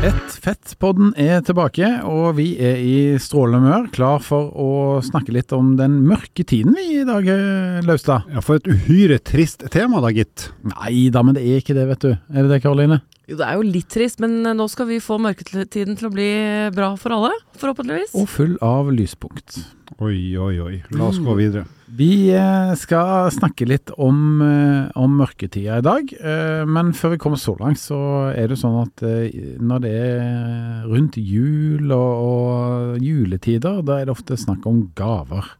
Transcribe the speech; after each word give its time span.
Ett 0.00 0.32
fett-podden 0.40 1.10
er 1.20 1.42
tilbake, 1.44 1.84
og 2.08 2.38
vi 2.38 2.54
er 2.56 2.78
i 2.80 3.18
strålende 3.20 3.58
humør, 3.60 3.88
klar 3.92 4.22
for 4.24 4.46
å 4.56 4.68
snakke 5.04 5.34
litt 5.36 5.52
om 5.52 5.74
den 5.76 5.98
mørke 6.08 6.40
tiden 6.40 6.72
vi 6.72 7.02
i 7.02 7.04
dag, 7.04 7.28
eh, 7.28 7.82
Laustad. 7.84 8.24
Ja, 8.32 8.40
For 8.40 8.56
et 8.56 8.64
uhyre 8.64 9.18
trist 9.20 9.60
tema 9.68 10.00
da, 10.00 10.08
gitt. 10.08 10.54
Nei 10.64 11.10
da, 11.12 11.20
men 11.20 11.36
det 11.36 11.44
er 11.44 11.60
ikke 11.60 11.76
det, 11.76 11.84
vet 11.92 12.06
du. 12.06 12.10
Er 12.32 12.46
det 12.46 12.48
det, 12.48 12.62
Karoline? 12.64 13.02
Jo, 13.30 13.36
det 13.38 13.46
er 13.46 13.58
jo 13.60 13.66
litt 13.66 13.86
trist, 13.92 14.18
men 14.22 14.40
eh, 14.42 14.56
nå 14.58 14.66
skal 14.70 14.88
vi 14.88 14.96
få 15.02 15.20
mørketiden 15.22 15.94
til 15.98 16.08
å 16.08 16.14
bli 16.14 16.30
bra 16.74 16.94
for 16.98 17.14
alle, 17.14 17.30
forhåpentligvis. 17.60 18.16
Og 18.18 18.26
full 18.26 18.56
av 18.64 18.90
lyspunkt. 18.90 19.60
Oi, 20.02 20.32
oi, 20.40 20.54
oi. 20.58 20.78
La 20.96 21.10
oss 21.10 21.20
gå 21.22 21.36
videre. 21.38 21.62
Vi 21.94 22.30
eh, 22.34 22.72
skal 22.80 23.30
snakke 23.34 23.68
litt 23.70 23.92
om, 24.02 24.40
eh, 24.42 24.88
om 24.98 25.14
mørketida 25.20 25.78
i 25.78 25.84
dag, 25.86 26.10
eh, 26.18 26.62
men 26.66 26.90
før 26.96 27.14
vi 27.14 27.20
kommer 27.22 27.38
så 27.38 27.54
langt, 27.60 27.78
så 27.78 28.00
er 28.34 28.50
det 28.50 28.58
sånn 28.58 28.80
at 28.82 29.04
eh, 29.06 29.54
når 29.62 29.84
det 29.84 29.94
er 30.00 30.88
rundt 30.90 31.20
jul 31.20 31.92
og, 31.94 32.24
og 32.26 33.04
juletider, 33.04 33.78
da 33.86 34.00
er 34.00 34.08
det 34.08 34.16
ofte 34.16 34.38
snakk 34.40 34.66
om 34.66 34.88
gaver. 34.98 35.54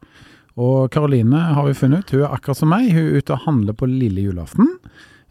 Og 0.58 0.90
Karoline 0.90 1.52
har 1.54 1.68
vi 1.68 1.78
funnet 1.78 2.08
ut, 2.08 2.16
hun 2.16 2.26
er 2.26 2.34
akkurat 2.34 2.58
som 2.58 2.74
meg, 2.74 2.90
hun 2.90 3.04
er 3.04 3.22
ute 3.22 3.36
og 3.36 3.46
handler 3.46 3.78
på 3.78 3.86
lille 3.90 4.26
julaften. 4.26 4.74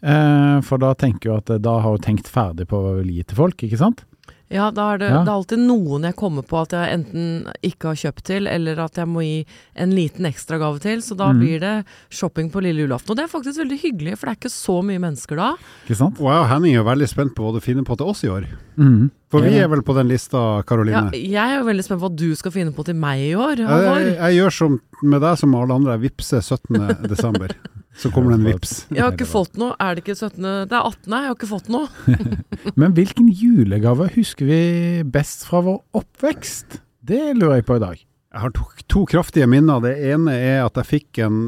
Eh, 0.02 0.59
for 0.64 0.81
da 0.81 0.94
tenker 0.95 1.31
jo 1.31 1.39
at 1.42 1.50
eh, 1.52 1.59
da 1.61 1.80
har 1.83 1.97
hun 1.97 2.05
tenkt 2.05 2.30
ferdig 2.31 2.69
på 2.69 2.80
hva 2.80 2.94
hun 2.95 3.02
vil 3.03 3.17
gi 3.17 3.25
til 3.28 3.42
folk, 3.42 3.66
ikke 3.67 3.81
sant? 3.81 4.05
Ja, 4.50 4.72
da 4.73 4.94
er 4.95 4.97
det, 4.97 5.09
Ja. 5.09 5.22
det 5.22 5.30
er 5.30 5.38
alltid 5.38 5.59
noen 5.61 6.05
jeg 6.08 6.16
kommer 6.17 6.42
på 6.42 6.58
at 6.64 6.72
jeg 6.73 6.94
enten 6.95 7.52
ikke 7.61 7.92
har 7.92 8.00
kjøpt 8.02 8.23
til, 8.25 8.47
eller 8.50 8.80
at 8.81 8.95
jeg 8.97 9.05
må 9.05 9.22
gi 9.22 9.45
en 9.75 9.92
liten 9.94 10.25
ekstra 10.25 10.58
gave 10.58 10.80
til. 10.81 11.03
Så 11.05 11.16
da 11.16 11.30
mm. 11.30 11.39
blir 11.39 11.59
det 11.61 11.86
shopping 12.09 12.50
på 12.50 12.64
lille 12.66 12.81
julaften. 12.81 13.14
Og 13.14 13.17
det 13.20 13.27
er 13.27 13.30
faktisk 13.30 13.61
veldig 13.61 13.77
hyggelig, 13.77 14.17
for 14.17 14.25
det 14.25 14.33
er 14.33 14.39
ikke 14.42 14.53
så 14.55 14.81
mye 14.81 15.03
mennesker 15.05 15.38
da. 15.38 15.52
Ikke 15.86 16.00
sant? 16.02 16.17
Og 16.17 16.33
jeg 16.33 16.42
og 16.42 16.50
Henning 16.50 16.75
er 16.81 16.88
veldig 16.88 17.09
spent 17.11 17.36
på 17.38 17.45
hva 17.45 17.53
du 17.53 17.61
finner 17.61 17.86
på 17.86 17.95
til 18.00 18.09
oss 18.09 18.25
i 18.25 18.31
år. 18.33 18.47
Mm. 18.81 19.11
For 19.30 19.45
vi 19.45 19.53
er 19.61 19.70
vel 19.70 19.86
på 19.86 19.94
den 19.94 20.09
lista, 20.09 20.42
Ja, 20.58 20.64
Karoline? 20.66 21.11
jeg 21.14 21.38
er 21.38 21.59
jo 21.59 21.67
veldig 21.70 21.86
spent 21.86 22.02
på 22.02 22.09
hva 22.09 22.16
du 22.17 22.30
skal 22.36 22.52
finne 22.52 22.73
på 22.73 22.86
til 22.88 22.97
meg 22.97 23.22
i 23.22 23.36
år. 23.38 23.61
jeg, 23.61 23.67
jeg, 23.70 24.16
jeg 24.17 24.39
gjør 24.39 24.50
som 24.50 24.80
med 25.03 25.22
deg 25.22 25.38
som 25.38 25.53
med 25.53 25.61
alle 25.61 25.77
andre, 25.77 25.92
jeg 26.00 26.09
vippser 26.09 26.42
17. 26.42 27.05
desember. 27.05 27.53
Så 27.98 28.12
kommer 28.14 28.32
det 28.32 28.40
en 28.40 28.48
vips. 28.48 28.73
Jeg 28.94 29.02
har 29.04 29.16
ikke 29.16 29.28
fått 29.28 29.58
noe. 29.59 29.73
Er 29.82 29.95
det 29.98 30.04
ikke 30.06 30.16
17.? 30.16 30.44
Det 30.70 30.78
er 30.78 30.86
18., 30.86 31.16
jeg 31.16 31.30
har 31.30 31.36
ikke 31.36 31.50
fått 31.50 31.72
noe. 31.73 31.88
Men 32.80 32.94
hvilken 32.95 33.32
julegave 33.34 34.12
husker 34.14 34.48
vi 34.48 34.62
best 35.09 35.48
fra 35.50 35.64
vår 35.66 35.82
oppvekst? 36.00 36.80
Det 37.10 37.23
lurer 37.36 37.60
jeg 37.60 37.67
på 37.67 37.80
i 37.80 37.84
dag. 37.84 38.06
Jeg 38.30 38.44
har 38.44 38.54
to, 38.54 38.67
to 38.92 39.04
kraftige 39.10 39.48
minner. 39.50 39.82
Det 39.82 39.95
ene 40.12 40.36
er 40.38 40.60
at 40.62 40.78
jeg 40.78 40.90
fikk 40.92 41.22
en 41.26 41.48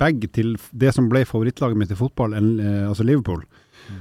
bag 0.00 0.24
til 0.32 0.54
det 0.72 0.94
som 0.96 1.10
ble 1.12 1.26
favorittlaget 1.28 1.78
mitt 1.78 1.92
i 1.92 1.98
fotball, 1.98 2.34
en, 2.38 2.54
eh, 2.56 2.86
altså 2.88 3.04
Liverpool. 3.06 3.44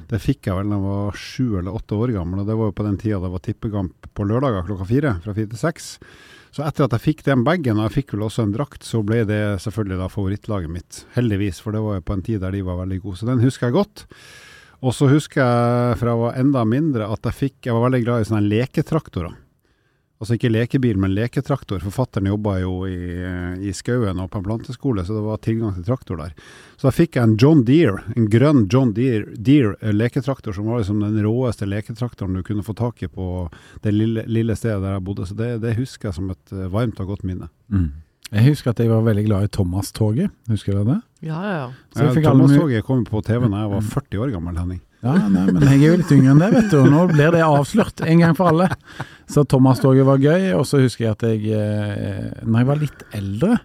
Det 0.07 0.19
fikk 0.21 0.47
jeg 0.47 0.55
vel 0.55 0.69
da 0.71 0.77
jeg 0.77 0.85
var 0.85 1.17
sju 1.19 1.47
eller 1.59 1.75
åtte 1.75 1.97
år 1.97 2.13
gammel, 2.15 2.41
og 2.41 2.47
det 2.47 2.55
var 2.57 2.69
jo 2.69 2.75
på 2.77 2.85
den 2.87 2.99
tida 3.01 3.19
det 3.23 3.31
var 3.33 3.43
tippekamp 3.43 4.11
på 4.15 4.27
lørdager 4.29 4.67
klokka 4.67 4.87
fire, 4.87 5.15
fra 5.23 5.35
fire 5.35 5.51
til 5.51 5.59
seks. 5.59 5.89
Så 6.51 6.65
etter 6.67 6.83
at 6.83 6.95
jeg 6.97 7.03
fikk 7.05 7.21
den 7.23 7.45
bagen, 7.47 7.79
og 7.79 7.87
jeg 7.87 8.01
fikk 8.01 8.15
vel 8.15 8.25
også 8.27 8.43
en 8.43 8.55
drakt, 8.55 8.83
så 8.83 8.99
ble 9.07 9.21
det 9.27 9.39
selvfølgelig 9.63 9.99
da 10.01 10.07
favorittlaget 10.11 10.73
mitt. 10.73 11.03
Heldigvis, 11.15 11.61
for 11.63 11.75
det 11.75 11.83
var 11.85 11.99
jo 11.99 12.07
på 12.09 12.17
en 12.17 12.23
tid 12.27 12.41
der 12.43 12.51
de 12.51 12.63
var 12.67 12.81
veldig 12.81 12.99
gode. 13.05 13.19
Så 13.21 13.29
den 13.29 13.43
husker 13.43 13.69
jeg 13.69 13.77
godt. 13.77 14.03
Og 14.81 14.95
så 14.97 15.07
husker 15.07 15.39
jeg 15.39 15.99
fra 16.01 16.11
jeg 16.11 16.21
var 16.23 16.41
enda 16.41 16.65
mindre 16.65 17.07
at 17.13 17.27
jeg 17.29 17.37
fikk 17.37 17.67
Jeg 17.69 17.75
var 17.77 17.83
veldig 17.85 18.01
glad 18.03 18.23
i 18.23 18.27
sånne 18.27 18.47
leketraktorer. 18.49 19.35
Altså 20.21 20.35
ikke 20.37 20.51
lekebil, 20.53 20.99
men 21.01 21.15
leketraktor. 21.17 21.79
Forfatteren 21.81 22.27
jobba 22.29 22.59
jo 22.61 22.75
i, 22.85 22.97
i 23.65 23.71
skauen 23.73 24.19
og 24.21 24.27
på 24.29 24.37
en 24.37 24.45
planteskole, 24.45 25.01
så 25.07 25.15
det 25.15 25.23
var 25.25 25.39
tilgang 25.41 25.73
til 25.73 25.87
traktor 25.87 26.19
der. 26.21 26.35
Så 26.77 26.85
da 26.85 26.91
fikk 26.93 27.17
jeg 27.17 27.25
en 27.25 27.33
John 27.41 27.63
Deere, 27.65 28.03
en 28.13 28.27
grønn 28.29 28.67
John 28.69 28.91
Deere, 28.93 29.33
Deere 29.33 29.73
eh, 29.81 29.95
leketraktor, 29.95 30.53
som 30.53 30.69
var 30.69 30.83
liksom 30.83 31.01
den 31.01 31.17
råeste 31.25 31.65
leketraktoren 31.65 32.37
du 32.37 32.43
kunne 32.45 32.61
få 32.67 32.77
tak 32.77 33.01
i 33.01 33.09
på 33.09 33.47
det 33.81 33.95
lille, 33.95 34.27
lille 34.29 34.53
stedet 34.59 34.83
der 34.85 34.99
jeg 34.99 35.05
bodde. 35.09 35.25
Så 35.25 35.39
det, 35.41 35.49
det 35.65 35.73
husker 35.79 36.11
jeg 36.11 36.19
som 36.19 36.29
et 36.35 36.53
eh, 36.53 36.69
varmt 36.69 37.01
og 37.01 37.15
godt 37.15 37.25
minne. 37.25 37.49
Jeg 38.31 38.45
husker 38.51 38.75
at 38.75 38.79
jeg 38.85 38.93
var 38.93 39.01
veldig 39.09 39.25
glad 39.25 39.49
i 39.49 39.51
Thomas-toget. 39.57 40.29
Husker 40.53 40.77
du 40.77 40.85
det? 40.93 41.01
Ja, 41.25 41.41
ja, 41.41 41.57
ja. 41.57 41.67
Ja, 41.97 42.13
Thomas-toget 42.29 42.85
kom 42.85 43.01
på 43.09 43.25
TV 43.25 43.49
da 43.49 43.65
jeg 43.65 43.73
var 43.73 43.89
40 43.97 44.21
år 44.21 44.37
gammel, 44.37 44.61
Henning. 44.61 44.85
Ja, 45.01 45.15
nei, 45.33 45.47
men 45.49 45.63
jeg 45.65 45.79
er 45.81 45.87
jo 45.87 45.97
litt 46.01 46.11
yngre 46.13 46.33
enn 46.35 46.41
det, 46.43 46.49
vet 46.53 46.67
du. 46.69 46.77
Og 46.83 46.91
nå 46.93 47.05
blir 47.09 47.31
det 47.33 47.41
avslørt 47.41 48.03
en 48.05 48.19
gang 48.21 48.35
for 48.37 48.51
alle. 48.51 48.67
Så 49.31 49.43
Thomas-toget 49.49 50.05
var 50.05 50.21
gøy, 50.21 50.51
og 50.53 50.65
så 50.69 50.81
husker 50.83 51.07
jeg 51.07 51.15
at 51.15 51.25
jeg, 51.25 51.55
eh, 51.57 52.43
når 52.45 52.59
jeg 52.61 52.69
var 52.69 52.81
litt 52.83 53.03
eldre, 53.17 53.57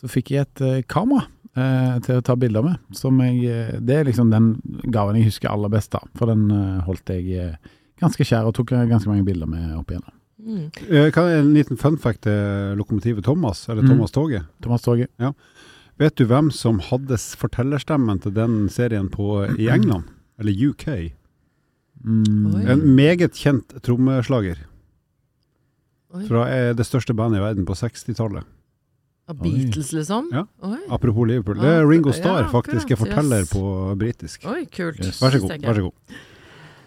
så 0.00 0.08
fikk 0.08 0.30
jeg 0.32 0.46
et 0.46 0.62
eh, 0.64 0.78
kamera 0.88 1.26
eh, 1.56 1.98
til 2.06 2.16
å 2.20 2.24
ta 2.24 2.36
bilder 2.40 2.64
med. 2.64 2.80
Som 2.96 3.20
jeg, 3.20 3.82
det 3.84 3.98
er 4.00 4.08
liksom 4.08 4.32
den 4.32 4.54
gaven 4.94 5.18
jeg 5.20 5.28
husker 5.28 5.52
aller 5.52 5.68
best, 5.74 5.92
da. 5.92 6.00
For 6.16 6.32
den 6.32 6.48
holdt 6.88 7.12
jeg 7.12 7.52
ganske 8.02 8.24
kjær, 8.26 8.48
og 8.48 8.56
tok 8.56 8.72
ganske 8.72 9.10
mange 9.12 9.26
bilder 9.28 9.46
med 9.50 9.74
opp 9.76 9.92
igjennom. 9.92 10.16
Mm. 10.42 10.64
Eh, 10.88 11.10
Kan 11.14 11.28
En 11.30 11.52
liten 11.54 11.76
fun 11.78 11.98
fact 12.02 12.24
til 12.24 12.72
lokomotivet 12.80 13.22
Thomas, 13.28 13.66
eller 13.68 13.82
Mm. 13.84 13.92
Thomas 13.92 14.10
Toget. 14.16 14.42
Thomas-toget. 14.64 15.12
Vet 16.00 16.16
du 16.16 16.24
hvem 16.26 16.48
som 16.50 16.80
hadde 16.80 17.14
fortellerstemmen 17.38 18.18
til 18.24 18.32
den 18.34 18.68
serien 18.72 19.10
på, 19.12 19.44
i 19.60 19.68
England? 19.70 20.08
Eller 20.40 20.68
UK? 20.68 20.86
Mm. 22.04 22.54
En 22.66 22.82
meget 22.96 23.36
kjent 23.38 23.76
trommeslager 23.84 24.58
Oi. 26.12 26.24
fra 26.28 26.46
eh, 26.50 26.72
det 26.76 26.86
største 26.88 27.14
bandet 27.14 27.38
i 27.38 27.44
verden 27.44 27.66
på 27.68 27.76
60-tallet. 27.78 28.44
Ja, 29.28 29.36
Beatles, 29.38 29.92
liksom? 29.94 30.28
Ja. 30.34 30.42
Oi. 30.66 30.80
Apropos 30.90 31.28
Liverpool. 31.30 31.60
Det 31.62 31.70
er 31.78 31.86
Ringo 31.88 32.10
ja, 32.10 32.16
Starr, 32.18 32.48
faktisk. 32.50 32.90
Jeg 32.90 32.98
forteller 32.98 33.44
Yes. 33.46 33.52
på 33.54 33.94
britisk. 33.98 34.44
Oi, 34.50 34.64
kult. 34.66 34.98
Yes. 34.98 35.22
Vær 35.22 35.30
så 35.30 35.38
god. 35.44 35.54
vær 35.62 35.74
så 35.78 35.82
god. 35.86 36.18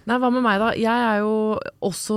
Nei, 0.06 0.20
hva 0.22 0.30
med 0.30 0.44
meg 0.46 0.60
da? 0.62 0.68
Jeg 0.78 1.06
er 1.08 1.24
jo 1.24 1.58
også 1.86 2.16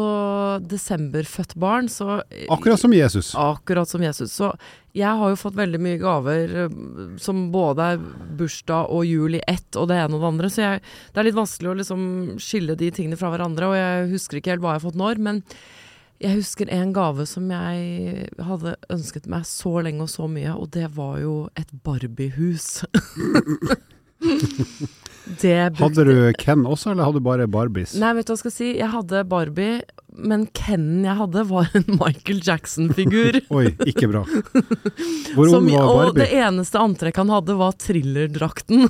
desemberfødt 0.69 1.55
barn, 1.57 1.87
så 1.89 2.19
Akkurat 2.53 2.83
som 2.83 2.93
Jesus. 2.93 3.31
Akkurat 3.33 3.89
som 3.89 4.03
Jesus. 4.05 4.35
Så 4.37 4.51
jeg 4.93 5.09
har 5.09 5.33
jo 5.33 5.39
fått 5.41 5.57
veldig 5.57 5.81
mye 5.81 6.01
gaver 6.03 6.53
eh, 6.65 6.77
som 7.23 7.47
både 7.55 7.87
er 7.95 8.03
bursdag 8.37 8.93
og 8.93 9.09
jul 9.09 9.39
i 9.39 9.43
ett, 9.49 9.71
og 9.81 9.89
det 9.89 10.03
ene 10.03 10.19
og 10.19 10.21
det 10.21 10.31
andre. 10.35 10.53
Så 10.53 10.67
jeg, 10.67 10.85
det 11.15 11.23
er 11.23 11.29
litt 11.31 11.41
vanskelig 11.41 11.73
å 11.73 11.77
liksom 11.81 12.05
skille 12.43 12.77
de 12.77 12.93
tingene 12.93 13.21
fra 13.21 13.33
hverandre, 13.33 13.73
og 13.73 13.81
jeg 13.81 14.13
husker 14.13 14.43
ikke 14.43 14.53
helt 14.53 14.67
hva 14.67 14.77
jeg 14.77 14.83
har 14.83 14.89
fått 14.91 15.01
når. 15.01 15.25
Men 15.25 15.41
jeg 16.21 16.43
husker 16.43 16.69
en 16.75 16.93
gave 16.93 17.25
som 17.31 17.49
jeg 17.55 18.29
hadde 18.51 18.77
ønsket 18.93 19.33
meg 19.33 19.49
så 19.49 19.79
lenge 19.87 20.05
og 20.05 20.13
så 20.13 20.29
mye, 20.29 20.53
og 20.61 20.75
det 20.77 20.91
var 20.99 21.23
jo 21.25 21.39
et 21.57 21.73
Barbie-hus. 21.89 22.83
det 25.43 25.55
brukte 25.77 25.85
Hadde 25.85 26.05
du 26.09 26.33
Ken 26.41 26.65
også, 26.69 26.93
eller 26.93 27.05
hadde 27.09 27.21
du 27.21 27.27
bare 27.29 27.47
Barbies? 27.51 27.95
Nei, 28.01 28.13
vet 28.19 28.27
du 28.29 28.33
hva 28.33 28.37
jeg 28.39 28.45
skal 28.47 28.55
si? 28.55 28.69
Jeg 28.79 28.89
hadde 28.93 29.23
Barbie, 29.29 29.81
men 30.19 30.47
Kennen 30.57 31.05
jeg 31.07 31.15
hadde 31.19 31.43
var 31.51 31.69
en 31.79 31.85
Michael 32.01 32.41
Jackson-figur. 32.47 33.39
Oi, 33.59 33.67
ikke 33.87 34.09
bra. 34.11 34.23
Hvor 35.37 35.53
ung 35.59 35.69
var 35.69 35.85
Barbie? 35.85 36.07
og 36.09 36.19
det 36.19 36.29
eneste 36.41 36.81
antrekk 36.83 37.21
han 37.21 37.33
hadde 37.33 37.57
var 37.61 37.77
thrillerdrakten. 37.85 38.89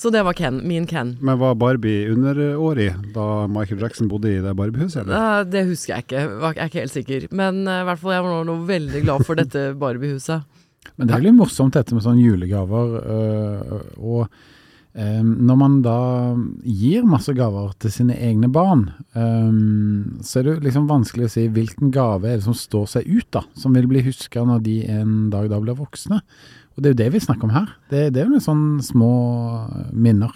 Så 0.00 0.10
det 0.14 0.24
var 0.26 0.36
Ken, 0.38 0.60
min 0.68 0.86
Ken. 0.90 1.14
Men 1.24 1.38
var 1.40 1.54
Barbie 1.60 2.08
underårig 2.12 2.90
da 3.14 3.28
Michael 3.50 3.84
Jackson 3.86 4.10
bodde 4.10 4.32
i 4.34 4.40
det 4.44 4.54
Barbiehuset? 4.58 5.04
eller? 5.06 5.40
Eh, 5.40 5.44
Det 5.54 5.64
husker 5.70 5.94
jeg 5.96 6.06
ikke, 6.08 6.24
jeg 6.26 6.56
er 6.58 6.68
ikke 6.72 6.82
helt 6.84 6.96
sikker. 6.98 7.28
Men 7.32 7.62
eh, 7.68 7.80
i 7.84 7.88
hvert 7.88 8.02
fall 8.02 8.16
jeg 8.18 8.26
var 8.26 8.44
nå 8.50 8.58
veldig 8.68 9.04
glad 9.06 9.24
for 9.28 9.38
dette 9.40 9.68
Barbie-huset. 9.80 10.50
Men 11.00 11.08
det 11.08 11.14
er 11.16 11.22
litt 11.24 11.34
morsomt 11.38 11.74
dette 11.74 11.94
med 11.96 12.04
sånne 12.04 12.20
julegaver. 12.22 12.98
øh, 13.02 13.78
og 13.98 14.28
når 14.94 15.56
man 15.58 15.80
da 15.82 15.98
gir 16.62 17.02
masse 17.08 17.32
gaver 17.34 17.72
til 17.82 17.90
sine 17.90 18.14
egne 18.14 18.46
barn, 18.54 18.84
øh, 19.18 19.56
så 20.22 20.38
er 20.38 20.46
det 20.46 20.52
jo 20.52 20.64
liksom 20.68 20.86
vanskelig 20.90 21.26
å 21.26 21.32
si 21.32 21.48
hvilken 21.50 21.90
gave 21.94 22.30
er 22.30 22.38
det 22.38 22.46
som 22.46 22.54
står 22.54 22.86
seg 22.92 23.08
ut, 23.10 23.26
da. 23.34 23.42
Som 23.58 23.74
vil 23.74 23.88
bli 23.90 24.04
huska 24.06 24.44
når 24.46 24.62
de 24.62 24.76
en 24.94 25.16
dag 25.34 25.50
da 25.50 25.58
blir 25.62 25.78
voksne. 25.78 26.20
Og 26.74 26.82
det 26.82 26.90
er 26.90 26.94
jo 26.94 27.00
det 27.02 27.10
vi 27.14 27.24
snakker 27.26 27.48
om 27.48 27.54
her. 27.54 27.74
Det, 27.90 28.08
det 28.14 28.22
er 28.22 28.28
jo 28.28 28.36
noen 28.36 28.46
sånne 28.46 28.86
små 28.86 29.12
minner. 29.90 30.34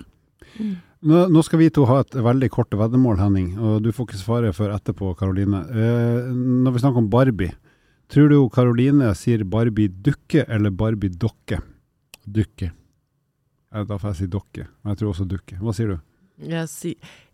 Nå, 0.59 1.21
nå 1.31 1.43
skal 1.47 1.61
vi 1.63 1.71
to 1.71 1.85
ha 1.87 2.01
et 2.03 2.19
veldig 2.19 2.49
kort 2.51 2.75
veddemål, 2.75 3.21
Henning, 3.23 3.53
og 3.63 3.85
du 3.85 3.93
får 3.95 4.09
ikke 4.09 4.19
svare 4.19 4.55
før 4.55 4.75
etterpå, 4.75 5.13
Karoline. 5.19 5.63
Eh, 5.71 6.33
når 6.35 6.75
vi 6.75 6.83
snakker 6.83 7.05
om 7.05 7.11
Barbie, 7.13 7.55
tror 8.11 8.33
du 8.33 8.41
Karoline 8.55 9.13
sier 9.19 9.47
Barbie-dukke 9.47 10.49
eller 10.51 10.75
Barbie-dokke? 10.75 11.63
Dukke. 12.27 12.73
Eh, 13.75 13.85
Da 13.85 13.99
får 13.99 14.13
jeg 14.15 14.17
si 14.23 14.27
dokke, 14.33 14.67
Men 14.83 14.95
jeg 14.95 15.01
tror 15.03 15.15
også 15.15 15.27
dukke. 15.29 15.59
Hva 15.61 15.75
sier 15.77 15.95
du? 15.95 15.99
Jeg, 16.39 16.69
si, 16.71 16.93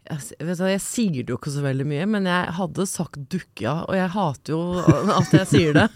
jeg, 0.09 0.21
vet 0.41 0.57
du, 0.59 0.65
jeg 0.65 0.81
sier 0.81 1.19
det 1.27 1.29
jo 1.29 1.37
ikke 1.37 1.53
så 1.53 1.61
veldig 1.61 1.85
mye, 1.91 2.07
men 2.09 2.25
jeg 2.31 2.55
hadde 2.57 2.87
sagt 2.89 3.19
dukke, 3.29 3.67
ja. 3.67 3.75
Og 3.85 3.95
jeg 3.99 4.09
hater 4.15 4.55
jo 4.55 4.63
at 5.21 5.35
jeg 5.37 5.51
sier 5.51 5.77
det. 5.77 5.89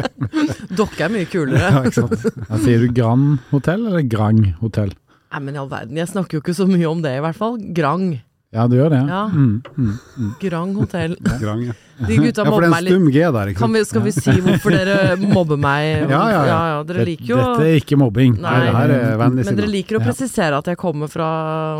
Dokke 0.80 1.06
er 1.06 1.12
mye 1.14 1.28
kulere. 1.30 1.70
Ja, 1.70 1.84
ikke 1.86 2.02
sant. 2.02 2.26
Jeg 2.48 2.64
sier 2.64 2.82
du 2.82 2.88
Grand 2.96 3.38
hotell 3.52 3.86
eller 3.92 4.02
Grang 4.10 4.42
hotell? 4.62 4.90
Nei, 5.32 5.40
men 5.46 5.54
i 5.56 5.60
all 5.62 5.70
verden, 5.70 5.96
jeg 5.96 6.10
snakker 6.10 6.36
jo 6.38 6.42
ikke 6.42 6.56
så 6.58 6.66
mye 6.68 6.88
om 6.90 7.00
det, 7.04 7.14
i 7.16 7.22
hvert 7.24 7.38
fall. 7.38 7.56
Grang. 7.78 8.08
Ja, 8.52 8.66
du 8.68 8.74
gjør 8.76 8.90
det? 8.92 8.98
Ja. 9.08 9.22
Mm, 9.32 9.62
mm, 9.78 9.92
mm. 10.18 10.32
Grang 10.42 10.74
hotell. 10.76 11.16
Ja. 11.40 12.06
De 12.08 12.16
gutta 12.18 12.42
Ja, 12.42 12.50
for 12.50 12.50
mobber 12.50 12.64
det 12.64 12.66
er 12.66 12.72
meg 12.72 12.78
en 12.80 12.84
litt. 12.84 12.92
stum 12.96 13.04
G 13.14 13.20
der, 13.36 13.50
ikke 13.52 13.60
sant? 13.62 13.74
vi, 13.76 13.80
skal 13.86 14.02
vi 14.02 14.12
si 14.16 14.32
hvorfor 14.42 14.74
dere 14.74 15.16
mobber 15.20 15.58
meg? 15.60 16.08
Ja, 16.10 16.22
ja, 16.32 16.40
ja. 16.48 16.82
Dere 16.88 16.98
Det- 17.04 17.06
liker 17.12 17.28
jo 17.30 17.36
Dette 17.38 17.66
er 17.68 17.76
ikke 17.78 17.98
mobbing. 18.00 18.36
Nei. 18.42 18.54
Det 18.66 18.72
her 18.76 18.94
er 18.96 19.16
vennlig 19.20 19.44
Men 19.46 19.58
dere 19.60 19.70
liker 19.70 19.98
å 20.00 20.02
presisere 20.02 20.58
at 20.58 20.66
jeg 20.72 20.80
kommer 20.80 21.08
fra 21.12 21.28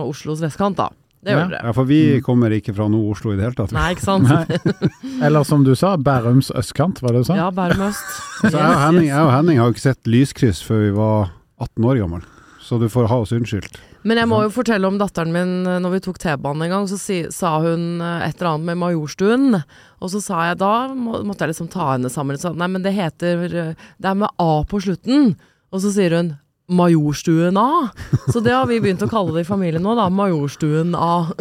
Oslos 0.05 0.41
vestkant, 0.45 0.77
da. 0.79 0.89
Det 1.23 1.35
gjør 1.35 1.43
Ja. 1.43 1.49
dere. 1.53 1.63
Ja, 1.67 1.73
for 1.73 1.85
vi 1.91 2.01
kommer 2.23 2.51
ikke 2.55 2.75
fra 2.75 2.87
noe 2.91 3.11
Oslo 3.13 3.33
i 3.33 3.37
det 3.37 3.45
hele 3.49 3.55
tatt. 3.59 3.73
Nei, 3.75 3.89
ikke 3.97 4.07
sant? 4.07 4.31
Nei. 4.31 4.47
Eller 5.27 5.45
som 5.45 5.65
du 5.67 5.75
sa, 5.79 5.97
Bærums 5.97 6.51
østkant, 6.55 7.03
var 7.03 7.13
det 7.15 7.23
du 7.25 7.29
sa? 7.33 7.37
Ja, 7.39 7.51
Bærum 7.51 7.83
øst. 7.91 8.07
Så 8.47 8.53
jeg 8.57 8.63
og 8.63 8.81
Henning, 8.87 9.09
jeg 9.11 9.21
og 9.27 9.33
Henning 9.35 9.59
har 9.63 9.69
jo 9.71 9.75
ikke 9.77 9.87
sett 9.91 10.07
lyskryss 10.11 10.63
før 10.67 10.83
vi 10.87 10.91
var 10.97 11.31
18 11.63 11.85
år 11.93 12.01
gammel. 12.05 12.23
Så 12.63 12.79
du 12.81 12.89
får 12.91 13.07
ha 13.11 13.21
oss 13.23 13.35
unnskyldt. 13.35 13.79
Men 14.05 14.19
jeg 14.19 14.29
må 14.31 14.41
jo 14.43 14.51
fortelle 14.51 14.89
om 14.89 14.97
datteren 14.99 15.31
min. 15.35 15.53
eh, 15.67 15.79
Når 15.83 15.93
vi 15.97 16.01
tok 16.09 16.19
T-banen 16.23 16.67
en 16.67 16.73
gang, 16.75 16.87
så 16.91 16.99
si, 16.99 17.21
sa 17.31 17.57
hun 17.63 18.01
eh, 18.03 18.27
et 18.29 18.37
eller 18.41 18.53
annet 18.57 18.67
med 18.73 18.81
Majorstuen. 18.83 19.61
Og 20.03 20.11
så 20.11 20.21
sa 20.25 20.47
jeg 20.51 20.59
da, 20.63 20.73
må, 20.95 21.21
måtte 21.29 21.47
jeg 21.47 21.55
liksom 21.55 21.71
ta 21.73 21.93
henne 21.95 22.11
sammen. 22.13 22.39
Så, 22.41 22.51
Nei, 22.59 22.67
men 22.73 22.83
det 22.83 22.97
heter 22.97 23.45
eh, 23.47 23.75
Det 23.99 24.11
er 24.13 24.19
med 24.25 24.33
A 24.43 24.53
på 24.67 24.81
slutten. 24.83 25.37
Og 25.73 25.81
så 25.85 25.93
sier 25.95 26.17
hun 26.19 26.33
Majorstuen 26.73 27.57
A. 27.59 27.91
Så 28.33 28.41
det 28.41 28.53
har 28.55 28.65
vi 28.71 28.79
begynt 28.81 29.03
å 29.05 29.09
kalle 29.11 29.35
det 29.35 29.43
i 29.45 29.49
familien 29.49 29.83
nå, 29.85 29.93
da. 29.99 30.07
Majorstuen 30.15 30.95
A. 30.97 31.29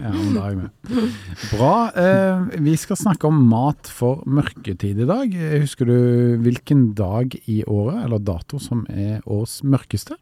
Ja, 0.00 0.10
men 0.10 0.32
da 0.34 0.42
er 0.42 0.50
jeg 0.50 0.58
med. 0.58 0.70
Bra. 1.52 1.74
Eh, 1.94 2.58
vi 2.64 2.74
skal 2.80 2.98
snakke 2.98 3.28
om 3.28 3.36
mat 3.50 3.88
for 3.92 4.24
mørketid 4.26 5.00
i 5.04 5.06
dag. 5.08 5.34
Husker 5.62 5.86
du 5.90 5.96
hvilken 6.42 6.88
dag 6.98 7.36
i 7.50 7.60
året, 7.68 8.00
eller 8.06 8.22
dato, 8.24 8.58
som 8.62 8.82
er 8.90 9.20
årets 9.26 9.60
mørkeste? 9.62 10.16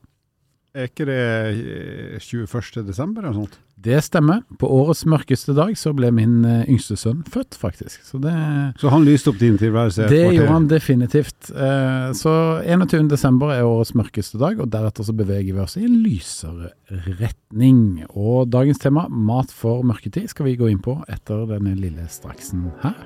Er 0.77 0.85
ikke 0.91 1.07
det 1.09 1.17
eh, 1.19 2.19
21. 2.21 2.85
desember 2.87 3.25
eller 3.25 3.33
noe 3.35 3.47
sånt? 3.47 3.57
Det 3.79 3.97
stemmer. 4.03 4.41
På 4.59 4.67
årets 4.75 5.05
mørkeste 5.09 5.55
dag 5.57 5.71
så 5.79 5.93
ble 5.97 6.11
min 6.15 6.43
eh, 6.45 6.65
yngste 6.71 6.97
sønn 6.99 7.23
født, 7.31 7.57
faktisk. 7.59 8.03
Så 8.05 8.19
det, 8.21 8.35
Så 8.83 8.91
han 8.93 9.07
lyste 9.07 9.31
opp 9.33 9.39
din 9.41 9.57
tilværelse? 9.59 10.09
det 10.11 10.19
kvarter. 10.19 10.35
gjorde 10.37 10.53
han 10.57 10.69
definitivt. 10.71 11.51
Eh, 11.55 12.09
så 12.19 12.33
21. 12.67 13.09
desember 13.11 13.55
er 13.55 13.65
årets 13.67 13.95
mørkeste 13.99 14.39
dag, 14.43 14.61
og 14.61 14.69
deretter 14.75 15.07
så 15.09 15.15
beveger 15.17 15.55
vi 15.57 15.63
oss 15.65 15.79
i 15.81 15.85
en 15.87 15.97
lysere 16.05 16.73
retning. 17.21 18.05
Og 18.11 18.51
dagens 18.53 18.83
tema, 18.83 19.07
mat 19.09 19.55
for 19.55 19.83
mørketid, 19.87 20.29
skal 20.35 20.51
vi 20.51 20.59
gå 20.61 20.69
inn 20.75 20.83
på 20.85 20.99
etter 21.09 21.47
denne 21.55 21.75
lille 21.79 22.05
straksen 22.13 22.69
her. 22.85 22.99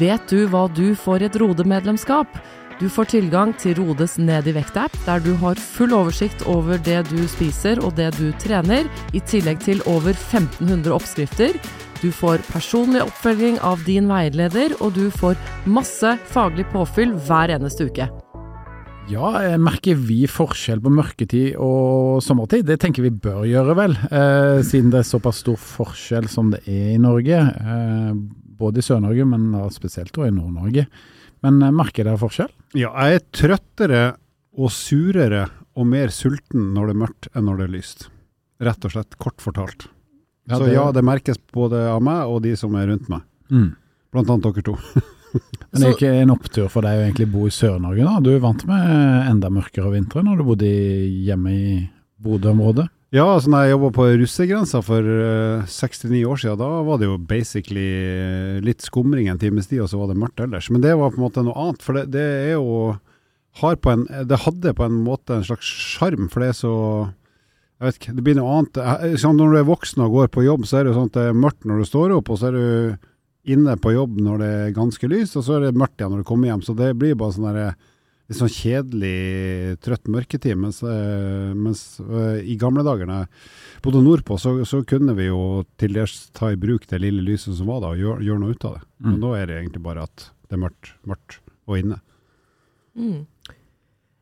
Vet 0.00 0.26
du 0.32 0.42
hva 0.50 0.66
du 0.74 0.90
får 0.98 1.22
i 1.22 1.28
et 1.30 1.36
Rode-medlemskap? 1.40 2.34
Du 2.78 2.86
får 2.86 3.08
tilgang 3.10 3.50
til 3.58 3.74
Rodes 3.74 4.12
Ned 4.22 4.46
i 4.46 4.52
vekt-app, 4.54 4.94
der 5.02 5.18
du 5.18 5.32
har 5.40 5.58
full 5.58 5.90
oversikt 5.96 6.44
over 6.46 6.78
det 6.86 7.00
du 7.08 7.24
spiser 7.26 7.80
og 7.82 7.96
det 7.98 8.12
du 8.20 8.28
trener, 8.38 8.86
i 9.10 9.18
tillegg 9.18 9.64
til 9.64 9.82
over 9.90 10.12
1500 10.14 10.94
oppskrifter. 10.94 11.58
Du 11.98 12.12
får 12.14 12.44
personlig 12.52 13.02
oppfølging 13.02 13.58
av 13.66 13.82
din 13.82 14.06
veileder, 14.06 14.76
og 14.78 14.94
du 14.94 15.08
får 15.10 15.34
masse 15.66 16.14
faglig 16.30 16.68
påfyll 16.70 17.16
hver 17.26 17.56
eneste 17.56 17.88
uke. 17.90 18.06
Ja, 19.10 19.34
merker 19.58 19.98
vi 19.98 20.22
forskjell 20.30 20.78
på 20.84 20.94
mørketid 20.94 21.58
og 21.58 22.22
sommertid? 22.22 22.62
Det 22.68 22.78
tenker 22.78 23.08
vi 23.08 23.10
bør 23.10 23.42
gjøre, 23.48 23.74
vel. 23.74 23.98
Eh, 24.06 24.62
siden 24.62 24.94
det 24.94 25.02
er 25.02 25.10
såpass 25.10 25.42
stor 25.42 25.58
forskjell 25.58 26.30
som 26.30 26.54
det 26.54 26.62
er 26.70 26.94
i 26.94 27.02
Norge. 27.02 27.42
Eh, 27.42 28.10
både 28.62 28.78
i 28.78 28.86
Sør-Norge, 28.86 29.26
men 29.34 29.54
spesielt 29.74 30.14
i 30.14 30.30
Nord-Norge. 30.30 30.86
Men 31.44 31.60
eh, 31.62 31.70
merker 31.74 32.04
dere 32.08 32.18
forskjell? 32.20 32.50
Ja, 32.78 32.90
jeg 33.06 33.20
er 33.20 33.26
trøttere 33.34 34.02
og 34.58 34.72
surere 34.74 35.44
og 35.78 35.86
mer 35.86 36.10
sulten 36.14 36.72
når 36.74 36.88
det 36.90 36.94
er 36.96 37.02
mørkt 37.04 37.28
enn 37.34 37.46
når 37.46 37.60
det 37.60 37.66
er 37.68 37.74
lyst. 37.76 38.08
Rett 38.64 38.88
og 38.88 38.90
slett, 38.96 39.14
kort 39.22 39.38
fortalt. 39.44 39.86
Så 40.48 40.64
det- 40.64 40.72
ja, 40.74 40.86
det 40.92 41.04
merkes 41.04 41.38
både 41.52 41.84
av 41.92 42.00
meg 42.02 42.26
og 42.26 42.42
de 42.42 42.56
som 42.56 42.74
er 42.74 42.88
rundt 42.90 43.08
meg. 43.12 43.22
Mm. 43.52 43.76
Blant 44.10 44.30
annet 44.32 44.48
dere 44.48 44.64
to. 44.66 44.74
Men 45.70 45.82
det 45.82 45.86
er 45.90 45.94
ikke 45.94 46.12
en 46.22 46.30
opptur 46.32 46.68
for 46.72 46.82
deg 46.82 46.96
å 46.96 47.02
egentlig 47.04 47.26
bo 47.30 47.44
i 47.46 47.52
Sør-Norge, 47.52 48.00
da? 48.06 48.14
Du 48.24 48.30
er 48.32 48.40
vant 48.40 48.62
med 48.66 49.28
enda 49.28 49.50
mørkere 49.52 49.92
vintre 49.92 50.22
når 50.24 50.38
du 50.40 50.44
bodde 50.48 50.70
hjemme 51.28 51.52
i 51.52 51.90
Bodø-området? 52.18 52.88
Ja, 53.08 53.24
altså 53.24 53.48
når 53.48 53.62
jeg 53.64 53.72
jobba 53.72 53.88
på 53.96 54.06
russegrensa 54.20 54.80
for 54.84 55.00
uh, 55.00 55.64
69 55.64 56.18
år 56.28 56.40
siden, 56.42 56.58
da 56.60 56.82
var 56.84 56.98
det 57.00 57.06
jo 57.08 57.14
basically 57.16 57.86
eh, 58.04 58.58
litt 58.60 58.84
skumring 58.84 59.30
en 59.32 59.40
times 59.40 59.70
tid, 59.70 59.80
og 59.80 59.88
så 59.88 60.00
var 60.00 60.10
det 60.10 60.18
mørkt 60.20 60.42
ellers. 60.44 60.68
Men 60.68 60.84
det 60.84 60.92
var 60.92 61.14
på 61.14 61.16
en 61.16 61.24
måte 61.24 61.44
noe 61.46 61.56
annet, 61.56 61.80
for 61.86 61.96
det, 61.96 62.10
det 62.12 62.24
er 62.50 62.58
jo 62.58 62.98
en, 63.64 64.04
Det 64.28 64.42
hadde 64.44 64.74
på 64.76 64.84
en 64.84 65.00
måte 65.06 65.38
en 65.38 65.46
slags 65.48 65.64
sjarm, 65.64 66.28
for 66.28 66.44
det 66.44 66.50
er 66.52 66.58
så 66.60 66.74
Jeg 67.80 67.86
vet 67.86 67.96
ikke, 68.02 68.14
det 68.18 68.26
blir 68.26 68.36
noe 68.36 68.58
annet. 68.58 68.82
Sånn 69.22 69.40
når 69.40 69.54
du 69.54 69.58
er 69.62 69.70
voksen 69.72 70.04
og 70.04 70.12
går 70.18 70.30
på 70.34 70.44
jobb, 70.44 70.68
så 70.68 70.76
er 70.76 70.84
det 70.84 70.92
jo 70.92 70.98
sånn 70.98 71.08
at 71.08 71.16
det 71.16 71.26
er 71.30 71.42
mørkt 71.46 71.64
når 71.64 71.80
du 71.80 71.88
står 71.88 72.16
opp, 72.18 72.28
og 72.28 72.40
så 72.42 72.50
er 72.50 72.58
du 72.58 73.52
inne 73.54 73.78
på 73.80 73.94
jobb 73.94 74.18
når 74.20 74.42
det 74.42 74.50
er 74.58 74.76
ganske 74.76 75.08
lyst, 75.08 75.38
og 75.38 75.46
så 75.46 75.56
er 75.56 75.68
det 75.68 75.78
mørkt 75.78 75.96
igjen 75.96 76.12
når 76.12 76.26
du 76.26 76.28
kommer 76.28 76.50
hjem. 76.50 76.64
Så 76.66 76.76
det 76.76 76.92
blir 76.98 77.16
bare 77.16 77.38
sånn 77.38 77.48
derre 77.48 77.70
litt 78.28 78.36
sånn 78.38 78.50
kjedelig, 78.52 79.78
trøtt 79.80 80.08
mørketid. 80.12 80.56
Mens, 80.60 80.82
eh, 80.84 81.54
mens 81.56 81.82
eh, 82.04 82.42
i 82.44 82.56
gamle 82.60 82.84
dager, 82.84 83.08
jeg 83.08 83.82
bodde 83.84 84.02
nordpå, 84.04 84.36
så, 84.40 84.52
så 84.68 84.82
kunne 84.88 85.14
vi 85.16 85.30
jo 85.30 85.64
til 85.80 85.96
dels 85.96 86.28
ta 86.36 86.50
i 86.52 86.60
bruk 86.60 86.84
det 86.90 87.00
lille 87.00 87.24
lyset 87.24 87.56
som 87.56 87.70
var 87.72 87.80
da, 87.86 87.94
og 87.94 88.02
gjøre 88.02 88.26
gjør 88.28 88.42
noe 88.44 88.52
ut 88.56 88.68
av 88.68 88.76
det. 88.78 88.84
Men 89.00 89.16
Mm. 89.16 89.22
nå 89.24 89.32
er 89.38 89.46
det 89.48 89.56
egentlig 89.62 89.82
bare 89.88 90.02
at 90.04 90.28
det 90.48 90.56
er 90.58 90.62
mørkt, 90.66 90.92
mørkt 91.08 91.40
og 91.68 91.78
inne. 91.80 92.00
Mm. 92.98 93.26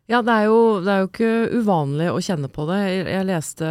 Ja, 0.06 0.20
det 0.22 0.30
er, 0.30 0.44
jo, 0.46 0.58
det 0.86 0.90
er 0.92 1.00
jo 1.02 1.08
ikke 1.08 1.30
uvanlig 1.58 2.06
å 2.12 2.20
kjenne 2.22 2.46
på 2.54 2.62
det. 2.68 2.76
Jeg, 2.86 3.06
jeg 3.10 3.26
leste, 3.26 3.70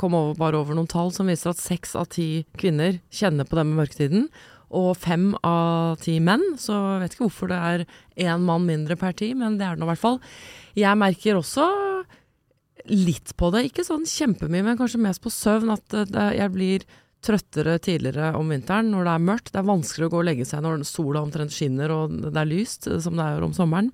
kom 0.00 0.14
over, 0.16 0.38
bare 0.38 0.56
over 0.62 0.78
noen 0.78 0.88
tall 0.88 1.10
som 1.12 1.28
viser 1.28 1.50
at 1.52 1.60
seks 1.60 1.92
av 2.00 2.06
ti 2.14 2.46
kvinner 2.56 3.02
kjenner 3.12 3.44
på 3.44 3.58
det 3.58 3.66
med 3.68 3.76
mørketiden. 3.82 4.24
Og 4.72 4.96
fem 4.96 5.30
av 5.44 6.00
ti 6.00 6.16
menn, 6.24 6.42
så 6.60 6.76
jeg 6.76 7.02
vet 7.02 7.14
ikke 7.16 7.26
hvorfor 7.26 7.52
det 7.52 7.60
er 7.60 7.84
én 8.28 8.46
mann 8.46 8.64
mindre 8.68 8.96
per 9.00 9.14
ti, 9.18 9.32
men 9.36 9.58
det 9.60 9.66
er 9.68 9.76
det 9.76 9.82
nå 9.82 9.88
i 9.88 9.92
hvert 9.92 10.02
fall. 10.02 10.18
Jeg 10.78 11.00
merker 11.00 11.40
også 11.40 11.68
litt 12.90 13.34
på 13.38 13.52
det, 13.54 13.66
ikke 13.68 13.84
sånn 13.86 14.08
kjempemye, 14.08 14.64
men 14.66 14.78
kanskje 14.80 15.02
mest 15.04 15.22
på 15.22 15.30
søvn, 15.32 15.70
at 15.74 15.84
det, 15.92 16.08
det, 16.14 16.26
jeg 16.38 16.54
blir 16.54 16.86
trøttere 17.22 17.76
tidligere 17.78 18.32
om 18.34 18.50
vinteren 18.50 18.90
når 18.90 19.06
det 19.06 19.12
er 19.14 19.24
mørkt. 19.28 19.52
Det 19.54 19.60
er 19.60 19.68
vanskelig 19.68 20.08
å 20.08 20.12
gå 20.12 20.20
og 20.22 20.26
legge 20.26 20.46
seg 20.48 20.64
når 20.64 20.82
sola 20.88 21.22
omtrent 21.22 21.54
skinner 21.54 21.94
og 21.94 22.16
det 22.24 22.34
er 22.34 22.50
lyst, 22.50 22.90
som 23.04 23.18
det 23.18 23.28
er 23.28 23.46
om 23.46 23.54
sommeren. 23.56 23.92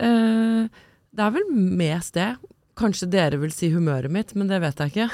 Uh, 0.00 0.66
det 1.16 1.24
er 1.24 1.34
vel 1.36 1.46
mest 1.54 2.16
det. 2.18 2.32
Kanskje 2.76 3.08
dere 3.08 3.38
vil 3.40 3.54
si 3.54 3.70
humøret 3.72 4.12
mitt, 4.12 4.34
men 4.36 4.50
det 4.50 4.58
vet 4.60 4.82
jeg 4.82 4.92
ikke. 4.92 5.06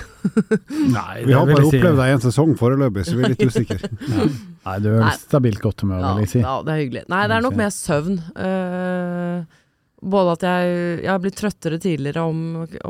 Nei, 0.96 1.22
Vi 1.28 1.36
har 1.36 1.46
bare 1.46 1.68
opplevd 1.68 2.00
deg 2.00 2.16
en 2.16 2.24
sesong 2.24 2.56
foreløpig, 2.58 3.04
så 3.06 3.18
vi 3.18 3.28
er 3.28 3.36
litt 3.36 3.44
usikre. 3.46 3.92
Nei, 4.62 4.76
du 4.82 4.92
er 4.92 5.00
Nei. 5.02 5.16
stabilt 5.18 5.62
godt 5.62 5.82
humør, 5.82 6.04
Ja, 6.04 6.12
vil 6.14 6.26
jeg 6.26 6.32
si. 6.36 6.44
ja, 6.44 6.54
det 6.62 6.72
er 6.72 6.84
hyggelig. 6.84 7.02
Nei, 7.10 7.24
det 7.26 7.36
er 7.36 7.44
nok 7.44 7.58
mer 7.58 7.72
søvn. 7.74 8.20
Uh, 8.36 9.58
både 10.02 10.34
at 10.34 10.44
jeg, 10.46 10.76
jeg 11.04 11.22
blitt 11.22 11.36
trøttere 11.38 11.78
tidligere 11.82 12.24
om, 12.26 12.38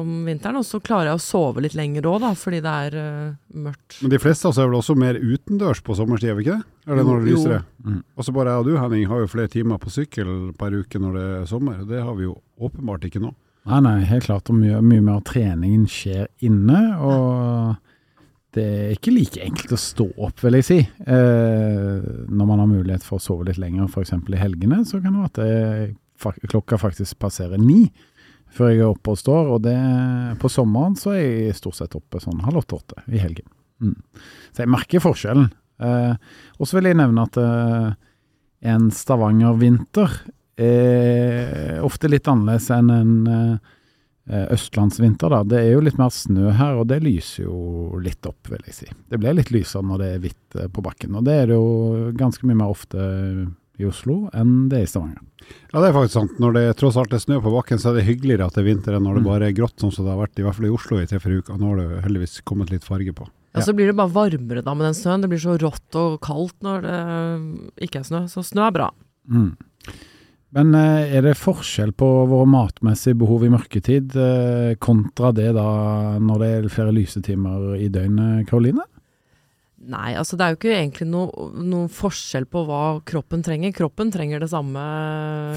om 0.01 0.13
vinteren, 0.29 0.61
og 0.61 0.65
så 0.69 0.81
klarer 0.85 1.11
jeg 1.11 1.21
å 1.21 1.25
sove 1.25 1.65
litt 1.65 1.77
lenger 1.77 2.09
òg, 2.09 2.19
da, 2.25 2.33
fordi 2.39 2.61
det 2.65 2.75
er 2.87 2.97
uh, 2.97 3.35
mørkt. 3.67 3.99
Men 4.01 4.15
de 4.15 4.21
fleste 4.21 4.49
av 4.49 4.55
oss 4.55 4.61
er 4.61 4.69
vel 4.71 4.79
også 4.81 4.97
mer 5.01 5.21
utendørs 5.21 5.83
på 5.85 5.97
sommerstid, 5.97 6.33
er 6.33 6.39
vi 6.39 6.47
ikke 6.47 6.59
det? 6.59 6.69
Eller 6.89 7.09
når 7.09 7.23
det 7.23 7.33
lyser? 7.33 7.65
Mm. 7.85 8.01
Og 8.17 8.27
så 8.27 8.35
bare 8.37 8.57
jeg 8.57 8.65
og 8.65 8.69
du, 8.69 8.75
Henning, 8.81 9.07
har 9.13 9.23
jo 9.25 9.31
flere 9.33 9.53
timer 9.53 9.81
på 9.81 9.93
sykkel 9.93 10.35
per 10.59 10.77
uke 10.77 11.01
når 11.01 11.17
det 11.19 11.29
er 11.39 11.49
sommer. 11.53 11.85
Det 11.89 12.03
har 12.03 12.17
vi 12.19 12.29
jo 12.29 12.37
åpenbart 12.63 13.09
ikke 13.09 13.23
nå. 13.23 13.33
Nei, 13.71 13.79
nei, 13.85 13.97
helt 14.09 14.27
klart. 14.27 14.51
Og 14.51 14.59
mye, 14.59 14.81
mye 14.83 15.05
mer 15.05 15.21
trening 15.23 15.85
treningen 15.85 15.89
skjer 15.91 16.27
inne. 16.43 16.81
Og 16.99 17.92
det 18.53 18.65
er 18.65 18.93
ikke 18.93 19.15
like 19.15 19.41
enkelt 19.41 19.73
å 19.73 19.81
stå 19.81 20.07
opp, 20.27 20.43
vil 20.45 20.59
jeg 20.59 20.67
si. 20.67 20.79
Eh, 20.85 22.07
når 22.29 22.49
man 22.49 22.61
har 22.61 22.69
mulighet 22.69 23.05
for 23.07 23.17
å 23.17 23.25
sove 23.25 23.47
litt 23.49 23.61
lenger, 23.61 23.89
f.eks. 23.89 24.13
i 24.13 24.41
helgene, 24.41 24.83
så 24.89 25.01
kan 25.01 25.15
det 25.15 25.23
være 25.23 25.31
at 25.31 25.41
det, 25.41 26.43
klokka 26.53 26.79
faktisk 26.79 27.19
passerer 27.23 27.59
ni 27.59 27.87
før 28.53 28.69
jeg 28.71 28.83
er 28.83 28.91
oppe 28.91 29.15
og 29.15 29.21
står. 29.21 29.51
Og 29.57 29.65
det, 29.65 29.79
på 30.43 30.51
sommeren 30.53 30.99
så 31.01 31.15
er 31.17 31.25
jeg 31.25 31.59
stort 31.63 31.81
sett 31.81 31.97
oppe 31.99 32.21
sånn 32.23 32.45
halv 32.45 32.61
åtte-åtte 32.61 33.07
i 33.09 33.23
helgen. 33.23 33.49
Mm. 33.83 33.97
Så 34.53 34.65
jeg 34.65 34.73
merker 34.73 35.05
forskjellen. 35.05 35.49
Eh, 35.83 36.15
og 36.59 36.69
så 36.69 36.79
vil 36.79 36.91
jeg 36.91 37.01
nevne 37.01 37.25
at 37.27 37.41
eh, 37.41 37.89
en 38.73 38.91
Stavanger-vinter 38.95 40.21
er 40.63 41.81
ofte 41.83 42.11
litt 42.13 42.29
annerledes 42.29 42.69
enn 42.75 42.93
en 42.93 43.15
eh, 43.33 43.73
østlandsvinter. 44.31 45.31
Da. 45.31 45.43
Det 45.45 45.59
er 45.65 45.73
jo 45.73 45.81
litt 45.83 45.99
mer 45.99 46.13
snø 46.15 46.53
her, 46.55 46.77
og 46.79 46.87
det 46.93 47.01
lyser 47.03 47.45
jo 47.49 47.99
litt 48.03 48.25
opp, 48.29 48.39
vil 48.53 48.63
jeg 48.69 48.75
si. 48.75 48.87
Det 49.11 49.19
blir 49.19 49.35
litt 49.35 49.51
lysere 49.51 49.83
når 49.83 49.99
det 50.05 50.11
er 50.15 50.23
hvitt 50.23 50.57
eh, 50.63 50.69
på 50.73 50.83
bakken, 50.85 51.17
og 51.19 51.25
det 51.27 51.35
er 51.43 51.47
det 51.51 51.57
jo 51.59 52.13
ganske 52.19 52.47
mye 52.47 52.61
mer 52.63 52.71
ofte 52.71 53.03
i 53.81 53.87
Oslo 53.89 54.29
enn 54.37 54.69
det 54.69 54.79
er 54.79 54.83
i 54.85 54.91
Stavanger. 54.91 55.23
Ja, 55.73 55.81
det 55.81 55.89
er 55.89 55.95
faktisk 55.97 56.13
sant. 56.15 56.35
Når 56.39 56.53
det 56.55 56.65
tross 56.79 56.97
alt 57.01 57.13
er 57.17 57.23
snø 57.25 57.41
på 57.43 57.51
bakken, 57.51 57.81
så 57.81 57.91
er 57.91 57.99
det 57.99 58.05
hyggeligere 58.07 58.47
at 58.47 58.55
det 58.55 58.63
er 58.63 58.69
vinter 58.69 58.95
enn 58.95 59.03
når 59.09 59.17
det 59.19 59.23
Mm. 59.25 59.31
bare 59.33 59.47
er 59.49 59.57
grått, 59.57 59.79
sånn 59.81 59.91
som 59.93 60.05
det 60.05 60.13
har 60.13 60.21
vært 60.23 60.39
i 60.39 60.43
hvert 60.45 60.55
fall 60.55 60.67
i 60.69 60.75
Oslo 60.77 60.99
i 61.01 61.07
tre-fire 61.07 61.41
uker. 61.43 61.59
Nå 61.59 61.67
har 61.73 61.77
det 61.81 62.03
heldigvis 62.05 62.43
kommet 62.45 62.71
litt 62.71 62.85
farge 62.85 63.13
på. 63.17 63.27
Ja, 63.55 63.61
Så 63.61 63.75
blir 63.75 63.87
det 63.91 63.97
bare 63.97 64.09
varmere 64.13 64.63
da 64.63 64.73
med 64.75 64.87
den 64.87 64.95
snøen. 64.95 65.21
Det 65.21 65.29
blir 65.33 65.41
så 65.43 65.59
rått 65.59 65.97
og 65.99 66.21
kaldt 66.21 66.55
når 66.63 66.83
det 66.87 67.85
ikke 67.89 68.01
er 68.01 68.07
snø. 68.07 68.21
Så 68.31 68.45
snø 68.45 68.69
er 68.69 68.73
bra. 68.73 68.91
Mm. 69.29 69.57
Men 70.53 70.75
eh, 70.77 71.15
er 71.17 71.25
det 71.25 71.37
forskjell 71.41 71.95
på 71.97 72.09
våre 72.29 72.49
matmessige 72.51 73.17
behov 73.23 73.47
i 73.47 73.53
mørketid 73.53 74.17
eh, 74.21 74.73
kontra 74.83 75.31
det 75.33 75.51
da 75.57 75.69
når 76.21 76.43
det 76.43 76.51
er 76.59 76.73
flere 76.73 76.93
lysetimer 76.93 77.73
i 77.81 77.89
døgnet, 77.93 78.45
Karoline? 78.51 78.85
Nei, 79.83 80.13
altså 80.15 80.37
det 80.39 80.45
er 80.45 80.53
jo 80.53 80.59
ikke 80.61 80.75
egentlig 80.77 81.07
noe, 81.11 81.47
noen 81.59 81.89
forskjell 81.91 82.45
på 82.47 82.61
hva 82.69 82.83
kroppen 83.09 83.41
trenger. 83.43 83.73
Kroppen 83.75 84.13
trenger 84.15 84.45
det 84.45 84.47
samme 84.53 84.83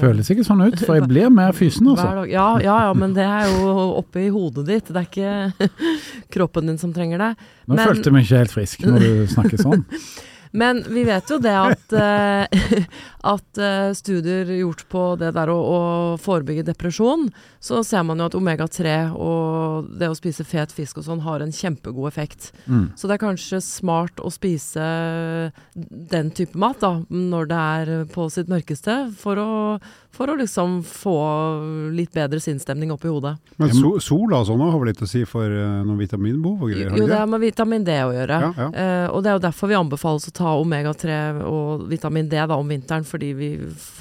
Føles 0.00 0.26
ikke 0.32 0.42
sånn 0.48 0.64
ut, 0.64 0.80
for 0.82 0.98
jeg 0.98 1.06
blir 1.12 1.30
mer 1.30 1.54
fysen, 1.54 1.92
altså. 1.92 2.24
Ja, 2.26 2.48
ja, 2.58 2.78
ja, 2.88 2.94
men 2.98 3.14
det 3.14 3.22
er 3.22 3.52
jo 3.52 3.74
oppe 4.00 4.24
i 4.24 4.32
hodet 4.34 4.64
ditt. 4.66 4.90
Det 4.90 5.04
er 5.04 5.06
ikke 5.06 5.76
kroppen 6.34 6.72
din 6.72 6.80
som 6.82 6.90
trenger 6.96 7.22
det. 7.22 7.30
Nå 7.68 7.76
men- 7.78 7.86
følte 7.86 8.10
jeg 8.10 8.16
meg 8.16 8.26
ikke 8.26 8.42
helt 8.42 8.56
frisk 8.56 8.88
når 8.88 9.04
du 9.04 9.12
snakker 9.36 9.62
sånn. 9.62 9.86
Men 10.56 10.80
vi 10.88 11.04
vet 11.04 11.30
jo 11.30 11.36
det 11.42 11.52
at, 11.52 11.92
eh, 11.92 12.84
at 13.34 13.60
eh, 13.60 13.90
studier 13.96 14.48
gjort 14.56 14.86
på 14.92 15.02
det 15.20 15.34
der 15.36 15.52
å, 15.52 15.56
å 15.56 15.80
forebygge 16.22 16.64
depresjon, 16.70 17.28
så 17.60 17.82
ser 17.84 18.06
man 18.08 18.22
jo 18.22 18.28
at 18.30 18.36
omega-3 18.38 18.96
og 19.12 19.90
det 20.00 20.08
å 20.08 20.16
spise 20.16 20.46
fet 20.48 20.72
fisk 20.72 21.02
og 21.02 21.08
sånn 21.08 21.24
har 21.26 21.44
en 21.44 21.52
kjempegod 21.52 22.08
effekt. 22.08 22.50
Mm. 22.64 22.88
Så 22.96 23.08
det 23.08 23.18
er 23.18 23.24
kanskje 23.26 23.60
smart 23.64 24.22
å 24.22 24.32
spise 24.32 24.86
den 25.74 26.32
type 26.36 26.56
mat 26.58 26.80
da, 26.80 26.94
når 27.10 27.52
det 27.52 27.60
er 27.82 27.94
på 28.14 28.28
sitt 28.32 28.48
mørkeste, 28.52 28.98
for 29.20 29.42
å, 29.42 29.50
for 30.16 30.32
å 30.32 30.36
liksom 30.40 30.78
få 30.86 31.16
litt 31.96 32.14
bedre 32.16 32.40
sinnsstemning 32.42 32.92
opp 32.94 33.04
i 33.04 33.12
hodet. 33.12 33.34
Men 33.60 33.74
so 33.76 33.96
sola 34.02 34.40
og 34.40 34.48
sånn 34.48 34.64
har 34.64 34.76
vel 34.80 34.90
litt 34.90 35.04
å 35.04 35.08
si 35.10 35.22
for 35.28 35.52
eh, 35.52 35.78
noen 35.84 36.00
vitaminbehov 36.00 36.66
og 36.66 36.72
greier? 36.72 36.90
Jo, 36.96 37.04
det 37.04 37.12
det 37.12 37.20
har 37.20 37.30
med 37.30 37.44
vitamin 37.44 37.86
D 37.86 37.96
å 38.04 38.12
gjøre. 38.16 38.40
Ja, 38.46 38.50
ja. 38.56 38.68
Eh, 38.72 39.06
og 39.10 39.24
det 39.24 39.32
er 39.32 39.38
jo 39.38 39.44
derfor 39.46 39.72
vi 39.72 39.78
anbefales 39.78 40.28
å 40.30 40.34
ta 40.36 40.56
omega-3 40.60 41.18
og 41.46 41.86
vitamin 41.92 42.30
D 42.32 42.40
da 42.40 42.56
om 42.56 42.72
vinteren, 42.72 43.06
fordi 43.08 43.32
vi 43.36 43.50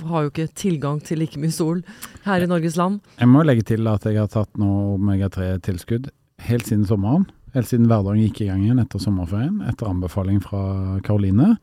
har 0.09 0.25
jo 0.25 0.33
ikke 0.33 0.49
tilgang 0.55 1.01
til 1.03 1.21
like 1.23 1.39
mye 1.41 1.53
sol 1.55 1.81
her 2.25 2.45
i 2.45 2.49
Norges 2.49 2.79
land. 2.79 3.01
Jeg 3.19 3.31
må 3.31 3.43
legge 3.45 3.67
til 3.73 3.87
at 3.91 4.07
jeg 4.07 4.19
har 4.21 4.31
tatt 4.31 4.51
noe 4.61 4.95
omega-3-tilskudd 4.99 6.11
helt 6.45 6.67
siden 6.67 6.85
sommeren. 6.87 7.27
Helt 7.55 7.69
siden 7.69 7.87
hverdagen 7.87 8.23
gikk 8.25 8.41
i 8.43 8.49
gang 8.49 8.63
igjen 8.65 8.81
etter 8.83 8.99
sommerferien, 8.99 9.61
etter 9.69 9.87
anbefaling 9.87 10.41
fra 10.43 10.61
Karoline. 11.05 11.53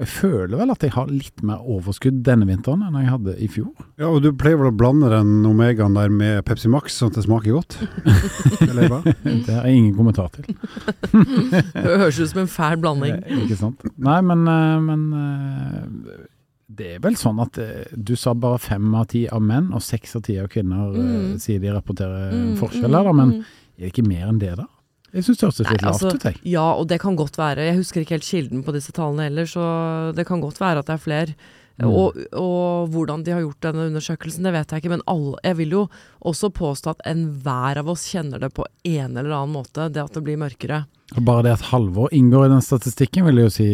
Og 0.00 0.06
jeg 0.06 0.12
føler 0.14 0.56
vel 0.56 0.70
at 0.72 0.84
jeg 0.86 0.94
har 0.94 1.10
litt 1.12 1.42
mer 1.44 1.60
overskudd 1.68 2.22
denne 2.24 2.46
vinteren 2.48 2.80
enn 2.86 2.94
jeg 3.02 3.10
hadde 3.12 3.34
i 3.36 3.48
fjor. 3.52 3.68
ja, 4.00 4.06
og 4.08 4.22
du 4.24 4.30
pleier 4.32 4.56
vel 4.56 4.70
å 4.70 4.76
blande 4.80 5.10
den 5.12 5.44
Omegaen 5.44 5.92
der 5.98 6.08
med 6.08 6.38
Pepsi 6.48 6.70
Max, 6.72 6.94
sånn 6.96 7.10
at 7.12 7.18
det 7.18 7.26
smaker 7.26 7.52
godt? 7.58 7.76
Eller 8.64 8.88
hva? 8.88 9.02
Det 9.04 9.52
har 9.52 9.68
jeg 9.68 9.76
ingen 9.82 9.92
kommentar 9.98 10.30
til. 10.32 10.48
Det 11.84 11.84
høres 12.00 12.16
ut 12.22 12.30
som 12.32 12.40
en 12.46 12.48
fæl 12.50 12.80
blanding. 12.80 13.20
Eh, 13.26 13.44
Ikke 13.44 13.58
sant. 13.60 13.84
Nei, 14.00 14.16
men, 14.24 14.46
eh, 14.48 14.80
men 14.88 15.04
eh, 15.20 16.24
det 16.80 16.94
er 16.96 17.04
vel 17.04 17.16
sånn 17.20 17.40
at 17.42 17.58
du 17.92 18.14
sa 18.16 18.32
bare 18.32 18.60
fem 18.62 18.88
av 18.96 19.08
ti 19.12 19.26
av 19.28 19.42
menn 19.44 19.68
og 19.76 19.82
seks 19.84 20.16
av 20.16 20.24
ti 20.24 20.38
av 20.40 20.48
kvinner 20.52 20.94
Mm. 20.96 21.36
sier 21.42 21.60
de 21.60 21.72
rapporterer 21.76 22.30
Mm, 22.32 22.52
forskjeller, 22.60 23.04
da, 23.04 23.12
mm, 23.12 23.16
men 23.20 23.32
mm. 23.40 23.40
er 23.76 23.84
det 23.84 23.92
ikke 23.92 24.06
mer 24.08 24.28
enn 24.30 24.38
det, 24.40 24.54
da? 24.62 24.66
Jeg 25.10 25.26
syns 25.26 25.40
det 25.40 25.46
høres 25.46 25.60
litt 25.60 25.70
lavt 25.82 25.88
altså, 25.90 26.10
ut, 26.14 26.26
jeg. 26.28 26.42
Ja, 26.52 26.66
og 26.78 26.90
det 26.90 27.00
kan 27.02 27.16
godt 27.18 27.38
være. 27.40 27.64
Jeg 27.66 27.80
husker 27.80 28.04
ikke 28.04 28.18
helt 28.18 28.28
kilden 28.28 28.62
på 28.66 28.74
disse 28.76 28.94
tallene 28.94 29.26
heller, 29.26 29.48
så 29.50 29.64
det 30.14 30.26
kan 30.28 30.42
godt 30.42 30.60
være 30.62 30.84
at 30.84 30.90
det 30.90 30.96
er 30.96 31.02
flere. 31.02 31.34
Mm. 31.80 31.88
Og, 31.88 32.16
og 32.36 32.90
hvordan 32.92 33.24
de 33.24 33.32
har 33.32 33.42
gjort 33.42 33.64
denne 33.64 33.86
undersøkelsen, 33.88 34.44
det 34.44 34.52
vet 34.54 34.72
jeg 34.72 34.82
ikke. 34.82 34.92
Men 34.92 35.04
alle, 35.10 35.34
jeg 35.46 35.58
vil 35.62 35.76
jo 35.78 35.84
også 36.28 36.52
påstå 36.54 36.94
at 36.94 37.04
enhver 37.10 37.80
av 37.80 37.90
oss 37.90 38.06
kjenner 38.12 38.42
det 38.42 38.52
på 38.54 38.66
en 38.86 39.16
eller 39.16 39.32
annen 39.32 39.54
måte, 39.56 39.88
det 39.88 40.02
at 40.04 40.16
det 40.16 40.24
blir 40.26 40.40
mørkere. 40.40 40.84
Og 41.16 41.22
Bare 41.26 41.48
det 41.48 41.56
at 41.56 41.68
Halvor 41.72 42.12
inngår 42.14 42.46
i 42.46 42.52
den 42.52 42.62
statistikken, 42.64 43.26
vil 43.26 43.40
jeg 43.40 43.48
jo 43.48 43.54
si, 43.56 43.70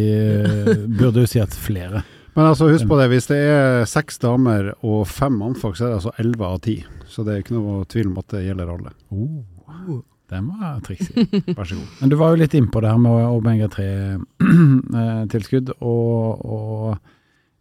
burde 1.01 1.27
jo 1.27 1.31
si 1.31 1.43
at 1.43 1.57
flere. 1.57 2.05
Men 2.37 2.51
altså, 2.51 2.69
husk 2.69 2.89
på 2.89 2.99
det, 3.01 3.09
hvis 3.13 3.31
det 3.31 3.41
er 3.49 3.87
seks 3.89 4.21
damer 4.21 4.75
og 4.85 5.07
fem 5.09 5.39
mannfolk, 5.41 5.77
så 5.77 5.87
er 5.87 5.93
det 5.93 6.01
altså 6.03 6.17
elleve 6.21 6.51
av 6.53 6.61
ti. 6.65 6.79
Så 7.09 7.25
det 7.25 7.33
er 7.33 7.45
ikke 7.45 7.57
noe 7.57 7.87
tvil 7.89 8.11
om 8.11 8.21
at 8.21 8.35
det 8.35 8.45
gjelder 8.45 8.73
alle. 8.75 8.93
Oh, 9.09 10.03
den 10.33 10.45
var 10.51 10.81
triksig. 10.87 11.15
Vær 11.57 11.67
så 11.69 11.75
god. 11.79 11.89
Men 12.01 12.09
du 12.11 12.17
var 12.21 12.29
jo 12.33 12.41
litt 12.43 12.57
innpå 12.59 12.79
det 12.83 12.93
her 12.93 13.01
med 13.03 13.15
omega-3-tilskudd, 13.31 15.67
og, 15.93 16.17
og 16.47 16.87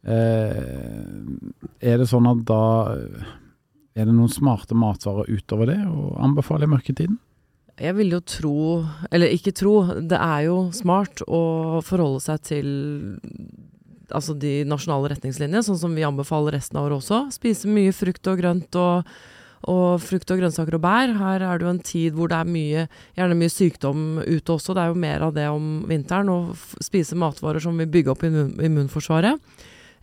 eh, 0.10 0.56
er 1.82 1.96
det 2.02 2.08
sånn 2.10 2.32
at 2.32 2.40
da 2.48 2.64
er 3.96 4.04
det 4.04 4.16
noen 4.16 4.32
smarte 4.32 4.76
matvarer 4.78 5.30
utover 5.32 5.66
det 5.72 5.82
å 5.88 5.92
anbefale 6.26 6.66
i 6.68 6.74
mørketiden? 6.74 7.18
Jeg 7.76 7.94
vil 7.98 8.10
jo 8.16 8.22
tro, 8.24 8.60
eller 9.12 9.36
ikke 9.36 9.52
tro, 9.56 9.74
det 10.00 10.20
er 10.20 10.42
jo 10.48 10.58
smart 10.76 11.22
å 11.28 11.82
forholde 11.84 12.22
seg 12.24 12.38
til 12.48 12.68
altså 14.14 14.36
de 14.38 14.64
nasjonale 14.68 15.10
retningslinjene, 15.16 15.64
sånn 15.66 15.80
som 15.82 15.96
vi 15.98 16.06
anbefaler 16.08 16.52
resten 16.56 16.78
av 16.80 16.86
året 16.88 16.98
også. 17.02 17.18
Spise 17.36 17.66
mye 17.72 17.92
frukt 17.96 18.28
og 18.32 18.40
grønt 18.40 18.72
og, 18.80 18.96
og 19.72 20.02
frukt 20.04 20.32
og 20.34 20.42
grønnsaker 20.42 20.78
og 20.78 20.84
bær. 20.84 21.14
Her 21.20 21.46
er 21.46 21.60
det 21.60 21.66
jo 21.66 21.74
en 21.74 21.84
tid 21.86 22.18
hvor 22.18 22.30
det 22.32 22.38
er 22.38 22.52
mye, 22.56 22.86
gjerne 23.18 23.38
mye 23.40 23.54
sykdom 23.54 24.04
ute 24.22 24.56
også. 24.56 24.76
Det 24.76 24.84
er 24.84 24.92
jo 24.92 25.00
mer 25.06 25.26
av 25.26 25.34
det 25.38 25.48
om 25.52 25.70
vinteren. 25.90 26.30
Å 26.30 26.84
spise 26.86 27.18
matvarer 27.20 27.64
som 27.64 27.78
vil 27.82 27.90
bygge 27.92 28.14
opp 28.14 28.26
immun, 28.28 28.54
immunforsvaret. 28.70 29.42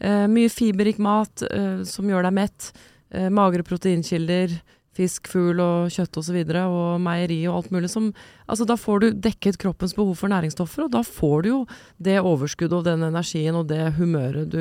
Eh, 0.03 0.27
mye 0.31 0.51
fiberrik 0.51 0.99
mat 1.03 1.45
eh, 1.47 1.83
som 1.87 2.11
gjør 2.11 2.27
deg 2.27 2.37
mett. 2.41 2.73
Eh, 3.15 3.29
magre 3.31 3.65
proteinkilder. 3.67 4.57
Fisk, 4.93 5.31
fugl 5.33 5.61
og 5.65 5.89
kjøtt 5.93 6.13
osv. 6.13 6.21
Og, 6.21 6.25
så 6.27 6.35
videre, 6.37 6.63
og 6.69 7.01
meieri 7.01 7.41
og 7.49 7.63
alt 7.63 7.73
mulig 7.73 7.89
som 7.93 8.13
Altså, 8.53 8.67
da 8.69 8.75
får 8.77 8.99
du 9.01 9.07
dekket 9.25 9.57
kroppens 9.57 9.95
behov 9.97 10.17
for 10.19 10.29
næringsstoffer, 10.29 10.85
og 10.85 10.91
da 10.93 11.01
får 11.07 11.45
du 11.45 11.49
jo 11.49 11.61
det 12.03 12.19
overskuddet 12.21 12.75
og 12.77 12.83
den 12.85 13.07
energien 13.07 13.57
og 13.57 13.71
det 13.71 13.95
humøret 13.97 14.51
du, 14.53 14.59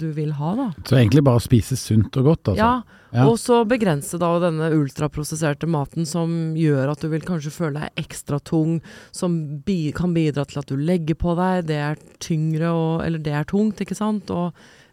du 0.00 0.08
vil 0.16 0.32
ha, 0.34 0.54
da. 0.58 0.66
Så 0.88 0.96
egentlig 0.98 1.22
bare 1.28 1.42
spise 1.44 1.78
sunt 1.78 2.16
og 2.18 2.32
godt, 2.32 2.50
altså? 2.54 2.58
Ja, 2.64 2.96
Ja. 3.10 3.24
og 3.26 3.38
så 3.42 3.64
begrense 3.66 4.18
da 4.22 4.28
denne 4.38 4.68
ultraprosesserte 4.74 5.66
maten 5.66 6.06
som 6.06 6.54
gjør 6.54 6.92
at 6.92 7.00
du 7.02 7.08
vil 7.10 7.24
kanskje 7.26 7.50
føle 7.50 7.80
deg 7.80 8.04
ekstra 8.04 8.38
tung, 8.38 8.76
som 9.10 9.38
bi 9.66 9.92
kan 9.94 10.14
bidra 10.14 10.44
til 10.46 10.60
at 10.62 10.70
du 10.70 10.76
legger 10.78 11.18
på 11.18 11.34
deg, 11.38 11.66
det 11.70 11.78
er 11.78 11.98
tyngre 12.22 12.70
og 12.70 13.02
Eller 13.06 13.18
det 13.18 13.32
er 13.34 13.44
tungt, 13.50 13.80
ikke 13.86 13.98
sant? 13.98 14.30
Og 14.34 14.50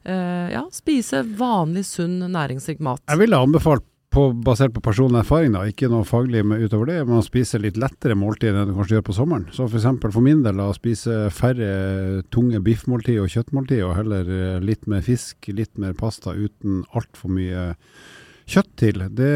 Uh, 0.08 0.48
ja, 0.54 0.62
spise 0.72 1.20
vanlig, 1.36 1.82
sunn, 1.84 2.22
næringsrik 2.32 2.80
mat. 2.80 3.02
Jeg 3.12 3.20
ville 3.20 3.36
anbefalt, 3.36 3.84
på, 4.14 4.24
basert 4.46 4.74
på 4.74 4.82
personlig 4.82 5.20
erfaring, 5.22 5.54
da, 5.54 5.66
ikke 5.68 5.90
noe 5.92 6.08
faglig 6.08 6.42
utover 6.46 6.90
det, 6.90 7.00
men 7.06 7.20
å 7.20 7.26
spise 7.26 7.60
litt 7.62 7.78
lettere 7.80 8.16
måltid 8.18 8.56
enn 8.56 8.70
du 8.70 8.76
kanskje 8.78 8.98
gjør 8.98 9.08
på 9.10 9.16
sommeren. 9.18 9.48
Så 9.54 9.68
for 9.70 10.12
for 10.14 10.24
min 10.26 10.44
del, 10.46 10.62
å 10.64 10.76
spise 10.76 11.28
færre 11.36 12.24
tunge 12.34 12.62
biffmåltid 12.64 13.20
og 13.22 13.34
kjøttmåltid, 13.34 13.84
og 13.86 13.98
heller 14.00 14.32
eh, 14.32 14.62
litt 14.64 14.88
mer 14.88 15.04
fisk, 15.06 15.52
litt 15.52 15.76
mer 15.78 15.94
pasta 15.98 16.34
uten 16.34 16.86
altfor 16.96 17.36
mye 17.36 17.74
kjøtt 18.48 18.72
til. 18.80 19.04
Det, 19.12 19.34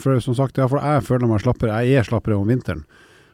for 0.00 0.22
som 0.24 0.36
sagt, 0.38 0.58
ja, 0.58 0.68
for 0.70 0.80
jeg 0.80 1.04
føler 1.06 1.30
meg 1.30 1.44
slappere. 1.44 1.82
Jeg 1.84 2.00
er 2.00 2.08
slappere 2.08 2.38
om 2.40 2.48
vinteren. 2.48 2.86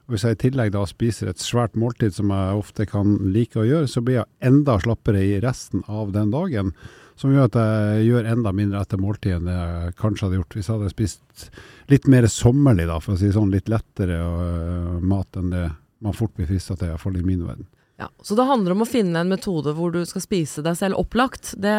Og 0.04 0.14
Hvis 0.14 0.26
jeg 0.26 0.36
i 0.36 0.42
tillegg 0.42 0.74
da 0.74 0.82
spiser 0.88 1.30
et 1.30 1.40
svært 1.40 1.78
måltid 1.80 2.12
som 2.16 2.32
jeg 2.34 2.60
ofte 2.60 2.84
kan 2.90 3.16
like 3.32 3.56
å 3.56 3.64
gjøre, 3.64 3.88
så 3.88 4.02
blir 4.04 4.20
jeg 4.20 4.50
enda 4.50 4.76
slappere 4.82 5.22
i 5.24 5.38
resten 5.40 5.86
av 5.88 6.12
den 6.12 6.34
dagen. 6.34 6.74
Som 7.18 7.30
gjør 7.30 7.46
at 7.46 7.56
jeg 7.60 8.08
gjør 8.08 8.26
enda 8.32 8.50
mindre 8.56 8.80
etter 8.82 8.98
måltidet 8.98 9.38
enn 9.38 9.46
det 9.46 9.54
jeg 9.54 9.94
kanskje 10.00 10.26
hadde 10.26 10.40
gjort 10.40 10.56
hvis 10.56 10.68
jeg 10.68 10.74
hadde 10.78 10.90
spist 10.90 11.46
litt 11.92 12.08
mer 12.10 12.26
sommerlig, 12.30 12.88
da, 12.90 12.98
for 13.02 13.14
å 13.14 13.20
si 13.20 13.30
sånn. 13.34 13.52
Litt 13.54 13.70
lettere 13.70 14.18
uh, 14.18 14.96
mat 14.98 15.38
enn 15.38 15.52
det 15.54 15.68
man 16.04 16.16
fort 16.16 16.34
blir 16.36 16.48
frista 16.50 16.76
til, 16.76 16.90
iallfall 16.90 17.20
i 17.20 17.24
min 17.24 17.44
verden. 17.46 17.68
Ja, 17.96 18.08
så 18.26 18.34
det 18.34 18.48
handler 18.48 18.74
om 18.74 18.82
å 18.82 18.88
finne 18.90 19.22
en 19.22 19.30
metode 19.30 19.72
hvor 19.76 19.92
du 19.94 20.00
skal 20.08 20.24
spise 20.24 20.64
deg 20.66 20.74
selv 20.76 20.98
opplagt. 20.98 21.52
Det, 21.62 21.74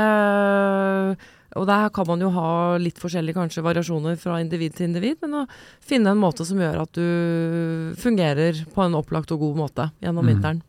og 1.60 1.66
der 1.68 1.90
kan 1.94 2.08
man 2.08 2.24
jo 2.24 2.30
ha 2.34 2.52
litt 2.80 3.02
forskjellige 3.02 3.36
kanskje 3.36 3.66
variasjoner 3.66 4.16
fra 4.20 4.40
individ 4.40 4.78
til 4.78 4.88
individ, 4.88 5.20
men 5.26 5.42
å 5.42 5.46
finne 5.84 6.14
en 6.16 6.22
måte 6.22 6.48
som 6.48 6.62
gjør 6.62 6.86
at 6.86 6.96
du 6.96 8.00
fungerer 8.00 8.64
på 8.72 8.86
en 8.86 8.96
opplagt 8.96 9.36
og 9.36 9.44
god 9.44 9.60
måte 9.66 9.90
gjennom 10.00 10.24
mm. 10.24 10.32
vinteren. 10.32 10.64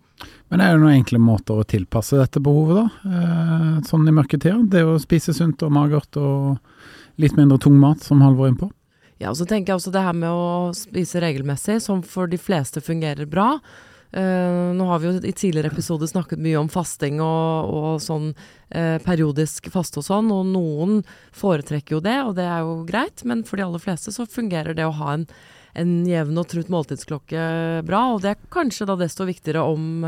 Men 0.48 0.62
er 0.62 0.74
det 0.74 0.82
noen 0.82 1.00
enkle 1.00 1.20
måter 1.20 1.58
å 1.58 1.66
tilpasse 1.66 2.18
dette 2.20 2.40
behovet, 2.42 2.78
da? 2.78 3.12
Eh, 3.18 3.72
sånn 3.88 4.06
i 4.08 4.14
mørketida? 4.14 4.58
Det 4.70 4.84
å 4.86 4.96
spise 5.02 5.34
sunt 5.36 5.64
og 5.66 5.74
magert 5.74 6.18
og 6.20 6.56
litt 7.20 7.36
mindre 7.38 7.58
tung 7.62 7.76
mat, 7.80 8.04
som 8.04 8.22
Halvor 8.24 8.50
er 8.50 8.56
på? 8.60 8.70
Ja, 9.16 9.32
og 9.32 9.38
så 9.38 9.46
tenker 9.48 9.72
jeg 9.72 9.80
også 9.80 9.92
det 9.94 10.04
her 10.04 10.16
med 10.16 10.30
å 10.30 10.72
spise 10.76 11.20
regelmessig, 11.24 11.80
som 11.84 12.02
for 12.04 12.28
de 12.30 12.38
fleste 12.40 12.82
fungerer 12.84 13.28
bra. 13.28 13.54
Eh, 14.16 14.72
nå 14.76 14.86
har 14.86 15.00
vi 15.02 15.08
jo 15.08 15.16
i 15.18 15.32
tidligere 15.34 15.72
episoder 15.72 16.08
snakket 16.08 16.40
mye 16.40 16.60
om 16.60 16.68
fasting 16.72 17.18
og, 17.24 17.72
og 17.74 17.98
sånn 18.04 18.30
eh, 18.70 18.96
periodisk 19.02 19.66
faste 19.72 20.00
og 20.00 20.06
sånn, 20.06 20.30
og 20.32 20.46
noen 20.52 21.00
foretrekker 21.36 21.98
jo 21.98 22.04
det, 22.04 22.16
og 22.22 22.36
det 22.38 22.46
er 22.46 22.62
jo 22.64 22.78
greit, 22.88 23.24
men 23.26 23.42
for 23.44 23.58
de 23.58 23.66
aller 23.66 23.82
fleste 23.82 24.14
så 24.14 24.28
fungerer 24.30 24.78
det 24.78 24.86
å 24.86 24.94
ha 25.00 25.16
en, 25.16 25.26
en 25.76 25.92
jevn 26.08 26.40
og 26.40 26.48
trutt 26.50 26.72
måltidsklokke 26.72 27.44
bra, 27.86 28.02
og 28.14 28.24
det 28.24 28.32
er 28.32 28.50
kanskje 28.52 28.88
da 28.88 28.96
desto 29.00 29.26
viktigere 29.28 29.64
om, 29.66 30.02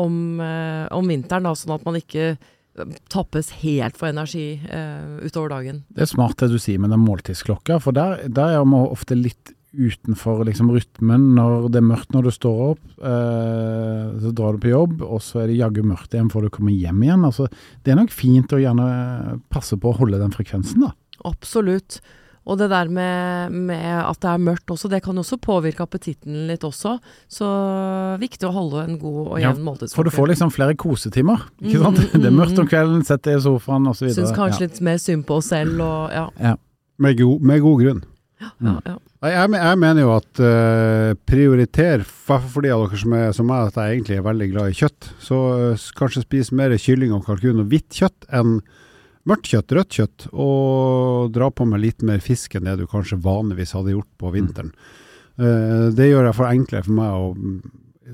om, 0.00 0.20
eh, 0.42 0.84
om 0.94 1.10
vinteren, 1.10 1.48
da, 1.48 1.54
sånn 1.58 1.76
at 1.76 1.86
man 1.86 1.98
ikke 2.00 2.28
eh, 2.34 2.94
tappes 3.12 3.52
helt 3.62 3.98
for 4.00 4.10
energi 4.10 4.60
eh, 4.66 5.20
utover 5.24 5.54
dagen. 5.54 5.84
Det 5.94 6.06
er 6.06 6.10
smart 6.14 6.40
det 6.42 6.50
du 6.54 6.58
sier 6.62 6.82
med 6.82 6.94
den 6.94 7.04
måltidsklokka, 7.04 7.78
for 7.84 7.96
der, 7.96 8.26
der 8.28 8.58
er 8.58 8.66
vi 8.66 8.86
ofte 8.86 9.18
litt 9.18 9.54
utenfor 9.74 10.44
liksom 10.46 10.70
rytmen 10.70 11.32
når 11.34 11.68
det 11.74 11.80
er 11.80 11.86
mørkt 11.88 12.12
når 12.14 12.28
du 12.28 12.32
står 12.34 12.60
opp. 12.70 12.82
Eh, 12.98 14.10
så 14.22 14.34
drar 14.36 14.54
du 14.54 14.62
på 14.62 14.72
jobb, 14.74 15.00
og 15.02 15.22
så 15.24 15.42
er 15.42 15.50
det 15.50 15.60
jaggu 15.60 15.82
mørkt 15.86 16.14
igjen 16.14 16.30
før 16.32 16.46
du 16.46 16.52
kommer 16.54 16.74
hjem 16.74 17.02
igjen. 17.06 17.24
Altså, 17.26 17.48
det 17.82 17.94
er 17.94 17.98
nok 17.98 18.14
fint 18.14 18.54
å 18.54 18.60
gjerne 18.62 19.40
passe 19.52 19.78
på 19.80 19.90
å 19.90 19.98
holde 19.98 20.20
den 20.22 20.34
frekvensen, 20.34 20.86
da. 20.86 20.94
Absolutt. 21.26 22.00
Og 22.44 22.58
det 22.60 22.68
der 22.68 22.90
med, 22.92 23.54
med 23.70 23.86
at 24.04 24.18
det 24.20 24.28
er 24.28 24.42
mørkt 24.42 24.72
også, 24.74 24.90
det 24.92 25.00
kan 25.04 25.16
også 25.20 25.38
påvirke 25.40 25.84
appetitten 25.86 26.44
litt 26.50 26.64
også. 26.66 26.98
Så 27.30 27.48
viktig 28.20 28.48
å 28.48 28.52
holde 28.52 28.82
en 28.84 28.98
god 29.00 29.20
og 29.22 29.38
Ja, 29.40 29.48
jevn 29.48 29.64
måltidsform. 29.64 29.96
For 29.96 30.08
du 30.08 30.12
får 30.12 30.32
liksom 30.34 30.52
flere 30.52 30.76
kosetimer, 30.76 31.46
ikke 31.62 31.80
sant. 31.80 32.02
Mm, 32.02 32.10
mm, 32.12 32.20
Det 32.20 32.30
er 32.30 32.36
mørkt 32.36 32.60
om 32.60 32.68
kvelden, 32.68 33.06
sett 33.08 33.24
deg 33.24 33.40
i 33.40 33.44
sofaen 33.46 33.88
osv. 33.88 34.10
Syns 34.12 34.36
kanskje 34.36 34.66
litt 34.66 34.82
mer 34.84 35.00
synd 35.00 35.24
på 35.28 35.40
oss 35.40 35.48
selv 35.54 35.80
og 35.84 36.12
ja. 36.12 36.58
Med, 37.00 37.16
god, 37.18 37.40
med 37.42 37.64
god 37.64 37.80
grunn. 37.80 38.04
ja, 38.44 38.76
ja. 38.84 39.00
Jeg, 39.24 39.56
jeg 39.56 39.76
mener 39.80 40.02
jo 40.02 40.10
at 40.12 40.40
uh, 40.44 41.16
prioriter, 41.24 42.02
for 42.04 42.60
de 42.60 42.72
av 42.74 42.82
dere 42.84 42.98
som 43.00 43.14
er 43.16 43.30
som 43.32 43.46
meg, 43.48 43.70
at 43.70 43.78
jeg 43.80 43.96
egentlig 43.96 44.18
er 44.18 44.26
veldig 44.26 44.48
glad 44.50 44.72
i 44.72 44.76
kjøtt, 44.76 45.08
så 45.24 45.38
uh, 45.72 45.86
kanskje 45.96 46.26
spis 46.26 46.52
mer 46.52 46.74
kylling 46.76 47.14
og 47.16 47.24
kalkun 47.24 47.62
og 47.62 47.72
hvitt 47.72 47.88
kjøtt 47.96 48.28
enn 48.36 48.58
mørkt 49.28 49.50
kjøtt, 49.52 49.72
rødt 49.76 49.96
kjøtt, 49.98 50.26
og 50.32 51.32
dra 51.34 51.48
på 51.50 51.66
med 51.68 51.82
litt 51.82 52.04
mer 52.04 52.20
fisk 52.24 52.56
enn 52.56 52.68
det 52.68 52.76
du 52.80 52.86
kanskje 52.90 53.20
vanligvis 53.24 53.74
hadde 53.76 53.96
gjort 53.96 54.12
på 54.20 54.34
vinteren. 54.34 54.74
Mm. 55.34 55.96
det 55.98 56.06
gjør 56.06 56.28
det 56.28 56.36
for 56.36 56.46
enklere 56.46 56.86
for 56.86 56.94
meg 56.94 57.14
å 57.18 57.30
mm, 57.34 57.56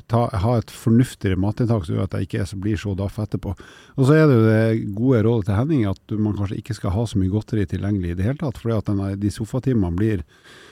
ta, 0.08 0.22
ha 0.32 0.54
et 0.56 0.70
fornuftigere 0.72 1.36
matinntak, 1.40 1.84
så 1.84 1.98
at 2.04 2.14
jeg 2.16 2.28
ikke 2.28 2.40
er 2.40 2.48
så, 2.48 2.56
blir 2.62 2.80
så 2.80 2.94
daff 2.96 3.18
etterpå. 3.20 3.52
Og 3.98 4.06
så 4.06 4.16
er 4.16 4.24
det 4.30 4.38
jo 4.38 4.46
det 4.46 4.94
gode 4.96 5.22
rådet 5.26 5.50
til 5.50 5.58
Henning 5.58 5.84
at 5.90 6.16
man 6.16 6.38
kanskje 6.38 6.60
ikke 6.62 6.78
skal 6.78 6.94
ha 6.94 7.04
så 7.10 7.20
mye 7.20 7.32
godteri 7.32 7.66
tilgjengelig 7.68 8.14
i 8.14 8.18
det 8.18 8.28
hele 8.28 8.40
tatt, 8.40 8.60
fordi 8.62 8.78
at 8.78 8.90
denne, 8.90 9.12
de 9.20 9.34
sofatimene 9.34 9.98
blir 9.98 10.24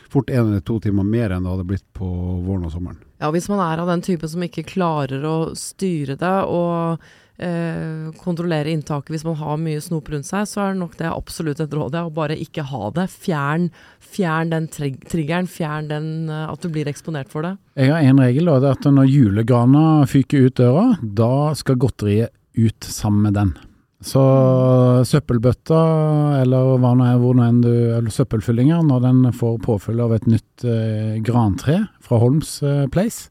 fort 0.09 0.31
en 0.33 0.47
eller 0.47 0.65
to 0.65 0.79
timer 0.81 1.05
mer 1.05 1.35
enn 1.35 1.45
det 1.45 1.53
hadde 1.53 1.69
blitt 1.69 1.87
på 1.97 2.09
våren 2.47 2.65
og 2.69 2.73
sommeren. 2.73 3.01
Ja, 3.21 3.33
hvis 3.35 3.49
man 3.51 3.61
er 3.61 3.83
av 3.83 3.91
den 3.91 4.05
typen 4.07 4.31
som 4.31 4.45
ikke 4.47 4.67
klarer 4.69 5.25
å 5.27 5.39
styre 5.59 6.17
det 6.17 6.37
og 6.49 7.03
eh, 7.39 8.09
kontrollere 8.23 8.73
inntaket 8.73 9.15
hvis 9.15 9.27
man 9.27 9.39
har 9.41 9.61
mye 9.63 9.83
snop 9.83 10.11
rundt 10.13 10.29
seg, 10.29 10.47
så 10.51 10.65
er 10.67 10.79
nok 10.79 10.97
det 11.01 11.11
absolutt 11.11 11.63
et 11.65 11.75
råd. 11.75 11.97
Å 11.99 12.15
bare 12.15 12.39
ikke 12.39 12.67
ha 12.71 12.91
det. 12.97 13.09
Fjern, 13.13 13.71
fjern 14.03 14.53
den 14.55 14.69
trig 14.73 15.01
triggeren. 15.09 15.51
Fjern 15.51 15.91
den 15.93 16.11
eh, 16.33 16.45
at 16.49 16.65
du 16.65 16.71
blir 16.75 16.91
eksponert 16.91 17.33
for 17.33 17.47
det. 17.47 17.57
Jeg 17.79 17.95
har 17.95 18.03
en 18.03 18.21
regel, 18.23 18.51
og 18.51 18.63
det 18.63 18.73
er 18.73 18.81
at 18.81 18.91
når 18.99 19.11
julegrana 19.13 19.87
fyker 20.11 20.49
ut 20.49 20.59
døra, 20.61 20.87
da 21.03 21.33
skal 21.59 21.81
godteriet 21.81 22.35
ut 22.59 22.85
sammen 22.91 23.29
med 23.29 23.39
den. 23.39 23.57
Så 23.99 24.23
søppelbøtta, 25.11 25.79
eller 26.45 26.77
hva 26.79 26.93
nå 26.95 27.07
er, 27.09 27.17
hvor 27.19 27.35
nå 27.35 27.43
enn 27.49 27.63
du, 27.65 27.73
eller 27.97 28.15
søppelfyllinger, 28.15 28.85
når 28.87 29.03
den 29.03 29.33
får 29.35 29.57
påfyll 29.65 30.03
av 30.05 30.15
et 30.15 30.29
nytt 30.31 30.67
eh, 30.67 31.17
grantre 31.27 31.81
fra 32.05 32.21
Holms 32.23 32.61
eh, 32.63 32.85
Place, 32.95 33.27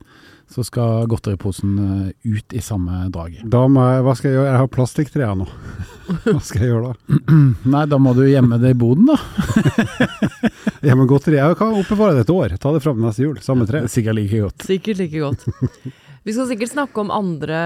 så 0.49 0.63
skal 0.63 1.07
godteriposen 1.11 1.73
eh, 1.83 2.31
ut 2.37 2.53
i 2.55 2.61
samme 2.63 3.09
draget. 3.13 3.43
Da 3.51 3.65
må 3.67 3.83
jeg, 3.83 4.03
hva 4.05 4.15
skal 4.15 4.29
jeg 4.29 4.37
gjøre? 4.37 4.49
Jeg 4.51 4.61
har 4.61 4.71
plastikktre 4.71 5.29
nå. 5.35 5.47
hva 6.23 6.39
skal 6.39 6.63
jeg 6.63 6.71
gjøre 6.71 6.93
da? 6.93 7.19
Nei, 7.75 7.83
da 7.91 7.99
må 8.01 8.15
du 8.17 8.23
gjemme 8.27 8.59
det 8.63 8.73
i 8.73 8.79
boden, 8.79 9.11
da. 9.11 9.19
Gjemme 10.87 11.07
godteri, 11.09 11.39
jeg 11.41 11.57
kan 11.59 11.75
oppbevare 11.75 12.15
det 12.15 12.27
et 12.27 12.33
år. 12.33 12.55
Ta 12.61 12.71
det 12.75 12.83
fram 12.85 13.01
neste 13.03 13.25
jul, 13.25 13.39
samme 13.43 13.67
tre. 13.67 13.83
Er 13.83 13.91
sikkert 13.91 14.19
like 14.19 14.43
godt. 14.45 14.67
Sikkert 14.67 15.01
like 15.01 15.23
godt. 15.23 15.47
Vi 16.27 16.33
skal 16.35 16.49
sikkert 16.49 16.73
snakke 16.73 16.99
om 16.99 17.11
andre? 17.15 17.57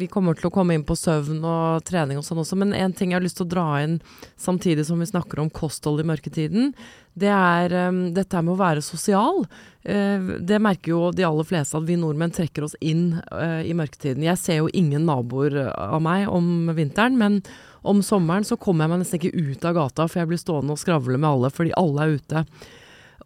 Vi 0.00 0.06
kommer 0.08 0.32
til 0.38 0.48
å 0.48 0.52
komme 0.54 0.72
inn 0.72 0.84
på 0.88 0.94
søvn 0.96 1.42
og 1.44 1.82
trening 1.84 2.16
og 2.16 2.24
sånn 2.24 2.40
også, 2.40 2.56
men 2.56 2.72
en 2.72 2.94
ting 2.96 3.10
jeg 3.12 3.18
har 3.18 3.24
lyst 3.24 3.36
til 3.36 3.44
å 3.44 3.50
dra 3.52 3.66
inn 3.82 3.98
samtidig 4.40 4.86
som 4.88 5.02
vi 5.02 5.10
snakker 5.10 5.42
om 5.42 5.50
kosthold 5.52 6.00
i 6.00 6.06
mørketiden, 6.08 6.72
det 7.12 7.28
er 7.28 7.76
um, 7.90 8.00
dette 8.16 8.40
med 8.40 8.54
å 8.54 8.56
være 8.62 8.80
sosial. 8.80 9.42
Uh, 9.84 10.40
det 10.40 10.62
merker 10.64 10.94
jo 10.94 11.12
de 11.12 11.28
aller 11.28 11.50
fleste 11.52 11.76
at 11.76 11.84
vi 11.84 12.00
nordmenn 12.00 12.32
trekker 12.32 12.64
oss 12.64 12.78
inn 12.80 13.18
uh, 13.28 13.60
i 13.60 13.76
mørketiden. 13.76 14.24
Jeg 14.24 14.40
ser 14.40 14.62
jo 14.62 14.72
ingen 14.72 15.04
naboer 15.04 15.66
av 15.68 16.00
meg 16.00 16.32
om 16.32 16.72
vinteren, 16.72 17.20
men 17.20 17.42
om 17.84 18.00
sommeren 18.00 18.48
så 18.48 18.56
kommer 18.56 18.86
jeg 18.86 18.94
meg 18.94 19.04
nesten 19.04 19.20
ikke 19.20 19.50
ut 19.52 19.68
av 19.68 19.76
gata, 19.82 20.08
for 20.08 20.22
jeg 20.22 20.32
blir 20.32 20.40
stående 20.40 20.72
og 20.72 20.80
skravle 20.80 21.20
med 21.20 21.28
alle 21.28 21.52
fordi 21.52 21.76
alle 21.76 22.08
er 22.08 22.16
ute. 22.16 22.48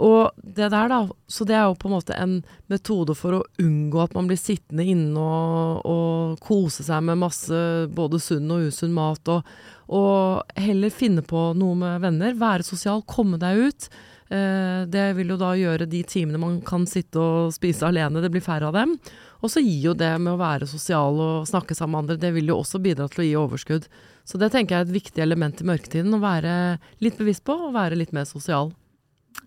Og 0.03 0.33
det 0.37 0.69
der, 0.73 0.91
da. 0.93 0.99
Så 1.29 1.47
det 1.49 1.57
er 1.57 1.69
jo 1.69 1.77
på 1.81 1.89
en 1.89 1.95
måte 1.97 2.17
en 2.21 2.41
metode 2.73 3.15
for 3.17 3.39
å 3.39 3.45
unngå 3.63 4.03
at 4.03 4.17
man 4.17 4.29
blir 4.29 4.41
sittende 4.41 4.85
inne 4.85 5.23
og, 5.23 5.87
og 5.89 6.43
kose 6.45 6.85
seg 6.87 7.05
med 7.07 7.23
masse 7.23 7.61
både 7.97 8.21
sunn 8.23 8.51
og 8.53 8.69
usunn 8.69 8.97
mat, 8.97 9.33
og, 9.33 9.47
og 9.89 10.59
heller 10.61 10.93
finne 10.93 11.25
på 11.25 11.49
noe 11.57 11.79
med 11.81 12.05
venner. 12.05 12.37
Være 12.37 12.67
sosial, 12.67 13.05
komme 13.09 13.41
deg 13.41 13.69
ut. 13.69 13.89
Eh, 14.29 14.83
det 14.91 15.07
vil 15.15 15.31
jo 15.31 15.39
da 15.39 15.53
gjøre 15.55 15.87
de 15.87 16.03
timene 16.09 16.41
man 16.43 16.59
kan 16.67 16.87
sitte 16.91 17.23
og 17.23 17.55
spise 17.55 17.87
alene, 17.87 18.23
det 18.25 18.33
blir 18.35 18.45
færre 18.45 18.69
av 18.69 18.77
dem. 18.77 18.97
Og 19.45 19.53
så 19.53 19.63
gir 19.63 19.93
jo 19.93 19.95
det 19.95 20.11
med 20.19 20.35
å 20.35 20.41
være 20.41 20.67
sosial 20.69 21.21
og 21.23 21.47
snakke 21.49 21.77
sammen 21.79 21.95
med 21.95 22.03
andre, 22.05 22.23
det 22.25 22.33
vil 22.35 22.51
jo 22.51 22.59
også 22.63 22.83
bidra 22.83 23.07
til 23.13 23.23
å 23.23 23.29
gi 23.29 23.37
overskudd. 23.39 23.87
Så 24.27 24.41
det 24.43 24.51
tenker 24.53 24.75
jeg 24.75 24.87
er 24.87 24.89
et 24.89 24.97
viktig 24.97 25.23
element 25.23 25.63
i 25.63 25.69
mørketiden, 25.69 26.17
å 26.17 26.25
være 26.25 26.57
litt 27.05 27.21
bevisst 27.21 27.47
på 27.47 27.55
og 27.69 27.77
være 27.77 27.99
litt 28.01 28.17
mer 28.17 28.27
sosial. 28.27 28.73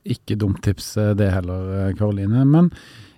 Ikke 0.09 0.37
dumt 0.39 0.63
tips 0.65 0.95
eh, 0.97 1.13
det 1.17 1.29
heller, 1.33 1.69
eh, 1.77 1.93
Karoline. 1.97 2.45
Men 2.49 2.71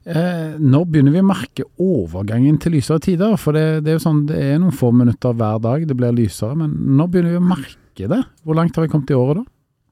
eh, 0.03 0.57
når 0.59 0.89
begynner 0.91 1.15
vi 1.15 1.23
å 1.23 1.29
merke 1.29 1.67
overgangen 1.81 2.59
til 2.61 2.75
lysere 2.77 3.03
tider? 3.03 3.37
For 3.41 3.57
det, 3.57 3.83
det 3.85 3.93
er 3.93 3.99
jo 3.99 4.05
sånn, 4.07 4.25
det 4.29 4.41
er 4.41 4.59
noen 4.61 4.75
få 4.75 4.91
minutter 4.95 5.37
hver 5.37 5.63
dag 5.63 5.87
det 5.87 5.97
blir 5.97 6.15
lysere, 6.15 6.57
men 6.59 6.75
når 6.97 7.13
begynner 7.13 7.35
vi 7.35 7.41
å 7.41 7.49
merke 7.53 8.11
det? 8.11 8.21
Hvor 8.45 8.57
langt 8.57 8.77
har 8.77 8.87
vi 8.87 8.93
kommet 8.93 9.13
i 9.13 9.19
året 9.19 9.43
da? 9.43 9.47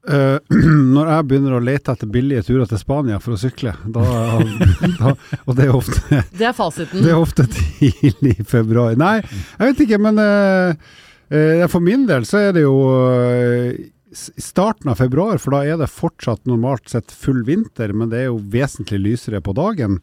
Uh, 0.09 0.39
når 0.95 1.09
jeg 1.11 1.25
begynner 1.27 1.57
å 1.57 1.61
lete 1.61 1.91
etter 1.91 2.07
billige 2.09 2.45
turer 2.47 2.69
til 2.69 2.79
Spania 2.79 3.17
for 3.19 3.35
å 3.35 3.39
sykle, 3.39 3.73
da, 3.91 4.05
da 5.01 5.11
Og 5.43 5.57
det 5.57 5.65
er 5.67 5.75
ofte 5.75 6.21
Det 6.39 6.47
er 6.47 6.55
fasiten. 6.55 7.03
Det 7.03 7.11
er 7.11 7.19
ofte 7.19 7.43
tidlig 7.51 8.37
i 8.39 8.47
februar. 8.47 8.95
Nei, 8.97 9.17
jeg 9.19 9.73
vet 9.73 9.83
ikke, 9.85 9.99
men 10.01 10.21
uh, 10.23 10.71
uh, 11.35 11.65
for 11.69 11.83
min 11.83 12.07
del 12.09 12.25
så 12.29 12.45
er 12.47 12.55
det 12.55 12.63
jo 12.63 12.77
s- 14.11 14.31
starten 14.37 14.89
av 14.91 14.97
februar, 14.99 15.37
for 15.39 15.51
da 15.51 15.63
er 15.65 15.77
det 15.77 15.89
fortsatt 15.89 16.45
normalt 16.49 16.89
sett 16.89 17.11
full 17.11 17.43
vinter, 17.47 17.93
men 17.93 18.09
det 18.09 18.19
er 18.23 18.29
jo 18.29 18.39
vesentlig 18.39 18.99
lysere 19.03 19.41
på 19.41 19.53
dagen. 19.57 19.99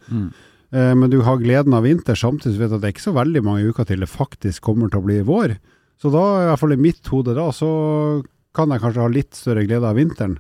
Eh, 0.73 0.95
men 0.95 1.11
du 1.11 1.21
har 1.23 1.39
gleden 1.39 1.75
av 1.75 1.83
vinter, 1.87 2.15
samtidig 2.19 2.59
vet 2.59 2.71
du 2.71 2.77
at 2.77 2.81
det 2.83 2.89
er 2.91 2.95
ikke 2.97 3.07
så 3.11 3.15
veldig 3.17 3.43
mange 3.47 3.69
uker 3.71 3.87
til 3.87 4.01
det 4.03 4.09
faktisk 4.11 4.63
kommer 4.67 4.91
til 4.91 5.01
å 5.01 5.07
bli 5.07 5.21
vår. 5.23 5.57
Så 6.03 6.11
da, 6.13 6.25
i 6.43 6.47
hvert 6.51 6.59
fall 6.61 6.73
i 6.75 6.81
mitt 6.81 7.07
hode 7.09 7.35
da, 7.39 7.49
så 7.55 8.23
kan 8.57 8.69
jeg 8.73 8.81
kanskje 8.83 9.01
ha 9.05 9.09
litt 9.13 9.35
større 9.39 9.65
glede 9.69 9.87
av 9.89 9.97
vinteren. 9.97 10.39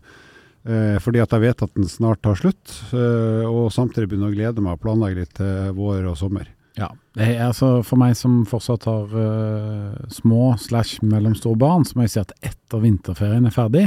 Eh, 0.66 0.96
fordi 0.98 1.20
at 1.22 1.30
jeg 1.30 1.44
vet 1.44 1.62
at 1.62 1.74
den 1.78 1.86
snart 1.86 2.22
tar 2.26 2.34
slutt, 2.34 2.72
eh, 2.92 3.44
og 3.46 3.70
samtidig 3.70 4.08
begynner 4.10 4.32
å 4.32 4.34
glede 4.34 4.60
meg 4.64 4.74
og 4.74 4.82
planlegge 4.82 5.20
litt 5.22 5.34
til 5.38 5.72
vår 5.78 6.08
og 6.10 6.16
sommer. 6.18 6.48
Ja, 6.76 6.90
det 7.16 7.30
er 7.32 7.46
altså 7.46 7.80
For 7.86 7.96
meg 8.00 8.16
som 8.18 8.42
fortsatt 8.48 8.84
har 8.88 9.14
uh, 9.16 9.94
små 10.12 10.52
slash 10.60 11.00
mellomstore 11.06 11.56
barn, 11.60 11.86
så 11.88 11.96
må 11.96 12.04
jeg 12.04 12.16
si 12.16 12.20
at 12.20 12.36
etter 12.44 12.84
vinterferien 12.84 13.48
er 13.48 13.54
ferdig, 13.54 13.86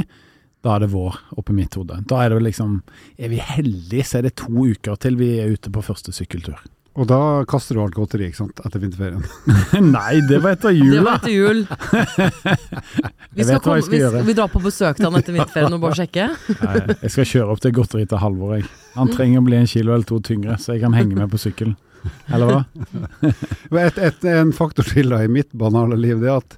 da 0.60 0.74
er 0.74 0.84
det 0.84 0.90
vår 0.92 1.16
oppi 1.40 1.54
mitt 1.56 1.78
hode. 1.78 2.02
Da 2.10 2.20
er 2.20 2.32
det 2.32 2.40
vel 2.40 2.50
liksom 2.50 2.80
Er 3.16 3.30
vi 3.32 3.38
heldige, 3.40 4.04
så 4.04 4.18
er 4.18 4.28
det 4.28 4.36
to 4.42 4.50
uker 4.50 4.98
til 5.00 5.16
vi 5.20 5.36
er 5.40 5.54
ute 5.54 5.72
på 5.72 5.84
første 5.86 6.12
sykkeltur. 6.12 6.58
Og 6.98 7.06
da 7.06 7.46
kaster 7.48 7.78
du 7.78 7.80
alt 7.84 7.94
godteri, 7.94 8.26
ikke 8.28 8.40
sant, 8.40 8.60
etter 8.66 8.82
vinterferien. 8.82 9.22
Nei, 9.94 10.18
det 10.26 10.40
var 10.42 10.56
etter 10.56 10.74
jul. 10.74 10.96
Det 10.96 11.04
var 11.06 11.20
etter 11.20 11.32
jul. 11.32 11.62
Vi, 13.38 13.46
skal 13.46 13.60
komme, 13.62 13.78
skal 13.86 13.94
vi, 13.94 14.22
vi 14.26 14.34
drar 14.34 14.50
på 14.50 14.58
besøk 14.60 14.98
til 14.98 15.06
han 15.06 15.16
etter 15.20 15.36
vinterferien 15.36 15.76
og 15.76 15.84
bare 15.84 15.96
sjekke. 16.00 16.24
Nei, 16.58 16.80
jeg 17.06 17.12
skal 17.14 17.28
kjøre 17.30 17.54
opp 17.54 17.62
til 17.62 17.72
godteri 17.76 18.08
til 18.10 18.20
Halvor, 18.20 18.56
jeg. 18.58 18.66
Han 18.96 19.12
trenger 19.14 19.38
å 19.38 19.46
bli 19.46 19.60
en 19.60 19.70
kilo 19.70 19.94
eller 19.94 20.08
to 20.10 20.18
tyngre, 20.26 20.58
så 20.58 20.74
jeg 20.74 20.82
kan 20.82 20.96
henge 20.98 21.14
med 21.14 21.30
på 21.30 21.38
sykkelen. 21.40 21.78
Eller 22.32 22.50
hva? 22.50 22.60
Et, 23.86 23.98
et, 23.98 24.24
en 24.32 24.52
faktor 24.54 24.86
til 24.88 25.12
da, 25.12 25.22
i 25.24 25.30
mitt 25.30 25.52
banale 25.56 25.98
liv, 26.00 26.20
det 26.22 26.30
er 26.30 26.40
at 26.40 26.56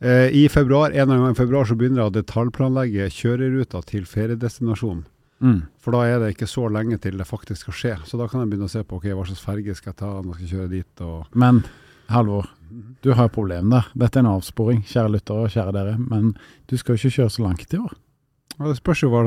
eh, 0.00 0.28
i 0.36 0.44
februar, 0.52 0.90
en 0.90 1.06
eller 1.06 1.20
annen 1.20 1.38
februar 1.38 1.68
så 1.68 1.76
begynner 1.78 2.02
jeg 2.02 2.10
å 2.10 2.16
detaljplanlegge 2.18 3.08
kjøreruta 3.14 3.82
til 3.88 4.06
feriedestinasjonen. 4.08 5.04
Mm. 5.40 5.60
For 5.80 5.96
da 5.96 6.02
er 6.04 6.18
det 6.20 6.34
ikke 6.34 6.48
så 6.50 6.66
lenge 6.68 6.98
til 7.00 7.16
det 7.16 7.28
faktisk 7.28 7.64
skal 7.64 7.76
skje. 7.76 7.94
Så 8.08 8.20
da 8.20 8.26
kan 8.28 8.42
jeg 8.42 8.50
begynne 8.50 8.68
å 8.68 8.72
se 8.72 8.82
på 8.84 8.98
okay, 8.98 9.14
hva 9.16 9.24
slags 9.28 9.44
ferge 9.44 9.76
skal 9.78 9.94
jeg 9.94 10.00
ta 10.02 10.10
når 10.18 10.34
jeg 10.34 10.40
skal 10.40 10.52
kjøre 10.56 10.72
dit. 10.74 11.04
Men 11.32 11.62
Halvor, 12.10 12.50
du 13.00 13.12
har 13.14 13.30
et 13.30 13.34
problem 13.34 13.70
der. 13.72 13.88
Dette 13.94 14.18
er 14.18 14.26
en 14.26 14.34
avsporing, 14.34 14.82
kjære 14.88 15.14
lyttere 15.14 15.46
og 15.46 15.54
kjære 15.54 15.74
dere. 15.76 15.96
Men 16.02 16.32
du 16.68 16.76
skal 16.76 16.96
jo 16.96 17.00
ikke 17.00 17.20
kjøre 17.20 17.34
så 17.36 17.44
langt 17.46 17.74
i 17.76 17.80
år. 17.80 17.96
Ja, 18.58 18.66
det 18.66 18.76
spørs 18.80 19.04
jo 19.04 19.12
hva 19.12 19.22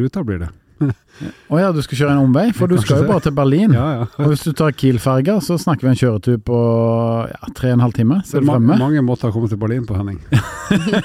ruta 0.00 0.24
blir, 0.24 0.44
det. 0.46 0.50
Å 0.80 1.58
ja, 1.60 1.68
du 1.76 1.82
skal 1.84 1.98
kjøre 1.98 2.12
en 2.14 2.22
omvei? 2.24 2.46
For 2.56 2.70
du 2.70 2.78
skal 2.80 3.02
jo 3.02 3.08
bare 3.10 3.20
til 3.26 3.34
Berlin. 3.36 3.74
Ja, 3.76 3.86
ja. 3.98 4.04
Og 4.24 4.30
hvis 4.32 4.44
du 4.46 4.54
tar 4.56 4.72
Kiel-ferga, 4.72 5.34
så 5.44 5.58
snakker 5.60 5.84
vi 5.84 5.90
en 5.92 5.98
kjøretur 6.00 6.38
på 6.48 6.60
ja, 7.28 7.50
tre 7.58 7.72
og 7.74 7.76
en 7.76 7.84
halv 7.84 7.96
time. 7.98 8.20
Så 8.24 8.38
er 8.40 8.46
Ma 8.48 8.56
fremme. 8.56 8.78
mange 8.80 9.02
måter 9.04 9.28
å 9.28 9.34
komme 9.34 9.50
til 9.52 9.60
Berlin 9.60 9.84
på, 9.84 9.98
Henning. 10.00 10.20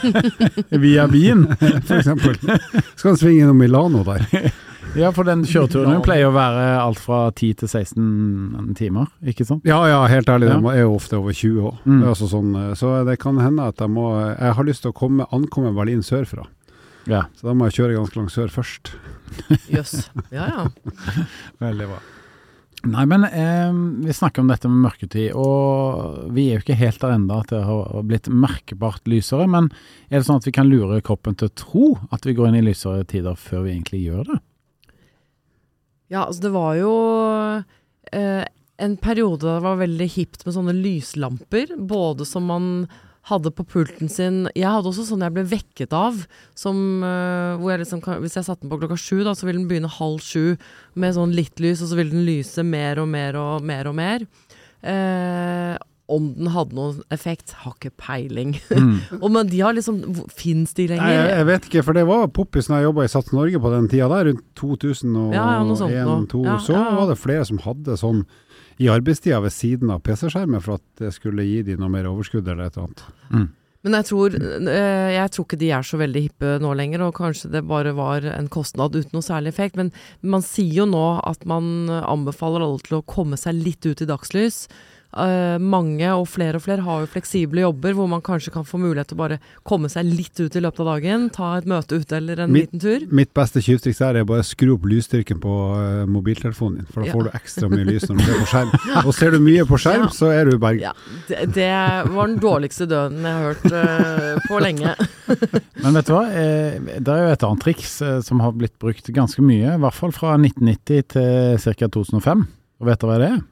Via 0.86 1.08
Wien. 1.12 1.46
For 1.88 1.98
eksempel. 2.00 2.38
Skal 2.96 3.12
han 3.12 3.18
svinge 3.20 3.44
innom 3.44 3.60
Milano 3.60 4.06
der? 4.08 4.26
Ja, 4.96 5.10
for 5.12 5.28
den 5.28 5.42
kjøreturen 5.44 5.98
pleier 6.06 6.30
å 6.30 6.32
være 6.32 6.78
alt 6.80 7.02
fra 7.04 7.26
10 7.36 7.56
til 7.60 7.68
16 7.68 8.70
timer, 8.80 9.10
ikke 9.28 9.44
sant? 9.44 9.66
Ja, 9.68 9.82
ja, 9.92 9.98
helt 10.08 10.30
ærlig, 10.32 10.48
Ja. 10.48 10.60
de 10.62 10.70
er 10.72 10.86
jo 10.86 10.94
ofte 10.96 11.18
over 11.18 11.36
20 11.36 11.66
år. 11.68 11.74
Mm. 11.84 11.98
Altså 12.14 12.30
sånn, 12.32 12.54
eh, 12.56 12.70
så 12.80 12.94
det 13.04 13.18
kan 13.20 13.36
hende 13.44 13.66
at 13.74 13.82
jeg 13.84 13.92
må 13.92 14.06
Jeg 14.38 14.54
har 14.56 14.64
lyst 14.70 14.86
til 14.86 14.94
å 14.94 14.96
komme, 14.96 15.26
ankomme 15.36 15.74
Berlin 15.76 16.00
sørfra. 16.06 16.46
Ja, 17.12 17.26
Så 17.36 17.50
da 17.50 17.54
må 17.58 17.68
jeg 17.68 17.76
kjøre 17.82 17.98
ganske 17.98 18.16
langt 18.22 18.32
sør 18.38 18.48
først. 18.48 18.94
Jøss. 19.72 20.10
Ja 20.34 20.50
ja. 20.52 20.68
veldig 21.64 21.90
bra. 21.94 22.04
Nei, 22.86 23.06
men 23.10 23.24
eh, 23.26 23.72
vi 24.06 24.14
snakker 24.14 24.44
om 24.44 24.50
dette 24.52 24.70
med 24.70 24.84
mørketid, 24.84 25.34
og 25.34 26.28
vi 26.36 26.50
er 26.50 26.60
jo 26.60 26.66
ikke 26.66 26.78
helt 26.78 27.02
der 27.02 27.16
enda 27.16 27.40
at 27.42 27.54
det 27.54 27.64
har 27.66 28.04
blitt 28.06 28.30
merkbart 28.30 29.08
lysere. 29.10 29.48
Men 29.50 29.72
er 30.10 30.20
det 30.20 30.28
sånn 30.28 30.42
at 30.42 30.46
vi 30.46 30.54
kan 30.54 30.70
lure 30.70 31.02
kroppen 31.06 31.38
til 31.40 31.50
å 31.50 31.56
tro 31.58 31.88
at 32.14 32.28
vi 32.28 32.36
går 32.38 32.52
inn 32.52 32.60
i 32.60 32.66
lysere 32.68 33.08
tider 33.10 33.40
før 33.40 33.66
vi 33.66 33.74
egentlig 33.74 34.04
gjør 34.04 34.30
det? 34.30 34.38
Ja, 36.14 36.28
altså 36.28 36.46
det 36.46 36.54
var 36.54 36.76
jo 36.78 36.94
eh, 38.14 38.46
en 38.86 38.98
periode 39.02 39.48
da 39.48 39.58
det 39.58 39.66
var 39.66 39.82
veldig 39.82 40.10
hipt 40.20 40.46
med 40.46 40.58
sånne 40.58 40.78
lyslamper. 40.78 41.74
Både 41.90 42.28
som 42.30 42.46
man 42.52 42.70
hadde 43.30 43.52
på 43.56 43.66
pulten 43.66 44.12
sin 44.12 44.44
Jeg 44.54 44.70
hadde 44.70 44.92
også 44.92 45.08
sånn 45.08 45.24
jeg 45.26 45.34
ble 45.36 45.46
vekket 45.56 45.96
av. 45.96 46.20
Som, 46.58 46.78
uh, 47.06 47.58
hvor 47.62 47.74
jeg 47.74 47.84
liksom, 47.86 48.04
hvis 48.24 48.38
jeg 48.40 48.48
satte 48.48 48.66
den 48.66 48.74
på 48.74 48.80
klokka 48.84 49.00
sju, 49.00 49.24
da, 49.26 49.36
så 49.38 49.48
ville 49.48 49.62
den 49.62 49.70
begynne 49.72 49.92
halv 49.92 50.22
sju 50.24 50.56
med 51.00 51.18
sånn 51.18 51.36
litt 51.36 51.60
lys, 51.64 51.84
og 51.84 51.92
så 51.92 52.00
ville 52.00 52.14
den 52.14 52.28
lyse 52.28 52.66
mer 52.66 53.02
og 53.02 53.10
mer 53.12 53.40
og 53.40 53.66
mer 53.66 53.92
og 53.92 53.98
mer. 53.98 54.30
Uh, 54.86 55.76
om 56.12 56.28
den 56.38 56.52
hadde 56.54 56.78
noen 56.78 57.00
effekt, 57.14 57.56
har 57.64 57.74
ikke 57.74 57.96
peiling. 57.98 58.54
og 59.24 59.26
men 59.34 59.50
de 59.50 59.62
har 59.64 59.74
liksom 59.74 60.04
Fins 60.30 60.76
de 60.78 60.86
lenger? 60.92 61.10
jeg, 61.10 61.30
jeg 61.32 61.48
vet 61.50 61.70
ikke, 61.70 61.86
for 61.88 61.98
det 61.98 62.06
var 62.06 62.28
poppis 62.34 62.70
når 62.70 62.82
jeg 62.82 62.90
jobba 62.90 63.06
i 63.06 63.12
Sats 63.16 63.34
Norge 63.34 63.62
på 63.62 63.72
den 63.74 63.90
tida 63.90 64.10
der, 64.12 64.30
rundt 64.30 64.44
2001-2002. 64.62 65.26
Ja, 65.34 65.48
ja. 65.50 65.64
Ja, 65.66 66.60
så 66.62 66.76
ja, 66.76 66.84
ja. 66.84 66.98
var 67.00 67.10
det 67.10 67.18
flere 67.22 67.48
som 67.50 67.62
hadde 67.66 67.98
sånn 67.98 68.26
i 68.82 68.90
arbeidstida 68.92 69.40
ved 69.44 69.54
siden 69.56 69.92
av 69.94 70.02
PC-skjermen 70.06 70.64
for 70.64 70.80
at 70.80 71.04
det 71.04 71.14
skulle 71.16 71.46
gi 71.48 71.62
de 71.68 71.78
noe 71.80 71.92
mer 71.92 72.10
overskudd 72.10 72.48
eller 72.48 72.68
et 72.68 72.76
eller 72.76 72.90
annet. 72.90 73.54
Men 73.86 74.00
jeg 74.00 74.08
tror, 74.10 74.34
eh, 74.34 75.12
jeg 75.14 75.32
tror 75.32 75.46
ikke 75.46 75.60
de 75.62 75.68
er 75.78 75.86
så 75.86 76.00
veldig 76.02 76.22
hippe 76.26 76.56
nå 76.64 76.72
lenger, 76.74 77.04
og 77.06 77.20
kanskje 77.20 77.52
det 77.54 77.62
bare 77.70 77.94
var 77.94 78.26
en 78.32 78.50
kostnad 78.50 78.98
uten 78.98 79.14
noe 79.14 79.26
særlig 79.26 79.54
effekt. 79.54 79.78
Men 79.78 79.92
man 80.26 80.42
sier 80.42 80.82
jo 80.82 80.88
nå 80.90 81.06
at 81.22 81.46
man 81.46 81.88
anbefaler 82.02 82.66
alle 82.66 82.82
til 82.82 82.98
å 82.98 83.06
komme 83.06 83.38
seg 83.38 83.62
litt 83.62 83.86
ut 83.86 84.02
i 84.02 84.10
dagslys. 84.10 84.66
Eh, 85.16 85.58
mange 85.64 86.10
og 86.12 86.26
flere 86.28 86.60
og 86.60 86.64
flere 86.66 86.84
har 86.84 87.04
jo 87.06 87.08
fleksible 87.08 87.62
jobber 87.64 87.94
hvor 87.96 88.10
man 88.12 88.20
kanskje 88.26 88.52
kan 88.52 88.66
få 88.68 88.76
mulighet 88.82 89.08
til 89.08 89.16
å 89.16 89.22
bare 89.22 89.38
komme 89.64 89.88
seg 89.88 90.10
litt 90.10 90.36
ut 90.44 90.58
i 90.60 90.64
løpet 90.64 90.82
av 90.84 90.90
dagen. 90.90 91.30
Ta 91.32 91.54
et 91.56 91.68
møte 91.72 91.96
ute 92.02 92.18
eller 92.18 92.42
en 92.44 92.52
Mitt- 92.52 92.68
liten 92.74 92.82
tur. 92.84 93.06
Mitt 93.16 93.32
beste 93.38 93.62
tjuvtriks 93.64 94.02
er 94.04 94.20
å 94.20 94.26
bare 94.28 94.44
skru 94.44 94.74
opp 94.76 94.84
lysstyrken 94.92 95.40
på 95.40 95.54
eh, 95.80 96.02
mobiltelefonen 96.12 96.82
din, 96.82 96.90
for 96.92 97.02
da 97.02 97.08
Ja. 97.08 97.14
får 97.16 97.24
du 97.24 97.32
ekstra 97.40 97.70
mye 97.72 97.86
lys 97.88 98.10
når 98.10 98.20
du 98.20 98.26
ser 98.26 98.42
på 98.44 98.50
skjerm. 98.52 98.76
Og 99.08 99.14
ser 99.16 99.32
du 99.32 99.40
mye 99.40 99.66
på 99.72 99.80
skjerm, 99.80 100.04
Ja. 100.10 100.12
så 100.20 100.34
er 100.36 100.52
du 100.52 100.58
berg. 100.60 100.84
Ja, 100.84 100.92
det, 101.30 101.40
det 101.56 101.72
var 102.12 102.28
den 102.28 102.38
dårligste 102.44 102.90
døden 102.92 103.24
jeg 103.24 103.40
har 103.40 103.54
hørt 103.54 103.72
uh, 103.72 104.44
på 104.50 104.60
lenge. 104.60 104.96
Men 105.86 105.94
vet 106.02 106.12
du 106.12 106.14
hva, 106.18 106.26
eh, 106.36 106.80
det 107.00 107.08
er 107.16 107.24
jo 107.24 107.34
et 107.38 107.48
annet 107.48 107.64
triks 107.64 107.96
som 108.28 108.44
har 108.44 108.52
blitt 108.52 108.76
brukt 108.84 109.08
ganske 109.16 109.40
mye, 109.46 109.78
i 109.78 109.82
hvert 109.82 109.96
fall 109.96 110.12
fra 110.12 110.36
1990 110.36 111.08
til 111.16 111.76
ca. 111.80 111.88
2005. 111.88 112.48
Og 112.82 112.88
vet 112.92 113.00
dere 113.00 113.10
hva 113.14 113.20
det 113.24 113.32
er? 113.32 113.44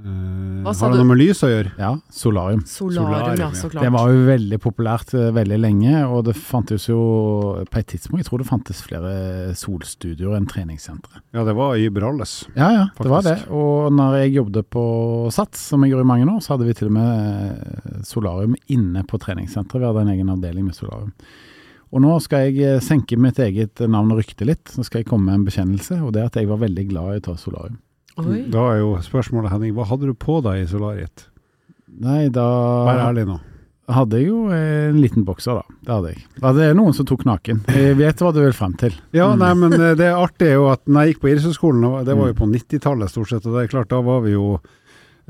Eh, 0.00 0.62
Hva 0.64 0.72
sa 0.74 0.86
har 0.86 0.92
det 0.94 0.98
du? 0.98 1.02
noe 1.04 1.08
med 1.10 1.18
lys 1.20 1.40
å 1.44 1.48
gjøre? 1.50 1.70
Ja, 1.80 1.90
solarium. 2.12 2.62
Solarium, 2.68 3.38
ja, 3.40 3.48
så 3.56 3.68
klart. 3.72 3.84
Det 3.84 3.92
var 3.94 4.10
jo 4.12 4.22
veldig 4.28 4.58
populært 4.64 5.14
eh, 5.18 5.30
veldig 5.36 5.58
lenge, 5.60 5.94
og 6.08 6.24
det 6.28 6.34
fantes 6.38 6.86
jo 6.88 6.98
på 7.70 7.80
et 7.80 7.88
tidspunkt 7.92 8.22
Jeg 8.22 8.28
tror 8.30 8.42
det 8.42 8.48
fantes 8.48 8.80
flere 8.86 9.12
solstudioer 9.60 10.38
enn 10.38 10.48
treningssentre. 10.50 11.20
Ja, 11.36 11.44
det 11.48 11.54
var 11.58 11.76
i 11.76 11.84
Iberales. 11.90 12.46
Ja, 12.56 12.70
ja, 12.76 12.86
det 12.96 13.12
var 13.12 13.22
det. 13.26 13.36
Og 13.52 13.92
når 13.92 14.18
jeg 14.22 14.34
jobbet 14.38 14.70
på 14.72 14.84
Sats, 15.34 15.60
som 15.72 15.84
jeg 15.84 15.92
gjorde 15.94 16.06
i 16.08 16.12
mange 16.14 16.28
år, 16.32 16.40
så 16.44 16.54
hadde 16.56 16.68
vi 16.70 16.76
til 16.80 16.88
og 16.90 16.96
med 16.96 17.60
eh, 17.60 18.00
solarium 18.08 18.56
inne 18.72 19.04
på 19.08 19.20
treningssenteret. 19.20 19.80
Vi 19.84 19.90
hadde 19.90 20.06
en 20.08 20.14
egen 20.16 20.34
avdeling 20.36 20.66
med 20.70 20.76
solarium. 20.78 21.12
Og 21.90 21.98
nå 22.04 22.16
skal 22.22 22.52
jeg 22.54 22.78
senke 22.86 23.16
mitt 23.18 23.40
eget 23.42 23.80
navn 23.90 24.12
og 24.14 24.20
rykte 24.22 24.46
litt. 24.46 24.68
Så 24.70 24.84
skal 24.86 25.00
jeg 25.02 25.08
komme 25.10 25.26
med 25.26 25.40
en 25.40 25.46
bekjennelse, 25.48 25.96
og 26.04 26.12
det 26.14 26.20
er 26.22 26.28
at 26.30 26.36
jeg 26.38 26.46
var 26.46 26.60
veldig 26.62 26.84
glad 26.92 27.16
i 27.16 27.22
å 27.22 27.24
ta 27.32 27.34
solarium. 27.40 27.80
Oi. 28.18 28.42
Da 28.50 28.64
er 28.74 28.78
jo 28.82 28.96
spørsmålet, 29.04 29.50
Henning, 29.52 29.74
hva 29.76 29.86
hadde 29.88 30.06
du 30.10 30.14
på 30.18 30.40
deg 30.42 30.64
i 30.64 30.66
solariet? 30.70 31.26
Nei, 32.00 32.28
da 32.32 32.44
Vær 32.88 33.00
ærlig 33.10 33.26
nå. 33.28 33.38
hadde 33.90 34.18
jeg 34.20 34.28
jo 34.28 34.40
en 34.54 34.98
liten 35.02 35.24
bokser, 35.26 35.54
da. 35.60 35.76
Det 35.82 35.92
hadde 35.94 36.10
jeg. 36.14 36.24
Da 36.40 36.52
det 36.52 36.66
er 36.70 36.74
noen 36.78 36.94
som 36.94 37.06
tok 37.06 37.24
naken. 37.26 37.62
Jeg 37.68 37.96
vet 37.98 38.16
hva 38.22 38.32
du 38.34 38.40
vil 38.42 38.52
frem 38.54 38.74
til. 38.78 38.92
Ja, 39.12 39.32
Mm. 39.34 39.38
nei, 39.38 39.54
men 39.54 39.72
eh, 39.80 39.94
det 39.94 40.10
artige 40.26 40.50
er 40.50 40.54
jo 40.60 40.68
at 40.70 40.84
når 40.86 41.00
jeg 41.06 41.14
gikk 41.14 41.20
på 41.22 41.30
idrettshøyskolen, 41.32 42.04
det 42.04 42.16
var 42.16 42.26
jo 42.30 42.34
Mm. 42.34 42.38
på 42.42 42.50
90-tallet 42.54 43.10
stort 43.10 43.28
sett, 43.30 43.46
og 43.46 43.54
det 43.56 43.64
er 43.64 43.72
klart, 43.74 43.88
da 43.88 44.00
var 44.00 44.20
vi 44.22 44.32
jo 44.36 44.60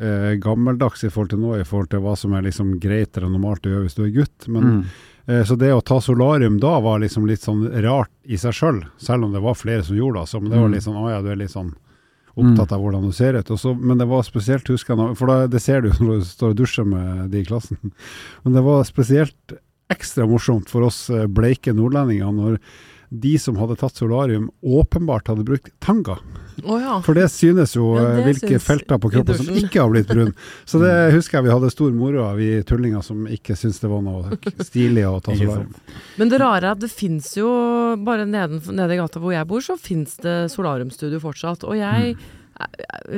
eh, 0.01 0.37
gammeldags 0.41 1.05
i 1.05 1.11
forhold 1.11 1.29
til 1.31 1.39
nå, 1.41 1.61
i 1.61 1.65
forhold 1.65 1.91
til 1.91 2.01
hva 2.01 2.17
som 2.17 2.33
er 2.33 2.43
liksom 2.43 2.79
greit 2.81 3.17
eller 3.17 3.29
normalt 3.29 3.67
å 3.67 3.71
gjøre 3.75 3.85
hvis 3.85 3.97
du 3.97 4.05
er 4.07 4.15
gutt. 4.17 4.49
Men, 4.49 4.63
Mm. 4.65 4.85
eh, 5.29 5.43
så 5.45 5.57
det 5.59 5.73
å 5.75 5.83
ta 5.85 5.99
solarium 6.01 6.59
da 6.59 6.81
var 6.81 7.01
liksom 7.01 7.27
litt 7.29 7.41
sånn 7.45 7.69
rart 7.85 8.09
i 8.25 8.37
seg 8.37 8.53
sjøl, 8.53 8.81
selv, 8.81 8.91
selv 8.97 9.25
om 9.25 9.33
det 9.33 9.43
var 9.43 9.55
flere 9.55 9.85
som 9.85 9.97
gjorde 9.97 10.15
det. 10.15 10.21
Altså, 10.25 10.41
men 10.41 10.51
det 10.51 10.59
var 10.59 10.69
Mm. 10.69 10.73
litt 10.73 10.83
sånn, 10.85 10.97
å 10.97 11.11
ja, 11.11 11.21
du 11.23 11.29
er 11.29 11.37
litt 11.37 11.51
sånn 11.53 11.75
opptatt 12.39 12.75
av 12.75 12.83
hvordan 12.83 13.09
du 13.09 13.15
ser 13.17 13.39
ut. 13.39 13.51
Også, 13.51 13.75
men 13.79 13.99
det 14.01 14.07
var 14.11 14.23
spesielt, 14.27 14.69
husker 14.71 14.95
jeg, 14.97 15.17
for 15.19 15.31
da, 15.31 15.49
det 15.51 15.63
ser 15.63 15.83
du 15.85 15.91
når 15.97 16.21
du 16.21 16.29
står 16.29 16.55
og 16.55 16.61
dusjer 16.61 16.87
med 16.89 17.27
de 17.33 17.43
i 17.43 17.49
klassen. 17.49 17.81
Men 18.45 18.57
det 18.57 18.63
var 18.65 18.87
spesielt 18.89 19.59
ekstra 19.91 20.27
morsomt 20.31 20.71
for 20.71 20.87
oss 20.87 21.09
eh, 21.11 21.27
bleike 21.27 21.75
nordlendinger 21.75 22.31
når 22.35 22.61
de 23.11 23.35
som 23.43 23.57
hadde 23.59 23.75
tatt 23.81 23.99
solarium, 23.99 24.47
åpenbart 24.63 25.33
hadde 25.33 25.47
brukt 25.49 25.73
tanga. 25.83 26.15
Å 26.65 26.79
ja. 26.81 26.97
For 27.07 27.19
det 27.19 27.27
synes 27.33 27.75
jo 27.77 27.93
Ja, 27.97 28.05
eh, 28.05 28.17
det 28.21 28.27
hvilke 28.29 28.53
synes 28.55 28.67
felter 28.67 29.01
på 29.03 29.13
kroppen 29.15 29.39
som 29.41 29.61
ikke 29.61 29.83
har 29.83 29.93
blitt 29.93 30.11
brun. 30.11 30.33
Så 30.69 30.81
det 30.83 30.95
husker 31.15 31.39
jeg 31.39 31.49
vi 31.49 31.55
hadde 31.55 31.73
stor 31.73 31.95
moro 31.97 32.25
av, 32.29 32.41
vi 32.41 32.63
tullinger 32.67 33.05
som 33.07 33.27
ikke 33.31 33.57
syntes 33.59 33.81
det 33.83 33.93
var 33.93 34.03
noe 34.07 34.41
stilig 34.67 35.07
å 35.09 35.17
ta 35.25 35.37
solarium. 35.37 35.73
Men 36.21 36.33
det 36.33 36.43
rare 36.43 36.65
er 36.65 36.75
at 36.75 36.83
det 36.83 36.91
fins 36.93 37.33
jo, 37.39 37.49
bare 38.05 38.27
nede, 38.29 38.61
nede 38.71 38.97
i 38.97 39.01
gata 39.01 39.23
hvor 39.23 39.35
jeg 39.35 39.49
bor, 39.51 39.65
så 39.65 39.79
fins 39.81 40.19
det 40.25 40.37
solariumstudio 40.53 41.23
fortsatt. 41.23 41.67
Og 41.69 41.79
jeg 41.79 42.17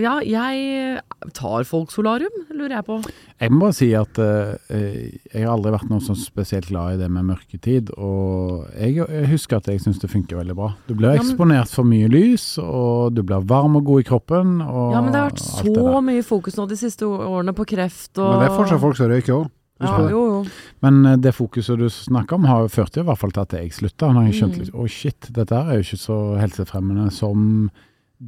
Ja, 0.01 0.19
jeg 0.25 1.01
Tar 1.37 1.65
folk 1.69 1.91
solarium, 1.95 2.33
lurer 2.51 2.75
jeg 2.77 2.85
på. 2.87 2.97
Jeg 3.41 3.53
må 3.53 3.61
bare 3.67 3.75
si 3.77 3.89
at 3.95 4.19
uh, 4.19 4.55
jeg 4.73 5.45
har 5.45 5.53
aldri 5.53 5.71
vært 5.75 5.89
noe 5.91 6.03
sånn 6.03 6.19
spesielt 6.19 6.67
glad 6.71 6.97
i 6.97 7.01
det 7.03 7.09
med 7.15 7.27
mørketid. 7.29 7.93
Og 7.97 8.67
jeg, 8.75 8.97
jeg 8.99 9.29
husker 9.31 9.61
at 9.61 9.69
jeg 9.71 9.81
syns 9.85 10.01
det 10.03 10.11
funker 10.11 10.41
veldig 10.41 10.57
bra. 10.59 10.73
Du 10.89 10.95
blir 10.99 11.13
Ja, 11.15 11.21
men- 11.23 11.31
eksponert 11.31 11.71
for 11.75 11.87
mye 11.87 12.09
lys, 12.11 12.59
og 12.63 13.15
du 13.15 13.23
blir 13.23 13.45
varm 13.47 13.77
og 13.79 13.85
god 13.87 14.01
i 14.05 14.09
kroppen. 14.11 14.61
Og 14.67 14.93
Ja, 14.97 15.01
men 15.01 15.13
det 15.15 15.21
har 15.23 15.31
vært 15.31 15.45
så 15.47 16.03
mye 16.03 16.23
fokus 16.27 16.59
nå 16.59 16.67
de 16.69 16.77
siste 16.83 17.07
årene 17.07 17.55
på 17.55 17.67
kreft 17.71 18.19
og 18.19 18.33
Men 18.35 18.41
det 18.43 18.51
er 18.51 18.57
fortsatt 18.59 18.81
folk 18.83 18.97
som 18.99 19.11
røyker 19.15 19.35
òg. 19.39 19.51
ja, 19.83 19.95
jo, 20.11 20.21
jo. 20.33 20.43
Men 20.83 21.07
eh, 21.07 21.17
det 21.17 21.35
fokuset 21.35 21.79
du 21.79 21.89
snakker 21.91 22.35
om, 22.39 22.45
har 22.51 22.69
ført 22.69 22.93
til 22.95 23.03
i 23.03 23.07
hvert 23.07 23.19
fall 23.19 23.31
til 23.35 23.43
at 23.47 23.53
jeg 23.59 23.73
slutta. 23.73 24.13
Når 24.13 24.29
jeg 24.31 24.35
skjønte 24.43 24.59
Mm. 24.59 24.61
liksom, 24.67 24.81
oi 24.81 24.89
shit, 24.89 25.33
dette 25.33 25.53
er 25.53 25.73
jo 25.79 25.87
ikke 25.87 25.99
så 26.03 26.19
helsefremmende 26.39 27.11
som 27.13 27.71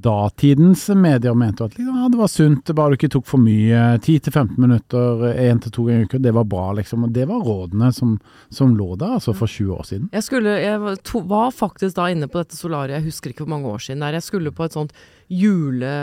datidens 0.03 0.89
medier 0.89 1.35
mente 1.35 1.65
at 1.65 1.77
liksom, 1.79 1.99
ja, 2.03 2.09
det 2.11 2.19
var 2.19 2.31
sunt, 2.31 2.71
bare 2.75 2.93
du 2.93 2.97
ikke 2.99 3.11
tok 3.15 3.27
for 3.29 3.43
mye. 3.43 3.83
10-15 4.03 4.57
minutter 4.59 5.23
én 5.39 5.61
til 5.63 5.75
to 5.75 5.85
ganger 5.87 6.03
i 6.03 6.09
uka, 6.09 6.19
det 6.25 6.33
var 6.35 6.49
bra, 6.51 6.65
liksom. 6.81 7.07
Og 7.07 7.13
det 7.15 7.29
var 7.31 7.45
rådene 7.47 7.93
som, 7.95 8.17
som 8.51 8.75
lå 8.75 8.95
der 8.99 9.17
altså 9.21 9.37
for 9.39 9.51
20 9.51 9.77
år 9.77 9.87
siden. 9.87 10.09
Jeg, 10.17 10.27
skulle, 10.27 10.57
jeg 10.65 10.97
to, 11.07 11.23
var 11.31 11.55
faktisk 11.55 11.95
da 12.01 12.09
inne 12.11 12.27
på 12.31 12.43
dette 12.43 12.59
solariet, 12.59 12.99
jeg 12.99 13.13
husker 13.13 13.31
ikke 13.31 13.47
hvor 13.47 13.55
mange 13.55 13.71
år 13.71 13.87
siden 13.87 14.03
det 14.03 14.11
er. 14.11 14.19
Jeg 14.19 14.29
skulle 14.33 14.55
på 14.57 14.67
et 14.67 14.75
sånt 14.75 14.99
jule, 15.31 15.95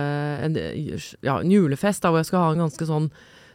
en, 0.47 0.57
ja, 0.57 1.37
en 1.37 1.51
julefest 1.51 2.05
da, 2.05 2.13
hvor 2.13 2.23
jeg 2.23 2.31
skulle 2.31 2.47
ha 2.47 2.55
en 2.55 2.65
ganske 2.65 2.87
sånn 2.87 3.11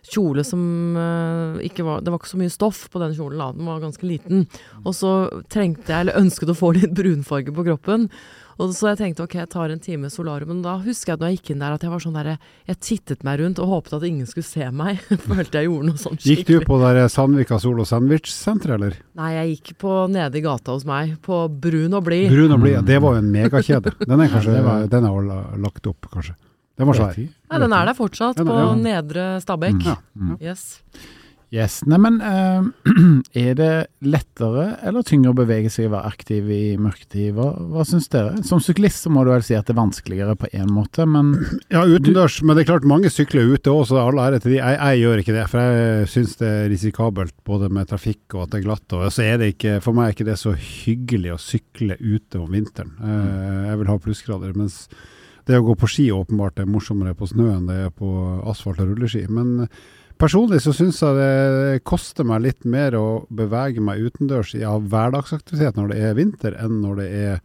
kjole 0.07 0.45
som 0.47 0.61
uh, 0.95 1.59
ikke 1.67 1.83
var 1.83 2.05
Det 2.05 2.13
var 2.13 2.21
ikke 2.21 2.31
så 2.31 2.39
mye 2.39 2.53
stoff 2.53 2.85
på 2.93 3.01
den 3.03 3.15
kjolen, 3.17 3.41
da. 3.41 3.51
Den 3.57 3.67
var 3.67 3.83
ganske 3.83 4.07
liten. 4.07 4.47
Og 4.85 4.93
så 4.95 5.13
trengte 5.53 5.91
jeg, 5.91 6.05
eller 6.05 6.21
ønsket 6.21 6.53
å 6.53 6.59
få 6.59 6.77
litt 6.77 6.95
brunfarge 6.95 7.55
på 7.55 7.67
kroppen. 7.67 8.11
Og 8.57 8.71
så 8.73 8.89
jeg 8.95 8.99
tenkte 9.03 9.25
ok, 9.27 9.35
jeg 9.43 9.49
tar 9.53 9.73
en 9.75 9.81
time 9.85 10.09
solarium. 10.09 10.49
Men 10.55 10.63
da 10.65 10.79
husker 10.81 11.13
jeg 11.13 11.19
at 11.19 11.21
når 11.21 11.29
jeg 11.33 11.39
gikk 11.41 11.51
inn 11.53 11.61
der 11.65 11.75
at 11.77 11.83
jeg 11.85 11.91
var 11.93 12.01
sånn 12.01 12.15
der 12.17 12.31
Jeg 12.71 12.79
tittet 12.81 13.25
meg 13.27 13.41
rundt 13.43 13.59
og 13.61 13.69
håpet 13.69 13.97
at 13.99 14.07
ingen 14.09 14.27
skulle 14.31 14.49
se 14.49 14.71
meg. 14.73 15.03
Følte 15.29 15.61
jeg 15.61 15.69
gjorde 15.69 15.91
noe 15.91 16.01
sånn 16.01 16.17
Gikk 16.25 16.47
du 16.49 16.55
på 16.65 16.79
der 16.81 17.03
Sandvika 17.13 17.59
Sol 17.61 17.83
og 17.85 17.89
Sandwich-senter, 17.91 18.73
eller? 18.79 18.97
Nei, 19.21 19.31
jeg 19.37 19.53
gikk 19.59 19.75
på 19.85 19.93
nede 20.09 20.41
i 20.41 20.45
gata 20.47 20.73
hos 20.73 20.87
meg, 20.89 21.19
på 21.27 21.43
Brun 21.53 21.99
og 22.01 22.07
blid. 22.09 22.31
Brun 22.33 22.57
og 22.57 22.65
blid, 22.65 22.81
det 22.89 22.99
var 23.05 23.19
jo 23.19 23.23
en 23.25 23.31
megakjede. 23.35 23.93
Den 24.07 24.25
er 24.25 24.33
kanskje, 24.33 24.57
var- 24.71 24.89
den 24.97 25.05
er 25.11 25.19
vel 25.21 25.61
lagt 25.67 25.93
opp, 25.93 26.09
kanskje. 26.17 26.37
Den 26.77 26.89
var 26.91 26.97
svær. 26.99 27.15
Nei, 27.17 27.59
den 27.63 27.73
er 27.73 27.87
der 27.89 27.97
fortsatt, 27.97 28.37
på 28.41 28.57
ja. 28.57 28.73
Nedre 28.77 29.29
Stabekk. 29.41 29.85
Ja. 29.85 29.95
Mm. 30.17 30.35
Yes. 30.45 30.67
Yes. 31.55 31.79
Nei, 31.87 31.99
men 32.03 32.17
eh, 32.27 32.65
er 33.47 33.53
det 33.59 33.71
lettere 34.03 34.65
eller 34.83 35.05
tyngre 35.07 35.31
å 35.31 35.37
bevege 35.39 35.71
seg 35.71 35.87
og 35.87 35.93
være 35.95 36.11
aktiv 36.11 36.49
i 36.51 36.63
mørketid? 36.81 37.29
Hva, 37.37 37.53
hva 37.71 37.85
syns 37.87 38.09
dere? 38.11 38.41
Som 38.47 38.59
syklist 38.65 39.07
så 39.07 39.13
må 39.15 39.23
du 39.25 39.31
vel 39.31 39.45
si 39.47 39.55
at 39.55 39.69
det 39.69 39.77
er 39.77 39.79
vanskeligere 39.79 40.35
på 40.41 40.51
én 40.51 40.73
måte, 40.75 41.07
men 41.07 41.35
Ja, 41.75 41.85
utendørs, 41.87 42.41
men 42.43 42.59
det 42.59 42.65
er 42.65 42.73
klart 42.73 42.89
mange 42.91 43.13
sykler 43.15 43.53
ute 43.55 43.71
òg, 43.71 43.85
så 43.87 44.01
all 44.03 44.19
ære 44.23 44.41
til 44.43 44.57
de. 44.57 44.59
Jeg, 44.59 44.79
jeg 44.81 45.03
gjør 45.05 45.23
ikke 45.23 45.37
det, 45.37 45.45
for 45.53 45.77
jeg 45.79 46.09
syns 46.17 46.35
det 46.41 46.51
er 46.51 46.71
risikabelt 46.73 47.37
både 47.47 47.71
med 47.79 47.93
trafikk 47.93 48.35
og 48.35 48.47
at 48.47 48.55
det 48.55 48.61
er 48.61 48.67
glatt. 48.67 48.97
Og 48.99 49.13
så 49.15 49.27
er 49.27 49.39
det 49.43 49.53
ikke, 49.55 49.77
for 49.85 49.97
meg 49.97 50.09
er 50.11 50.17
ikke 50.17 50.31
det 50.33 50.39
så 50.43 50.55
hyggelig 50.57 51.37
å 51.37 51.43
sykle 51.43 51.99
ute 52.03 52.43
om 52.43 52.51
vinteren. 52.51 52.91
Uh, 52.99 53.69
Jeg 53.71 53.79
vil 53.81 53.93
ha 53.93 53.97
plussgrader. 54.03 54.57
Mens 54.59 54.83
det 55.47 55.61
å 55.61 55.65
gå 55.69 55.77
på 55.79 55.89
ski 55.91 56.09
åpenbart 56.11 56.59
er 56.59 56.67
morsommere 56.71 57.15
på 57.15 57.29
snø 57.31 57.53
enn 57.55 57.71
det 57.71 57.79
er 57.87 57.95
på 57.95 58.11
asfalt 58.51 58.83
og 58.83 58.91
rulleski. 58.91 59.23
Men, 59.31 59.69
Personlig 60.17 60.63
så 60.65 60.73
syns 60.73 61.03
jeg 61.05 61.17
det 61.19 61.83
koster 61.85 62.25
meg 62.25 62.45
litt 62.47 62.65
mer 62.65 62.95
å 62.97 63.27
bevege 63.29 63.83
meg 63.85 64.01
utendørs 64.07 64.55
i 64.57 64.63
av 64.65 64.87
hverdagsaktivitet 64.89 65.77
når 65.77 65.93
det 65.93 65.99
er 66.09 66.17
vinter, 66.17 66.57
enn 66.57 66.79
når 66.81 67.03
det 67.03 67.09
er 67.19 67.43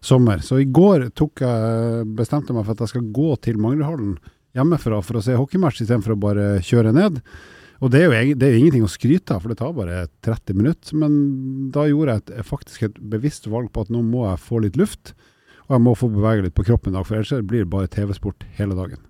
sommer. 0.00 0.40
Så 0.40 0.62
i 0.62 0.64
går 0.64 1.10
jeg, 1.10 2.06
bestemte 2.16 2.52
jeg 2.52 2.56
meg 2.56 2.64
for 2.64 2.72
at 2.72 2.86
jeg 2.86 2.94
skal 2.94 3.12
gå 3.18 3.36
til 3.44 3.60
Manglerhallen 3.60 4.16
hjemmefra 4.56 5.02
for 5.04 5.18
å 5.18 5.24
se 5.24 5.36
hockeymatch 5.36 5.82
istedenfor 5.84 6.14
å 6.14 6.20
bare 6.22 6.46
kjøre 6.64 6.94
ned. 6.96 7.20
Og 7.84 7.92
det 7.92 8.06
er, 8.06 8.08
jo, 8.08 8.36
det 8.40 8.46
er 8.46 8.54
jo 8.54 8.60
ingenting 8.62 8.86
å 8.86 8.92
skryte 8.92 9.36
av, 9.36 9.42
for 9.44 9.52
det 9.52 9.58
tar 9.60 9.74
bare 9.76 10.06
30 10.24 10.56
minutter. 10.56 10.96
Men 10.96 11.18
da 11.74 11.84
gjorde 11.90 12.14
jeg 12.14 12.24
et, 12.24 12.46
faktisk 12.48 12.86
et 12.88 13.02
bevisst 13.12 13.50
valg 13.52 13.68
på 13.74 13.84
at 13.84 13.92
nå 13.92 14.00
må 14.06 14.24
jeg 14.30 14.40
få 14.46 14.62
litt 14.64 14.80
luft. 14.80 15.12
Og 15.66 15.76
jeg 15.76 15.84
må 15.84 15.92
få 15.98 16.08
bevege 16.14 16.46
litt 16.46 16.56
på 16.56 16.64
kroppen 16.64 16.94
i 16.94 16.96
dag, 16.96 17.04
for 17.04 17.18
ellers 17.18 17.44
blir 17.44 17.66
det 17.66 17.72
bare 17.74 17.92
TV-sport 17.92 18.48
hele 18.56 18.78
dagen. 18.78 19.04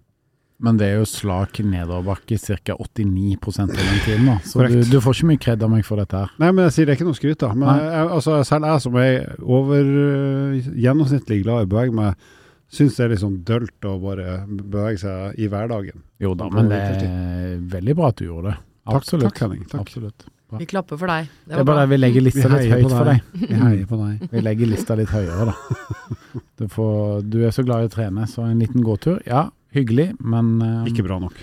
Men 0.62 0.78
det 0.80 0.86
er 0.88 0.94
jo 1.02 1.08
slak 1.08 1.58
nedoverbakke 1.60 2.38
ca. 2.40 2.76
89% 2.80 3.60
av 3.66 3.76
den 3.76 3.98
tiden, 4.06 4.28
da. 4.30 4.36
Så 4.40 4.64
du, 4.64 4.78
du 4.88 4.96
får 5.04 5.18
ikke 5.18 5.28
mye 5.28 5.42
kred 5.42 5.64
av 5.66 5.72
meg 5.72 5.84
for 5.84 6.00
dette 6.00 6.22
her. 6.22 6.32
Nei, 6.40 6.48
men 6.48 6.64
jeg 6.66 6.76
sier 6.76 6.88
det 6.88 6.94
er 6.94 7.00
ikke 7.00 7.08
noe 7.10 7.18
skryt, 7.18 7.40
da. 7.42 7.50
Men 7.52 7.82
jeg, 7.82 8.06
altså, 8.16 8.38
selv 8.48 8.68
jeg 8.70 8.84
som 8.86 8.96
er 9.02 9.18
over 9.44 9.90
uh, 9.92 10.70
gjennomsnittlig 10.86 11.42
glad 11.44 11.66
i 11.66 11.68
å 11.68 11.72
bevege 11.74 11.96
meg, 11.98 12.30
syns 12.72 12.96
det 12.96 13.04
er 13.04 13.12
litt 13.12 13.22
sånn 13.22 13.36
dølt 13.46 13.88
å 13.88 13.98
bare 14.02 14.38
bevege 14.48 15.02
seg 15.04 15.42
i 15.44 15.50
hverdagen. 15.52 16.00
Jo 16.24 16.32
da, 16.38 16.48
men 16.52 16.72
det 16.72 16.80
er 17.04 17.60
veldig 17.76 17.98
bra 17.98 18.08
at 18.14 18.22
du 18.22 18.26
gjorde 18.30 18.54
det. 18.54 18.56
Absolutt. 18.96 19.28
takk 19.28 19.44
Henning. 19.44 19.68
Takk. 19.68 19.84
Absolutt. 19.84 20.26
Vi 20.56 20.66
klapper 20.70 20.98
for 20.98 21.10
deg. 21.10 21.30
Det 21.44 21.58
er 21.58 21.66
bare 21.66 21.82
det 21.84 21.90
vi 21.90 21.96
legger 21.98 22.22
lista 22.22 22.46
Vi 22.46 22.54
litt 22.54 22.70
høyt 22.70 22.84
deg. 22.84 22.92
for 22.94 23.08
deg. 23.10 23.46
Vi 23.50 23.56
heier 23.60 23.86
på 23.90 23.98
deg. 23.98 24.26
Vi 24.30 24.42
legger 24.46 24.70
lista 24.70 24.96
litt 24.98 25.12
høyere, 25.12 25.50
da. 25.50 25.56
Du, 26.56 26.64
får, 26.72 27.24
du 27.28 27.42
er 27.44 27.52
så 27.52 27.64
glad 27.66 27.84
i 27.84 27.88
å 27.90 27.92
trene, 27.92 28.24
så 28.30 28.46
en 28.46 28.62
liten 28.62 28.84
gåtur, 28.84 29.18
ja, 29.28 29.42
hyggelig, 29.76 30.08
men 30.20 30.56
uh, 30.62 30.86
Ikke 30.90 31.04
bra 31.06 31.18
nok. 31.22 31.36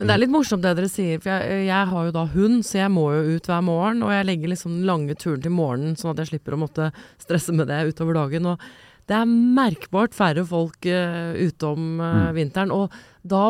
Men 0.00 0.08
det 0.08 0.14
er 0.14 0.20
litt 0.22 0.32
morsomt 0.32 0.62
det 0.64 0.70
dere 0.78 0.88
sier, 0.88 1.18
for 1.20 1.28
jeg, 1.28 1.64
jeg 1.68 1.88
har 1.90 2.04
jo 2.06 2.12
da 2.16 2.22
hund, 2.32 2.62
så 2.64 2.78
jeg 2.80 2.92
må 2.94 3.02
jo 3.12 3.34
ut 3.36 3.48
hver 3.50 3.60
morgen. 3.66 3.98
Og 4.06 4.14
jeg 4.14 4.24
legger 4.30 4.48
liksom 4.54 4.78
den 4.78 4.86
lange 4.88 5.12
turen 5.20 5.42
til 5.44 5.52
morgenen, 5.52 5.98
sånn 6.00 6.14
at 6.14 6.22
jeg 6.22 6.30
slipper 6.30 6.56
å 6.56 6.60
måtte 6.62 6.86
stresse 7.20 7.52
med 7.52 7.68
det 7.68 7.82
utover 7.90 8.16
dagen. 8.16 8.46
Og 8.54 8.64
det 9.10 9.18
er 9.18 9.28
merkbart 9.28 10.14
færre 10.16 10.44
folk 10.48 10.86
uh, 10.88 11.34
ute 11.36 11.68
om 11.68 11.88
Mm. 12.00 12.32
vinteren. 12.38 12.72
Og 12.72 12.88
da, 13.28 13.42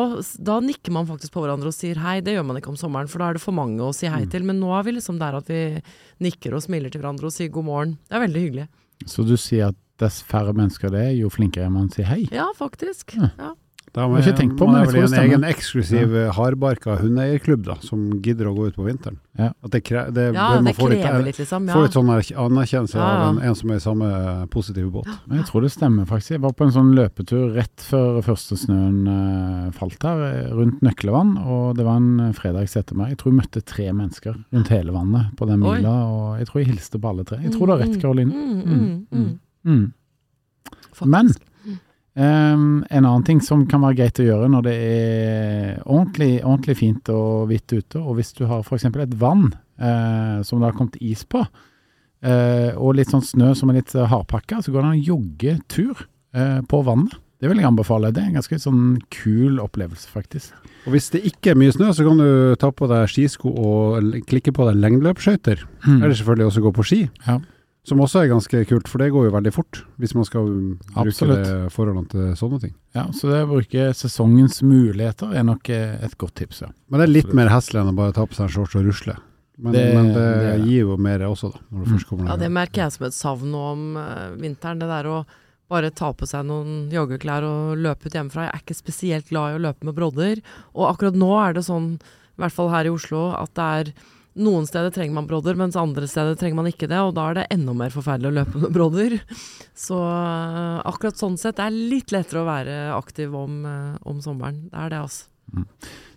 da 0.43 0.57
nikker 0.59 0.91
man 0.91 1.07
faktisk 1.07 1.31
på 1.37 1.45
hverandre 1.45 1.71
og 1.71 1.77
sier 1.77 1.95
hei. 2.03 2.17
Det 2.19 2.33
gjør 2.35 2.43
man 2.49 2.59
ikke 2.59 2.73
om 2.73 2.79
sommeren, 2.81 3.07
for 3.07 3.23
da 3.23 3.29
er 3.31 3.39
det 3.39 3.45
for 3.45 3.55
mange 3.55 3.79
å 3.87 3.93
si 3.95 4.11
hei 4.11 4.25
Mm. 4.25 4.31
til. 4.33 4.43
Men 4.43 4.59
nå 4.59 4.73
er 4.75 4.83
vi 4.83 4.97
liksom 4.97 5.19
der 5.23 5.37
at 5.39 5.47
vi 5.47 5.61
nikker 6.19 6.57
og 6.57 6.65
smiler 6.67 6.91
til 6.91 6.99
hverandre 6.99 7.31
og 7.31 7.35
sier 7.37 7.47
god 7.53 7.63
morgen. 7.69 7.95
Det 8.09 8.17
er 8.19 8.25
veldig 8.27 8.43
hyggelig. 8.43 8.67
Så 9.07 9.23
du 9.25 9.37
sier 9.39 9.69
at 9.71 9.75
dess 10.01 10.19
færre 10.27 10.51
mennesker 10.51 10.91
det 10.91 10.99
er, 11.07 11.15
jo 11.15 11.29
flinkere 11.31 11.71
man 11.71 11.87
sier 11.93 12.09
hei? 12.11 12.25
Ja, 12.33 12.49
faktisk. 12.57 13.15
Ja. 13.15 13.31
Ja. 13.39 13.53
Da 13.91 14.05
har 14.05 14.07
man 14.09 14.21
ikke 14.23 14.37
tenkt 14.39 14.53
på, 14.55 14.67
men 14.69 14.75
er 14.77 14.85
jeg 14.85 14.87
tror 14.91 14.97
en 14.97 15.01
det 15.03 15.09
stemmer. 15.11 15.27
egen 15.27 15.43
eksklusiv 15.43 16.13
ja. 16.15 16.31
hardbarka 16.37 16.93
hundeeierklubb 17.01 17.65
da, 17.65 17.73
som 17.83 18.05
gidder 18.23 18.47
å 18.47 18.53
gå 18.55 18.69
ut 18.69 18.75
på 18.77 18.85
vinteren. 18.85 19.17
Ja. 19.35 19.49
At 19.65 19.71
det, 19.73 19.81
kre, 19.83 20.05
det, 20.15 20.29
Ja, 20.33 20.45
det 20.61 20.69
det 20.69 20.75
få 20.77 20.87
litt, 20.87 21.01
krever 21.03 21.25
litt, 21.25 21.39
liksom. 21.41 21.67
få 21.67 21.75
Ja. 21.75 21.83
litt 21.83 21.97
sånn 21.97 22.11
anerkjennelse 22.45 22.95
Ja, 22.95 23.01
ja. 23.03 23.17
av 23.27 23.35
en, 23.35 23.41
en 23.49 23.55
som 23.59 23.69
er 23.69 23.75
i 23.75 23.83
samme 23.83 24.47
positive 24.49 24.87
båt. 24.95 25.09
Men 25.27 25.41
Jeg 25.41 25.47
tror 25.51 25.61
det 25.67 25.71
stemmer, 25.75 26.05
faktisk. 26.07 26.31
Jeg 26.37 26.41
var 26.41 26.53
på 26.55 26.63
en 26.69 26.71
sånn 26.71 26.93
løpetur 26.95 27.51
rett 27.59 27.83
før 27.83 28.21
første 28.23 28.55
snøen 28.63 29.01
eh, 29.11 29.71
falt 29.75 30.01
her, 30.07 30.23
eh, 30.29 30.49
rundt 30.55 30.79
Nøklevann. 30.81 31.35
Og 31.43 31.75
det 31.75 31.83
var 31.83 31.99
en 31.99 32.09
eh, 32.29 32.31
fredags 32.31 32.77
ettermiddag. 32.79 33.09
Jeg 33.09 33.17
tror 33.17 33.31
jeg 33.33 33.39
møtte 33.43 33.65
tre 33.75 33.91
mennesker 33.91 34.39
rundt 34.55 34.71
hele 34.71 34.91
vannet 34.95 35.35
på 35.35 35.45
den 35.51 35.59
mila. 35.59 35.97
Og 36.07 36.39
jeg 36.39 36.47
tror 36.47 36.63
jeg 36.63 36.71
hilste 36.71 36.95
på 37.03 37.11
alle 37.11 37.27
tre. 37.27 37.43
Jeg 37.43 37.51
tror 37.57 37.67
du 37.67 37.75
har 37.75 37.83
rett, 37.83 37.99
Karoline. 37.99 38.31
Mm, 38.31 38.63
mm, 38.63 39.07
mm, 39.11 39.39
Mm. 39.67 39.93
faktisk. 40.95 41.07
Men 41.11 41.27
Ehm, 42.19 42.83
en 42.89 43.05
annen 43.05 43.23
ting 43.23 43.39
som 43.43 43.63
kan 43.71 43.83
være 43.85 44.01
greit 44.01 44.19
å 44.19 44.25
gjøre 44.25 44.49
når 44.51 44.65
det 44.65 44.75
er 44.83 45.81
ordentlig, 45.85 46.31
ordentlig 46.43 46.75
fint 46.81 47.11
og 47.13 47.47
hvitt 47.51 47.71
ute, 47.71 48.01
og 48.01 48.17
hvis 48.17 48.33
du 48.35 48.43
har 48.49 48.65
f.eks. 48.65 48.89
et 48.89 49.17
vann 49.19 49.47
uh, 49.79 50.43
som 50.43 50.59
det 50.59 50.67
har 50.67 50.75
kommet 50.75 50.99
is 50.99 51.23
på, 51.23 51.45
uh, 51.45 52.71
og 52.75 52.97
litt 52.99 53.13
sånn 53.13 53.23
snø 53.23 53.53
som 53.55 53.71
er 53.71 53.79
litt 53.79 53.95
eh, 53.95 54.09
hardpakka, 54.11 54.59
så 54.59 54.73
går 54.73 54.81
det 54.83 54.89
an 54.89 54.99
å 54.99 55.05
jogge 55.13 55.57
tur 55.71 56.03
uh, 56.35 56.59
på 56.67 56.81
vannet. 56.87 57.15
Det 57.41 57.49
vil 57.49 57.57
jeg 57.57 57.71
anbefale. 57.71 58.11
Det 58.13 58.21
er 58.21 58.27
en 58.29 58.37
ganske 58.37 58.59
sånn 58.61 58.83
kul 59.09 59.55
opplevelse, 59.63 60.11
faktisk. 60.11 60.51
Og 60.85 60.93
hvis 60.93 61.07
det 61.13 61.23
ikke 61.25 61.53
er 61.53 61.57
mye 61.57 61.73
snø, 61.73 61.87
så 61.95 62.05
kan 62.05 62.19
du 62.21 62.53
ta 62.61 62.69
på 62.69 62.85
deg 62.91 63.07
skisko 63.09 63.49
og 63.49 64.11
klikke 64.29 64.53
på 64.53 64.67
deg 64.67 64.77
lengdeløpsskøyter. 64.77 65.63
Mm. 65.87 66.03
Eller 66.03 66.13
selvfølgelig 66.19 66.51
også 66.51 66.63
gå 66.67 66.73
på 66.77 66.85
ski. 66.85 66.99
Ja. 67.25 67.39
Som 67.83 67.97
også 67.97 68.21
er 68.21 68.27
ganske 68.29 68.59
kult, 68.69 68.87
for 68.87 69.01
det 69.01 69.07
går 69.11 69.25
jo 69.25 69.31
veldig 69.33 69.51
fort. 69.55 69.79
Hvis 69.97 70.13
man 70.13 70.23
skal 70.27 70.45
bruke 70.45 71.01
Absolutt. 71.01 71.43
det 71.47 71.71
forholdene 71.73 72.09
til 72.11 72.27
sånne 72.37 72.59
ting. 72.61 72.73
Ja, 72.93 73.07
så 73.11 73.31
det 73.31 73.39
å 73.41 73.49
bruke 73.49 73.87
sesongens 73.97 74.59
muligheter 74.61 75.33
er 75.33 75.43
nok 75.47 75.67
eh, 75.73 75.95
et 76.05 76.13
godt 76.21 76.35
tips, 76.35 76.61
ja. 76.61 76.69
Men 76.91 76.99
det 77.01 77.07
er 77.07 77.13
litt 77.15 77.25
Absolutt. 77.25 77.39
mer 77.41 77.49
heslig 77.55 77.81
enn 77.81 77.89
å 77.89 77.95
bare 77.97 78.13
ta 78.13 78.25
på 78.29 78.37
seg 78.37 78.45
en 78.45 78.53
shorts 78.53 78.75
og 78.77 78.85
rusle. 78.85 79.17
Men 79.57 79.73
Det- 79.73 79.93
men 79.95 80.07
det, 80.13 80.27
det 80.45 80.67
gir 80.67 80.79
jo 80.85 80.97
mer 80.97 81.19
også, 81.25 81.51
da. 81.53 81.59
Når 81.71 81.83
du 81.85 81.89
Mm. 81.89 81.93
først 81.97 82.07
kommer 82.07 82.23
ned. 82.23 82.29
Ja, 82.29 82.37
det 82.37 82.51
merker 82.51 82.81
jeg 82.83 82.91
som 82.91 83.05
et 83.07 83.13
savn 83.13 83.51
nå 83.51 83.63
om 83.73 83.97
eh, 83.97 84.29
vinteren. 84.37 84.79
Det 84.79 84.87
der 84.87 85.03
å 85.09 85.25
bare 85.69 85.89
ta 85.89 86.11
på 86.13 86.27
seg 86.27 86.45
noen 86.45 86.89
joggeklær 86.91 87.41
og 87.43 87.77
løpe 87.77 88.05
ut 88.05 88.13
hjemmefra. 88.13 88.45
Jeg 88.45 88.53
er 88.53 88.61
ikke 88.61 88.77
spesielt 88.83 89.29
glad 89.29 89.53
i 89.53 89.57
å 89.57 89.61
løpe 89.73 89.83
med 89.85 89.95
brodder. 89.95 90.41
Og 90.75 90.85
akkurat 90.95 91.15
nå 91.15 91.49
er 91.49 91.53
det 91.53 91.63
sånn, 91.65 91.93
i 91.97 92.41
hvert 92.41 92.51
fall 92.51 92.69
her 92.69 92.85
i 92.85 92.89
Oslo, 92.93 93.31
at 93.33 93.53
det 93.55 93.89
er 93.89 93.93
noen 94.39 94.67
steder 94.69 94.93
trenger 94.95 95.17
man 95.17 95.27
brodder, 95.27 95.57
mens 95.59 95.75
andre 95.79 96.07
steder 96.07 96.37
trenger 96.39 96.61
man 96.61 96.69
ikke 96.71 96.87
det. 96.91 97.01
Og 97.03 97.15
da 97.17 97.27
er 97.29 97.39
det 97.41 97.49
enda 97.55 97.75
mer 97.77 97.91
forferdelig 97.93 98.31
å 98.31 98.37
løpe 98.39 98.61
med 98.63 98.75
brodder. 98.77 99.17
Så 99.75 99.97
eh, 99.97 100.77
akkurat 100.87 101.19
sånn 101.19 101.39
sett 101.41 101.59
det 101.59 101.67
er 101.67 101.81
litt 101.95 102.15
lettere 102.15 102.43
å 102.43 102.47
være 102.47 102.79
aktiv 102.95 103.35
om, 103.35 103.59
eh, 103.67 103.99
om 104.07 104.23
sommeren. 104.23 104.63
Det 104.71 104.85
er 104.85 104.95
det, 104.95 105.03
altså. 105.03 105.27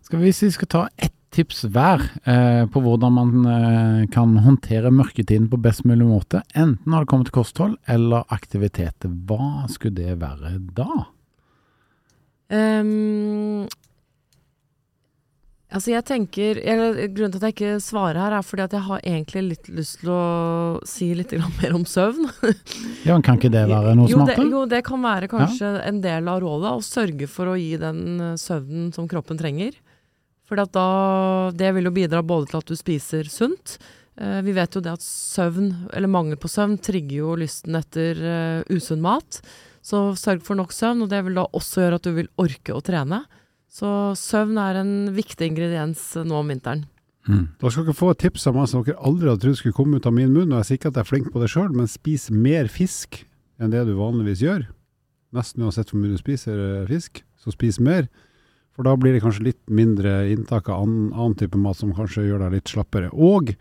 Skal 0.04 0.20
vi, 0.20 0.28
hvis 0.28 0.44
vi 0.44 0.54
skal 0.54 0.70
ta 0.70 0.86
ett 0.94 1.16
tips 1.34 1.64
hver 1.74 2.02
eh, 2.30 2.62
på 2.70 2.82
hvordan 2.82 3.14
man 3.16 3.48
eh, 3.50 4.02
kan 4.14 4.36
håndtere 4.44 4.92
mørketiden 4.94 5.48
på 5.50 5.58
best 5.62 5.84
mulig 5.88 6.06
måte, 6.06 6.44
enten 6.54 6.90
når 6.90 7.04
det 7.04 7.10
kommer 7.10 7.28
til 7.28 7.36
kosthold 7.40 7.74
eller 7.90 8.28
aktiviteter, 8.34 9.10
hva 9.26 9.66
skulle 9.72 9.98
det 9.98 10.18
være 10.22 10.56
da? 10.76 11.08
Ehm, 12.54 13.64
altså 15.74 15.92
jeg 15.92 16.04
tenker 16.08 16.60
eller, 16.62 17.00
Grunnen 17.12 17.34
til 17.34 17.40
at 17.40 17.46
jeg 17.48 17.54
ikke 17.56 17.72
svarer 17.82 18.20
her, 18.22 18.36
er 18.38 18.46
fordi 18.46 18.64
at 18.64 18.76
jeg 18.76 18.86
har 18.86 19.02
egentlig 19.02 19.42
litt 19.50 19.70
lyst 19.74 19.98
til 20.02 20.12
å 20.14 20.20
si 20.88 21.10
litt 21.18 21.34
mer 21.60 21.74
om 21.76 21.86
søvn. 21.88 22.28
Ja, 23.06 23.18
Kan 23.24 23.40
ikke 23.40 23.52
det 23.52 23.66
være 23.70 23.96
noe 23.98 24.10
jo, 24.10 24.20
smart? 24.22 24.40
jo, 24.54 24.62
det 24.70 24.84
kan 24.86 25.02
være 25.04 25.30
kanskje 25.32 25.74
en 25.84 26.00
del 26.04 26.30
av 26.30 26.40
rådet. 26.44 26.76
Å 26.78 26.86
sørge 26.86 27.28
for 27.30 27.52
å 27.52 27.58
gi 27.58 27.74
den 27.80 28.00
eh, 28.20 28.38
søvnen 28.40 28.94
som 28.96 29.10
kroppen 29.10 29.40
trenger. 29.40 29.76
For 30.44 30.60
da, 30.60 30.86
det 31.56 31.70
vil 31.76 31.88
jo 31.88 31.94
bidra 31.96 32.24
både 32.24 32.50
til 32.50 32.60
at 32.60 32.70
du 32.70 32.76
spiser 32.76 33.28
sunt. 33.32 33.78
Eh, 34.20 34.40
vi 34.46 34.54
vet 34.54 34.76
jo 34.76 34.82
det 34.84 34.92
at 34.94 35.04
søvn, 35.04 35.70
eller 35.92 36.10
mangel 36.10 36.38
på 36.40 36.50
søvn, 36.50 36.76
trigger 36.78 37.16
jo 37.22 37.36
lysten 37.40 37.78
etter 37.80 38.20
eh, 38.20 38.74
usunn 38.74 39.02
mat. 39.04 39.40
Så 39.84 40.12
sørg 40.16 40.44
for 40.44 40.56
nok 40.56 40.72
søvn, 40.72 41.02
og 41.04 41.10
det 41.12 41.24
vil 41.26 41.40
da 41.40 41.46
også 41.52 41.82
gjøre 41.84 41.98
at 42.00 42.06
du 42.06 42.14
vil 42.16 42.30
orke 42.40 42.76
å 42.76 42.84
trene. 42.84 43.24
Så 43.74 43.88
søvn 44.18 44.58
er 44.62 44.78
en 44.78 44.92
viktig 45.14 45.48
ingrediens 45.50 46.02
nå 46.22 46.36
om 46.38 46.52
vinteren. 46.52 46.84
Mm. 47.26 47.46
Da 47.58 47.70
skal 47.72 47.86
dere 47.88 47.96
få 47.96 48.10
et 48.12 48.20
tips 48.22 48.46
av 48.50 48.58
meg 48.58 48.68
som 48.70 48.84
dere 48.84 49.00
aldri 49.00 49.30
hadde 49.30 49.42
trodd 49.42 49.58
skulle 49.58 49.76
komme 49.76 49.98
ut 49.98 50.06
av 50.06 50.14
min 50.14 50.30
munn. 50.30 50.52
Og 50.52 50.60
jeg 50.60 50.68
sier 50.68 50.80
ikke 50.80 50.92
at 50.92 51.00
jeg 51.00 51.06
er 51.06 51.10
flink 51.10 51.32
på 51.34 51.42
det 51.42 51.50
sjøl, 51.50 51.72
men 51.74 51.90
spis 51.90 52.28
mer 52.30 52.70
fisk 52.70 53.24
enn 53.58 53.72
det 53.74 53.82
du 53.88 53.94
vanligvis 53.98 54.44
gjør. 54.44 54.68
Nesten 55.34 55.64
uansett 55.66 55.90
hvor 55.90 56.02
mye 56.02 56.14
du 56.14 56.20
spiser 56.20 56.60
eh, 56.60 56.86
fisk, 56.90 57.24
så 57.40 57.54
spis 57.54 57.80
mer. 57.82 58.06
For 58.74 58.86
da 58.86 58.94
blir 58.98 59.14
det 59.14 59.22
kanskje 59.24 59.48
litt 59.48 59.62
mindre 59.70 60.24
inntak 60.30 60.68
av 60.70 60.84
annen, 60.84 61.10
annen 61.14 61.36
type 61.38 61.58
mat 61.58 61.78
som 61.78 61.94
kanskje 61.94 62.26
gjør 62.28 62.44
deg 62.44 62.56
litt 62.58 62.70
slappere. 62.70 63.10
Og 63.14 63.54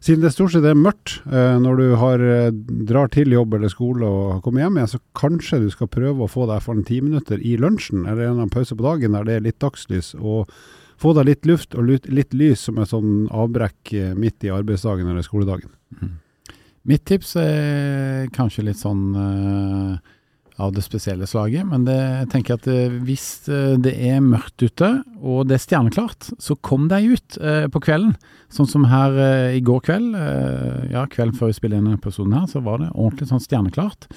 siden 0.00 0.24
det 0.24 0.32
stort 0.32 0.54
sett 0.54 0.64
er 0.64 0.78
mørkt 0.78 1.18
eh, 1.28 1.56
når 1.60 1.80
du 1.80 1.86
har, 2.00 2.24
eh, 2.24 2.50
drar 2.88 3.10
til 3.12 3.32
jobb 3.34 3.54
eller 3.58 3.72
skole 3.72 4.08
og 4.08 4.42
kommer 4.44 4.64
hjem 4.64 4.80
igjen, 4.80 4.92
så 4.94 5.00
kanskje 5.18 5.62
du 5.64 5.70
skal 5.72 5.92
prøve 5.92 6.24
å 6.24 6.30
få 6.30 6.48
deg 6.50 6.62
for 6.64 6.76
en 6.76 6.86
ti 6.88 7.02
minutter 7.04 7.40
i 7.40 7.56
lunsjen 7.60 8.06
eller 8.08 8.32
en 8.32 8.52
pause 8.52 8.76
på 8.76 8.86
dagen 8.86 9.16
der 9.16 9.28
det 9.28 9.38
er 9.38 9.48
litt 9.48 9.60
dagslys. 9.60 10.14
og 10.18 10.48
få 11.00 11.14
deg 11.16 11.30
litt 11.30 11.48
luft 11.48 11.76
og 11.78 11.88
litt 11.88 12.34
lys 12.36 12.66
som 12.68 12.80
et 12.80 12.90
sånn 12.90 13.28
avbrekk 13.32 13.92
eh, 13.96 14.12
midt 14.18 14.44
i 14.44 14.52
arbeidsdagen 14.52 15.08
eller 15.08 15.24
skoledagen. 15.24 15.72
Mitt 16.88 17.06
tips 17.08 17.34
er 17.40 18.28
kanskje 18.34 18.66
litt 18.68 18.80
sånn 18.80 19.04
eh, 19.16 20.12
av 20.60 20.74
det 20.76 20.84
spesielle 20.84 21.26
slaget, 21.28 21.66
men 21.68 21.86
det, 21.88 21.96
jeg 21.96 22.28
tenker 22.34 22.58
at 22.58 22.66
eh, 22.70 22.98
hvis 23.06 23.26
eh, 23.48 23.76
det 23.80 23.94
er 24.10 24.20
mørkt 24.24 24.62
ute 24.62 24.90
og 25.20 25.46
det 25.48 25.56
er 25.56 25.64
stjerneklart, 25.64 26.30
så 26.40 26.56
kom 26.64 26.88
deg 26.90 27.08
ut 27.14 27.38
eh, 27.40 27.66
på 27.72 27.82
kvelden. 27.84 28.14
Sånn 28.52 28.68
som 28.70 28.86
her 28.90 29.16
eh, 29.20 29.56
i 29.58 29.64
går 29.64 29.84
kveld, 29.88 30.12
eh, 30.18 30.92
ja 30.94 31.06
kvelden 31.10 31.36
før 31.38 31.52
vi 31.52 31.58
spiller 31.60 31.80
inn 31.80 31.88
denne 31.90 32.00
episoden 32.00 32.36
her, 32.36 32.46
så 32.50 32.62
var 32.64 32.82
det 32.82 32.92
ordentlig 32.92 33.30
sånn 33.30 33.42
stjerneklart. 33.44 34.08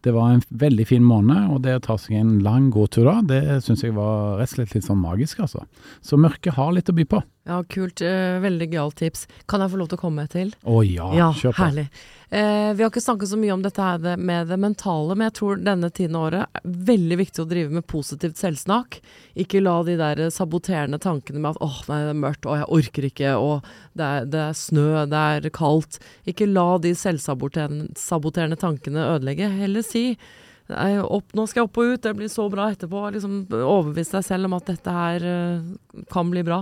Det 0.00 0.14
var 0.16 0.32
en 0.32 0.44
veldig 0.48 0.86
fin 0.88 1.04
måned, 1.04 1.50
og 1.52 1.60
det 1.64 1.76
å 1.76 1.82
ta 1.84 1.98
seg 2.00 2.16
en 2.16 2.38
lang 2.44 2.70
gåtur 2.72 3.04
da, 3.04 3.18
det 3.20 3.60
syns 3.66 3.84
jeg 3.84 3.92
var 3.96 4.38
rett 4.40 4.48
og 4.48 4.56
slett 4.56 4.78
litt 4.78 4.86
sånn 4.86 5.02
magisk, 5.02 5.42
altså. 5.44 5.66
Så 6.00 6.16
mørket 6.20 6.56
har 6.56 6.72
litt 6.72 6.88
å 6.88 6.96
by 6.96 7.04
på. 7.10 7.20
Ja, 7.48 7.62
kult. 7.64 8.02
Eh, 8.04 8.36
veldig 8.42 8.66
gøyalt 8.70 8.98
tips. 9.00 9.26
Kan 9.48 9.62
jeg 9.64 9.72
få 9.72 9.78
lov 9.80 9.88
til 9.90 9.96
å 9.98 10.00
komme 10.02 10.22
med 10.22 10.30
til? 10.34 10.50
Å 10.68 10.80
ja, 10.84 11.06
Ja, 11.16 11.28
kjør 11.32 11.54
på. 11.56 11.64
herlig. 11.64 11.86
Eh, 12.30 12.72
vi 12.76 12.84
har 12.84 12.90
ikke 12.92 13.02
snakket 13.02 13.30
så 13.32 13.38
mye 13.40 13.54
om 13.56 13.62
dette 13.64 13.82
her 13.82 14.16
med 14.16 14.46
det 14.52 14.58
mentale, 14.60 15.16
men 15.16 15.30
jeg 15.30 15.34
tror 15.40 15.56
denne 15.64 15.90
tiden 15.90 16.14
av 16.14 16.26
året 16.28 16.46
er 16.54 16.60
veldig 16.90 17.16
viktig 17.18 17.42
å 17.42 17.48
drive 17.48 17.70
med 17.74 17.86
positivt 17.90 18.36
selvsnakk. 18.38 19.00
Ikke 19.40 19.62
la 19.64 19.82
de 19.82 19.96
der 19.98 20.30
saboterende 20.30 21.00
tankene 21.00 21.40
med 21.40 21.56
at 21.56 21.62
åh, 21.64 21.80
nei, 21.88 21.98
det 22.04 22.12
er 22.12 22.20
mørkt, 22.22 22.46
å, 22.46 22.54
jeg 22.60 22.70
orker 22.78 23.08
ikke, 23.08 23.32
og 23.40 23.64
det 23.98 24.04
er, 24.04 24.24
det 24.30 24.40
er 24.44 24.52
snø, 24.52 24.86
det 25.10 25.24
er 25.40 25.50
kaldt. 25.50 25.98
Ikke 26.28 26.46
la 26.46 26.78
de 26.78 26.92
selvsaboterende 26.94 28.60
tankene 28.60 29.08
ødelegge. 29.16 29.48
Heller 29.58 29.82
si 29.82 30.16
opp, 30.70 31.32
nå 31.34 31.48
skal 31.48 31.64
jeg 31.64 31.66
opp 31.66 31.78
og 31.82 31.94
ut, 31.96 32.02
det 32.04 32.14
blir 32.14 32.28
så 32.30 32.46
bra 32.52 32.68
etterpå. 32.70 33.08
Liksom 33.16 33.40
Overbevis 33.50 34.12
deg 34.14 34.22
selv 34.28 34.46
om 34.46 34.54
at 34.54 34.66
dette 34.70 34.92
her 34.94 35.24
eh, 35.26 36.04
kan 36.12 36.30
bli 36.30 36.44
bra. 36.46 36.60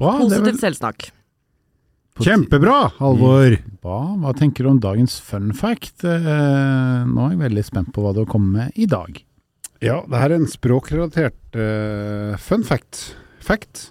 Bra, 0.00 0.16
er 0.16 0.24
vel 0.24 0.30
Positivt 0.30 0.64
selvsnakk. 0.64 1.06
Kjempebra, 2.22 2.92
Halvor! 3.00 3.56
Hva, 3.82 3.98
Hva 4.22 4.32
tenker 4.38 4.66
du 4.66 4.70
om 4.70 4.80
dagens 4.82 5.16
fun 5.22 5.50
fact? 5.56 6.04
Eh, 6.06 7.00
nå 7.10 7.24
er 7.24 7.32
jeg 7.34 7.40
veldig 7.40 7.64
spent 7.66 7.90
på 7.94 8.04
hva 8.04 8.12
du 8.14 8.22
har 8.22 8.30
kommet 8.30 8.54
med 8.54 8.78
i 8.78 8.86
dag. 8.90 9.18
Ja, 9.82 9.98
det 10.06 10.20
her 10.20 10.30
er 10.30 10.38
en 10.38 10.50
språkrelatert 10.50 11.58
eh, 11.58 12.36
fun 12.38 12.62
fact. 12.66 13.16
Fact. 13.42 13.88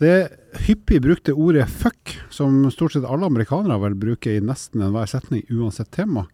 Det 0.00 0.28
hyppig 0.66 1.02
brukte 1.04 1.32
ordet 1.32 1.68
'fuck', 1.68 2.16
som 2.28 2.70
stort 2.70 2.92
sett 2.92 3.04
alle 3.04 3.28
amerikanere 3.28 3.80
vel 3.80 3.94
bruker 3.94 4.36
i 4.36 4.44
nesten 4.44 4.82
enhver 4.84 5.08
setning, 5.08 5.44
uansett 5.52 5.90
tema. 5.92 6.26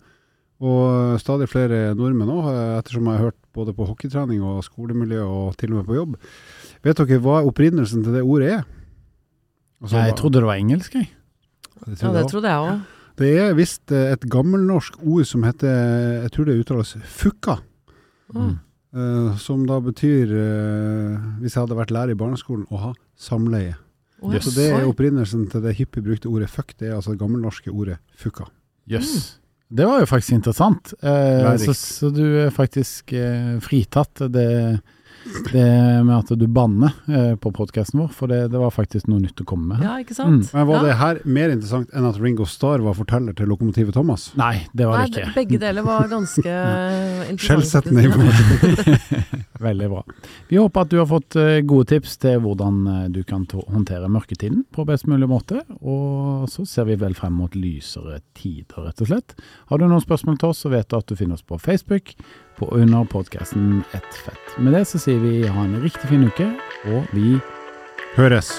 Og 0.62 1.18
stadig 1.18 1.50
flere 1.50 1.94
nordmenn 1.98 2.30
òg, 2.30 2.46
ettersom 2.78 3.06
jeg 3.10 3.18
har 3.18 3.24
hørt 3.30 3.38
både 3.54 3.74
på 3.74 3.86
hockeytrening 3.86 4.42
og 4.46 4.62
skolemiljø 4.62 5.22
og 5.26 5.56
til 5.58 5.74
og 5.74 5.80
med 5.80 5.88
på 5.90 5.98
jobb. 5.98 6.16
Vet 6.82 6.98
dere 6.98 7.20
hva 7.22 7.42
opprinnelsen 7.46 8.02
til 8.02 8.16
det 8.16 8.24
ordet 8.26 8.54
er? 8.56 8.64
Altså, 9.82 10.02
jeg 10.02 10.16
trodde 10.18 10.40
det 10.40 10.48
var 10.48 10.58
engelsk, 10.58 10.94
jeg. 10.94 11.08
det 11.86 12.02
Ja, 12.02 12.10
det 12.14 12.26
trodde 12.30 12.50
jeg 12.50 12.66
òg. 12.66 12.82
Det 13.18 13.30
er 13.38 13.54
visst 13.58 13.92
eh, 13.92 14.12
et 14.14 14.24
gammelnorsk 14.30 14.98
ord 15.02 15.26
som 15.28 15.44
heter 15.44 16.22
Jeg 16.22 16.32
tror 16.32 16.48
det 16.48 16.58
uttales 16.62 16.96
'fukka'. 16.96 17.58
Mm. 18.32 18.58
Uh, 18.92 19.36
som 19.40 19.64
da 19.66 19.78
betyr, 19.80 20.28
uh, 20.28 21.16
hvis 21.40 21.54
jeg 21.56 21.62
hadde 21.62 21.76
vært 21.76 21.92
lærer 21.92 22.12
i 22.12 22.18
barneskolen, 22.18 22.66
å 22.68 22.76
ha 22.76 22.90
samleie. 23.16 23.76
Yes. 24.22 24.44
Så 24.44 24.52
det 24.54 24.66
er 24.68 24.84
opprinnelsen 24.88 25.46
til 25.50 25.62
det 25.64 25.76
hyppig 25.78 26.04
brukte 26.04 26.28
ordet 26.28 26.50
'fuck'. 26.50 26.74
Det 26.78 26.88
er 26.88 26.96
altså 26.96 27.12
det 27.12 27.20
gammelnorske 27.20 27.70
ordet 27.70 27.98
'fukka'. 28.16 28.48
Jøss. 28.86 29.38
Det 29.72 29.86
var 29.88 30.00
jo 30.00 30.06
faktisk 30.06 30.32
interessant. 30.32 30.92
Uh, 31.02 31.56
så, 31.56 31.72
så 31.72 32.10
du 32.12 32.24
er 32.44 32.50
faktisk 32.50 33.14
fritatt 33.60 34.26
det, 34.28 34.80
det 35.52 35.66
med 36.06 36.14
at 36.16 36.32
du 36.38 36.46
banner 36.50 36.92
eh, 37.08 37.34
på 37.40 37.52
podkasten 37.54 38.02
vår, 38.02 38.10
for 38.16 38.32
det, 38.32 38.40
det 38.52 38.60
var 38.60 38.72
faktisk 38.74 39.08
noe 39.10 39.22
nytt 39.22 39.42
å 39.42 39.46
komme 39.48 39.74
med. 39.74 39.84
Ja, 39.86 39.98
ikke 40.02 40.16
sant? 40.16 40.50
Men 40.54 40.68
var 40.68 40.80
ja. 40.80 40.84
det 40.88 40.96
her 41.00 41.20
mer 41.24 41.54
interessant 41.54 41.92
enn 41.96 42.08
at 42.08 42.18
Ringo 42.22 42.46
Starr 42.48 42.82
var 42.84 42.96
forteller 42.98 43.36
til 43.38 43.50
Lokomotivet 43.52 43.96
Thomas? 43.96 44.30
Nei, 44.38 44.66
det 44.72 44.88
var 44.88 45.04
det 45.04 45.22
ikke. 45.22 45.34
begge 45.36 45.62
deler 45.62 45.86
var 45.86 46.10
ganske. 46.10 46.56
Skjellsettende 47.40 48.04
informasjon. 48.08 49.44
Veldig 49.68 49.88
bra. 49.92 50.02
Vi 50.48 50.58
håper 50.58 50.84
at 50.84 50.90
du 50.90 50.98
har 50.98 51.08
fått 51.10 51.36
eh, 51.38 51.60
gode 51.68 51.88
tips 51.92 52.18
til 52.24 52.40
hvordan 52.42 52.82
eh, 52.90 53.06
du 53.14 53.22
kan 53.28 53.46
håndtere 53.46 54.10
mørketiden 54.12 54.64
på 54.74 54.86
best 54.88 55.06
mulig 55.10 55.30
måte. 55.30 55.62
Og 55.80 56.48
så 56.52 56.66
ser 56.68 56.90
vi 56.90 56.98
vel 57.00 57.16
frem 57.18 57.36
mot 57.38 57.54
lysere 57.56 58.20
tider, 58.38 58.88
rett 58.88 59.04
og 59.04 59.12
slett. 59.12 59.36
Har 59.70 59.80
du 59.80 59.86
noen 59.86 60.02
spørsmål 60.04 60.40
til 60.42 60.52
oss, 60.52 60.64
så 60.66 60.72
vet 60.74 60.90
du 60.90 60.98
at 60.98 61.08
du 61.08 61.16
finner 61.18 61.38
oss 61.38 61.46
på 61.46 61.60
Facebook 61.62 62.16
på 62.58 62.68
under 62.76 63.06
podkasten 63.08 63.80
Ett 63.96 64.22
fett. 64.26 64.58
Med 64.58 64.74
det 64.76 64.84
så 64.90 65.00
sier 65.00 65.22
vi 65.22 65.40
ha 65.46 65.64
en 65.64 65.80
riktig 65.82 66.10
fin 66.10 66.26
uke, 66.28 66.52
og 66.92 67.10
vi 67.16 67.38
Høres. 68.12 68.50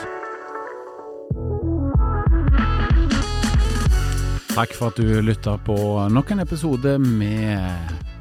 Takk 4.54 4.74
for 4.74 4.90
at 4.90 4.98
du 4.98 5.22
lytta 5.22 5.60
på 5.66 5.76
nok 6.10 6.32
en 6.34 6.42
episode 6.42 6.96
med 7.02 7.94